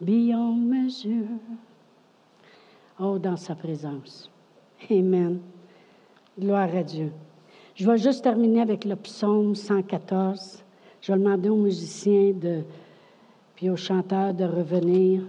beyond 0.00 0.68
measure. 0.68 1.40
Oh, 3.00 3.18
dans 3.18 3.36
sa 3.36 3.54
présence. 3.54 4.30
Amen. 4.90 5.40
Gloire 6.38 6.74
à 6.74 6.82
Dieu. 6.82 7.12
Je 7.74 7.88
vais 7.88 7.98
juste 7.98 8.24
terminer 8.24 8.60
avec 8.60 8.84
le 8.84 8.96
psaume 8.96 9.54
114. 9.54 10.64
Je 11.00 11.12
vais 11.12 11.18
demander 11.18 11.48
aux 11.48 11.56
musiciens 11.56 12.32
de, 12.32 12.62
puis 13.54 13.70
aux 13.70 13.76
chanteurs 13.76 14.34
de 14.34 14.44
revenir. 14.44 15.22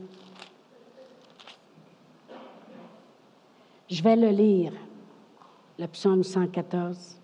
Je 3.88 4.04
vais 4.04 4.16
le 4.16 4.30
lire, 4.30 4.74
le 5.78 5.88
psaume 5.88 6.24
114. 6.24 7.19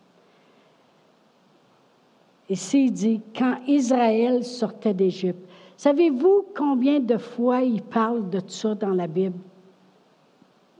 Ici, 2.49 2.85
il 2.85 2.91
dit, 2.91 3.21
quand 3.37 3.55
Israël 3.67 4.43
sortait 4.43 4.93
d'Égypte. 4.93 5.47
Savez-vous 5.77 6.45
combien 6.55 6.99
de 6.99 7.17
fois 7.17 7.61
il 7.61 7.81
parle 7.81 8.29
de 8.29 8.39
ça 8.47 8.75
dans 8.75 8.93
la 8.93 9.07
Bible? 9.07 9.39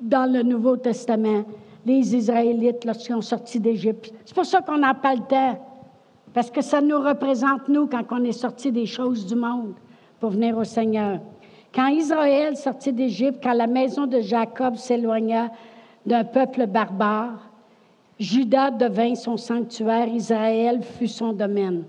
dans 0.01 0.32
le 0.32 0.43
Nouveau 0.43 0.78
Testament, 0.78 1.43
les 1.86 2.16
Israélites 2.16 2.86
lorsqu'ils 2.86 3.16
ont 3.16 3.22
sorti 3.22 3.59
d'Égypte. 3.59 4.13
C'est 4.26 4.36
pour 4.36 4.45
ça 4.45 4.61
qu'on 4.61 4.78
n'a 4.78 4.93
pas 4.93 5.16
le 5.16 5.22
temps, 5.22 5.59
parce 6.34 6.51
que 6.51 6.61
ça 6.61 6.82
nous 6.82 6.99
représente, 6.99 7.68
nous, 7.68 7.88
quand 7.88 8.03
on 8.11 8.24
est 8.24 8.32
sorti 8.32 8.72
des 8.72 8.86
choses 8.86 9.26
du 9.26 9.36
monde 9.36 9.74
pour 10.20 10.32
venir 10.32 10.57
au 10.57 10.63
Seigneur. 10.63 11.20
Quand 11.74 11.88
Israël 11.88 12.55
sortit 12.55 12.93
d'Égypte, 12.93 13.39
quand 13.43 13.53
la 13.53 13.68
maison 13.68 14.05
de 14.05 14.20
Jacob 14.22 14.76
s'éloigna 14.76 15.51
d'un 16.05 16.24
peuple 16.24 16.68
barbare, 16.68 17.51
Judas 18.20 18.72
devint 18.72 19.16
son 19.16 19.38
sanctuaire, 19.38 20.07
Israël 20.07 20.82
fut 20.82 21.07
son 21.07 21.34
domaine. 21.34 21.84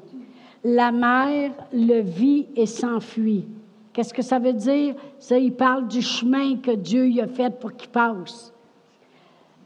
La 0.64 0.90
mer 0.90 1.52
le 1.72 2.00
vit 2.00 2.46
et 2.56 2.66
s'enfuit. 2.66 3.46
Qu'est-ce 3.92 4.12
que 4.12 4.22
ça 4.22 4.38
veut 4.38 4.52
dire? 4.52 4.94
Ça, 5.18 5.38
il 5.38 5.52
parle 5.52 5.86
du 5.86 6.02
chemin 6.02 6.56
que 6.56 6.72
Dieu 6.72 7.08
y 7.08 7.20
a 7.20 7.26
fait 7.26 7.50
pour 7.58 7.72
qu'il 7.74 7.88
passe. 7.88 8.52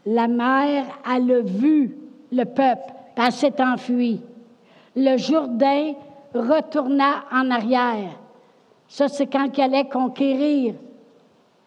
La 0.07 0.29
mère, 0.29 0.85
elle 1.11 1.33
a 1.33 1.41
vu 1.41 1.97
le 2.31 2.45
peuple, 2.45 2.93
elle 3.17 3.33
s'est 3.33 3.61
enfuie. 3.61 4.21
Le 4.95 5.17
Jourdain 5.17 5.95
retourna 6.35 7.25
en 7.33 7.51
arrière. 7.51 8.19
Ça, 8.89 9.09
c'est 9.09 9.27
quand 9.27 9.49
il 9.57 9.63
allait 9.63 9.89
conquérir 9.89 10.75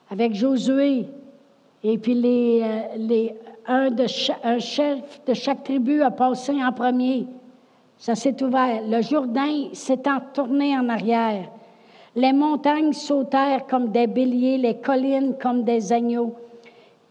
avec 0.10 0.34
Josué. 0.34 1.08
Et 1.84 1.98
puis 1.98 2.14
les, 2.14 2.62
euh, 2.64 2.80
les, 2.98 3.36
un, 3.68 4.60
chef 4.60 5.26
de 5.26 5.34
chaque 5.34 5.64
tribu 5.64 6.02
a 6.02 6.12
passé 6.12 6.54
en 6.64 6.72
premier. 6.72 7.28
Ça 7.98 8.16
s'est 8.16 8.42
ouvert. 8.44 8.82
Le 8.88 9.02
Jourdain 9.02 9.70
s'est 9.74 10.02
tourné 10.34 10.78
en 10.78 10.90
arrière. 10.90 11.50
Les 12.16 12.34
montagnes 12.34 12.94
sautèrent 12.94 13.66
comme 13.66 13.90
des 13.90 14.08
béliers, 14.08 14.58
les 14.58 14.78
collines 14.78 15.36
comme 15.42 15.64
des 15.64 15.92
agneaux. 15.92 16.36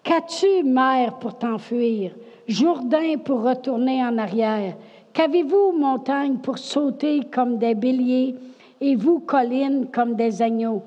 Qu'as-tu, 0.03 0.63
mer, 0.65 1.15
pour 1.19 1.39
t'enfuir? 1.39 2.13
Jourdain 2.47 3.17
pour 3.25 3.43
retourner 3.43 4.05
en 4.05 4.19
arrière. 4.19 4.75
Qu'avez-vous, 5.13 5.73
montagne, 5.73 6.37
pour 6.37 6.59
sauter 6.59 7.21
comme 7.33 7.59
des 7.59 7.75
béliers, 7.75 8.35
et 8.81 8.97
vous, 8.97 9.21
collines, 9.21 9.87
comme 9.93 10.15
des 10.15 10.43
agneaux? 10.43 10.83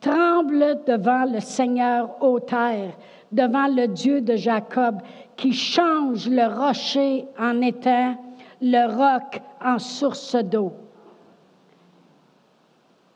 Tremble 0.00 0.80
devant 0.86 1.24
le 1.24 1.40
Seigneur, 1.40 2.10
ô 2.20 2.40
terre, 2.40 2.92
devant 3.32 3.66
le 3.66 3.86
Dieu 3.86 4.20
de 4.20 4.36
Jacob, 4.36 5.00
qui 5.36 5.52
change 5.52 6.28
le 6.28 6.46
rocher 6.46 7.26
en 7.38 7.60
étang, 7.60 8.16
le 8.60 8.86
roc 8.86 9.40
en 9.64 9.78
source 9.78 10.36
d'eau. 10.36 10.72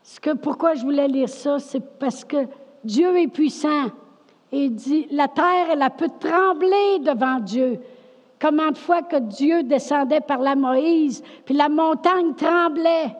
Ce 0.03 0.21
que, 0.21 0.31
pourquoi 0.35 0.75
je 0.75 0.83
voulais 0.83 1.09
lire 1.09 1.29
ça, 1.29 1.59
c'est 1.59 1.99
parce 1.99 2.25
que 2.25 2.47
Dieu 2.85 3.19
est 3.19 3.29
puissant. 3.29 3.87
Et 4.53 4.69
dit, 4.69 5.07
la 5.11 5.29
terre, 5.29 5.69
elle 5.73 5.83
a 5.83 5.91
pu 5.91 6.07
trembler 6.21 7.01
devant 7.01 7.41
Dieu. 7.41 7.81
Comment 8.39 8.71
de 8.71 8.79
fois 8.79 9.03
que 9.03 9.17
Dieu 9.17 9.62
descendait 9.62 10.21
par 10.21 10.39
la 10.39 10.55
Moïse, 10.55 11.23
puis 11.45 11.55
la 11.55 11.69
montagne 11.69 12.35
tremblait. 12.35 13.17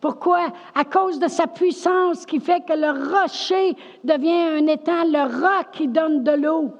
Pourquoi? 0.00 0.52
À 0.74 0.84
cause 0.84 1.18
de 1.18 1.28
sa 1.28 1.46
puissance 1.46 2.24
qui 2.24 2.38
fait 2.38 2.60
que 2.60 2.72
le 2.72 2.90
rocher 3.12 3.76
devient 4.04 4.60
un 4.60 4.66
étang, 4.66 5.04
le 5.04 5.24
roc 5.24 5.72
qui 5.72 5.88
donne 5.88 6.22
de 6.22 6.32
l'eau. 6.32 6.70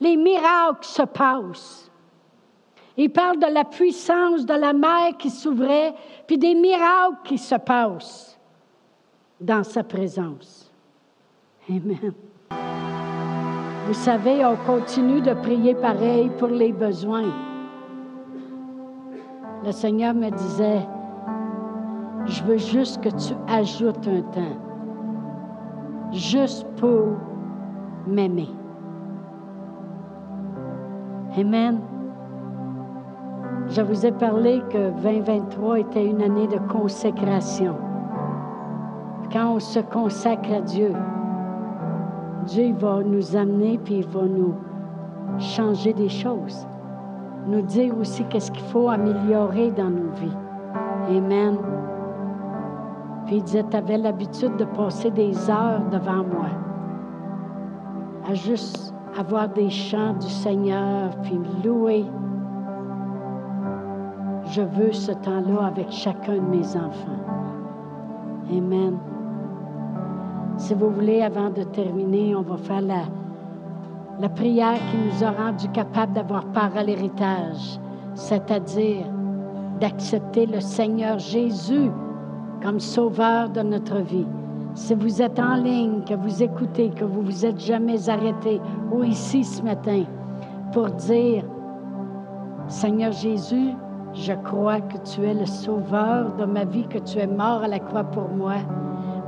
Les 0.00 0.16
miracles 0.16 0.84
se 0.84 1.02
passent. 1.02 1.90
Il 2.96 3.10
parle 3.10 3.38
de 3.38 3.52
la 3.52 3.64
puissance 3.64 4.46
de 4.46 4.54
la 4.54 4.72
mer 4.72 5.16
qui 5.18 5.28
s'ouvrait, 5.28 5.94
puis 6.26 6.38
des 6.38 6.54
miracles 6.54 7.18
qui 7.24 7.36
se 7.36 7.56
passent 7.56 8.38
dans 9.38 9.62
sa 9.62 9.84
présence. 9.84 10.72
Amen. 11.68 12.14
Vous 13.86 13.94
savez, 13.94 14.44
on 14.46 14.56
continue 14.56 15.20
de 15.20 15.34
prier 15.34 15.74
pareil 15.74 16.30
pour 16.38 16.48
les 16.48 16.72
besoins. 16.72 17.32
Le 19.62 19.72
Seigneur 19.72 20.14
me 20.14 20.30
disait, 20.30 20.86
je 22.26 22.42
veux 22.44 22.58
juste 22.58 23.00
que 23.02 23.08
tu 23.08 23.34
ajoutes 23.48 24.08
un 24.08 24.22
temps, 24.22 24.56
juste 26.12 26.66
pour 26.76 27.06
m'aimer. 28.06 28.48
Amen. 31.38 31.80
Je 33.68 33.82
vous 33.82 34.06
ai 34.06 34.12
parlé 34.12 34.62
que 34.70 34.90
2023 35.02 35.80
était 35.80 36.06
une 36.06 36.22
année 36.22 36.46
de 36.46 36.58
consécration. 36.72 37.74
Quand 39.32 39.54
on 39.54 39.60
se 39.60 39.80
consacre 39.80 40.52
à 40.52 40.60
Dieu, 40.60 40.92
Dieu 42.46 42.72
va 42.78 43.02
nous 43.02 43.36
amener 43.36 43.78
puis 43.78 43.98
il 43.98 44.06
va 44.06 44.22
nous 44.22 44.54
changer 45.38 45.92
des 45.92 46.08
choses. 46.08 46.66
Nous 47.48 47.62
dire 47.62 47.96
aussi 47.98 48.24
qu'est-ce 48.24 48.50
qu'il 48.50 48.64
faut 48.64 48.88
améliorer 48.88 49.70
dans 49.72 49.90
nos 49.90 50.10
vies. 50.14 50.36
Amen. 51.08 51.58
Puis 53.26 53.36
il 53.36 53.42
disait, 53.42 53.64
tu 53.68 53.76
avais 53.76 53.98
l'habitude 53.98 54.56
de 54.56 54.64
passer 54.64 55.10
des 55.10 55.50
heures 55.50 55.82
devant 55.90 56.24
moi, 56.24 56.46
à 58.28 58.34
juste 58.34 58.94
avoir 59.18 59.48
des 59.48 59.68
chants 59.68 60.14
du 60.14 60.28
Seigneur, 60.28 61.10
puis 61.22 61.40
louer. 61.64 62.04
Je 64.44 64.62
veux 64.62 64.92
ce 64.92 65.10
temps-là 65.10 65.66
avec 65.66 65.90
chacun 65.90 66.34
de 66.34 66.56
mes 66.56 66.76
enfants. 66.76 67.18
Amen. 68.50 68.96
Si 70.56 70.72
vous 70.74 70.90
voulez, 70.90 71.22
avant 71.22 71.50
de 71.50 71.64
terminer, 71.64 72.36
on 72.36 72.42
va 72.42 72.56
faire 72.56 72.80
la, 72.80 73.02
la 74.20 74.28
prière 74.28 74.78
qui 74.90 74.96
nous 74.98 75.24
a 75.24 75.32
rendu 75.32 75.68
capables 75.70 76.12
d'avoir 76.12 76.44
part 76.46 76.76
à 76.76 76.84
l'héritage, 76.84 77.80
c'est-à-dire 78.14 79.04
d'accepter 79.80 80.46
le 80.46 80.60
Seigneur 80.60 81.18
Jésus 81.18 81.90
comme 82.66 82.80
sauveur 82.80 83.48
de 83.50 83.60
notre 83.60 83.98
vie. 83.98 84.26
Si 84.74 84.92
vous 84.92 85.22
êtes 85.22 85.38
en 85.38 85.54
ligne, 85.54 86.02
que 86.02 86.14
vous 86.14 86.42
écoutez, 86.42 86.90
que 86.90 87.04
vous 87.04 87.22
vous 87.22 87.46
êtes 87.46 87.60
jamais 87.60 88.08
arrêté 88.08 88.60
ou 88.90 89.04
ici 89.04 89.44
ce 89.44 89.62
matin 89.62 90.02
pour 90.72 90.88
dire, 90.88 91.44
Seigneur 92.66 93.12
Jésus, 93.12 93.70
je 94.14 94.32
crois 94.32 94.80
que 94.80 94.96
tu 95.04 95.22
es 95.22 95.34
le 95.34 95.46
sauveur 95.46 96.34
de 96.34 96.44
ma 96.44 96.64
vie, 96.64 96.88
que 96.88 96.98
tu 96.98 97.18
es 97.18 97.28
mort 97.28 97.62
à 97.62 97.68
la 97.68 97.78
croix 97.78 98.02
pour 98.02 98.28
moi. 98.30 98.56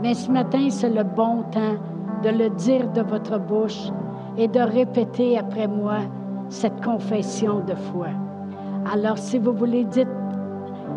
Mais 0.03 0.14
ce 0.14 0.32
matin, 0.32 0.66
c'est 0.68 0.91
le 0.91 1.05
bon 1.05 1.45
temps 1.53 1.76
de 2.24 2.30
le 2.30 2.51
dire 2.51 2.91
de 2.91 3.03
votre 3.03 3.39
bouche 3.39 3.93
et 4.36 4.49
de 4.49 4.61
répéter 4.61 5.39
après 5.39 5.68
moi 5.68 5.99
cette 6.49 6.84
confession 6.84 7.61
de 7.61 7.76
foi. 7.76 8.09
Alors, 8.93 9.16
si 9.16 9.39
vous 9.39 9.53
voulez, 9.53 9.84
dites, 9.84 10.09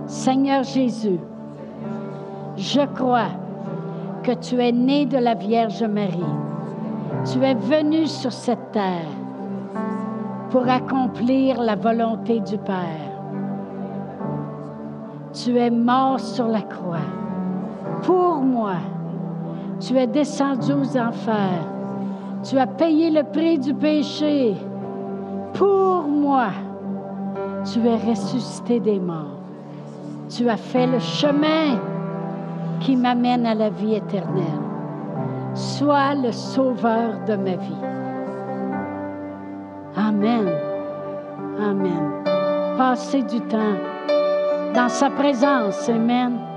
Seigneur 0.07 0.63
Jésus, 0.63 1.19
je 2.57 2.81
crois 2.95 3.31
que 4.23 4.31
tu 4.33 4.61
es 4.61 4.71
né 4.71 5.05
de 5.05 5.17
la 5.17 5.33
Vierge 5.33 5.83
Marie. 5.83 6.35
Tu 7.31 7.43
es 7.43 7.55
venu 7.55 8.07
sur 8.07 8.31
cette 8.31 8.71
terre 8.71 9.07
pour 10.49 10.67
accomplir 10.67 11.61
la 11.61 11.75
volonté 11.75 12.39
du 12.39 12.57
Père. 12.57 13.11
Tu 15.33 15.57
es 15.57 15.69
mort 15.69 16.19
sur 16.19 16.47
la 16.47 16.61
croix 16.61 17.07
pour 18.03 18.41
moi. 18.41 18.75
Tu 19.79 19.97
es 19.97 20.07
descendu 20.07 20.73
aux 20.73 20.97
enfers. 20.97 21.67
Tu 22.43 22.57
as 22.57 22.67
payé 22.67 23.09
le 23.09 23.23
prix 23.23 23.57
du 23.57 23.73
péché 23.73 24.55
pour 25.53 26.03
moi. 26.03 26.49
Tu 27.71 27.79
es 27.87 27.95
ressuscité 27.95 28.79
des 28.79 28.99
morts. 28.99 29.39
Tu 30.29 30.49
as 30.49 30.57
fait 30.57 30.87
le 30.87 30.99
chemin 30.99 31.79
qui 32.81 32.95
m'amène 32.95 33.45
à 33.45 33.55
la 33.55 33.69
vie 33.69 33.95
éternelle. 33.95 34.45
Sois 35.53 36.15
le 36.15 36.31
sauveur 36.31 37.23
de 37.27 37.35
ma 37.35 37.55
vie. 37.55 37.85
Amen. 39.95 40.49
Amen. 41.59 42.23
Passez 42.77 43.23
du 43.23 43.39
temps 43.41 43.77
dans 44.73 44.89
sa 44.89 45.09
présence. 45.09 45.89
Amen. 45.89 46.50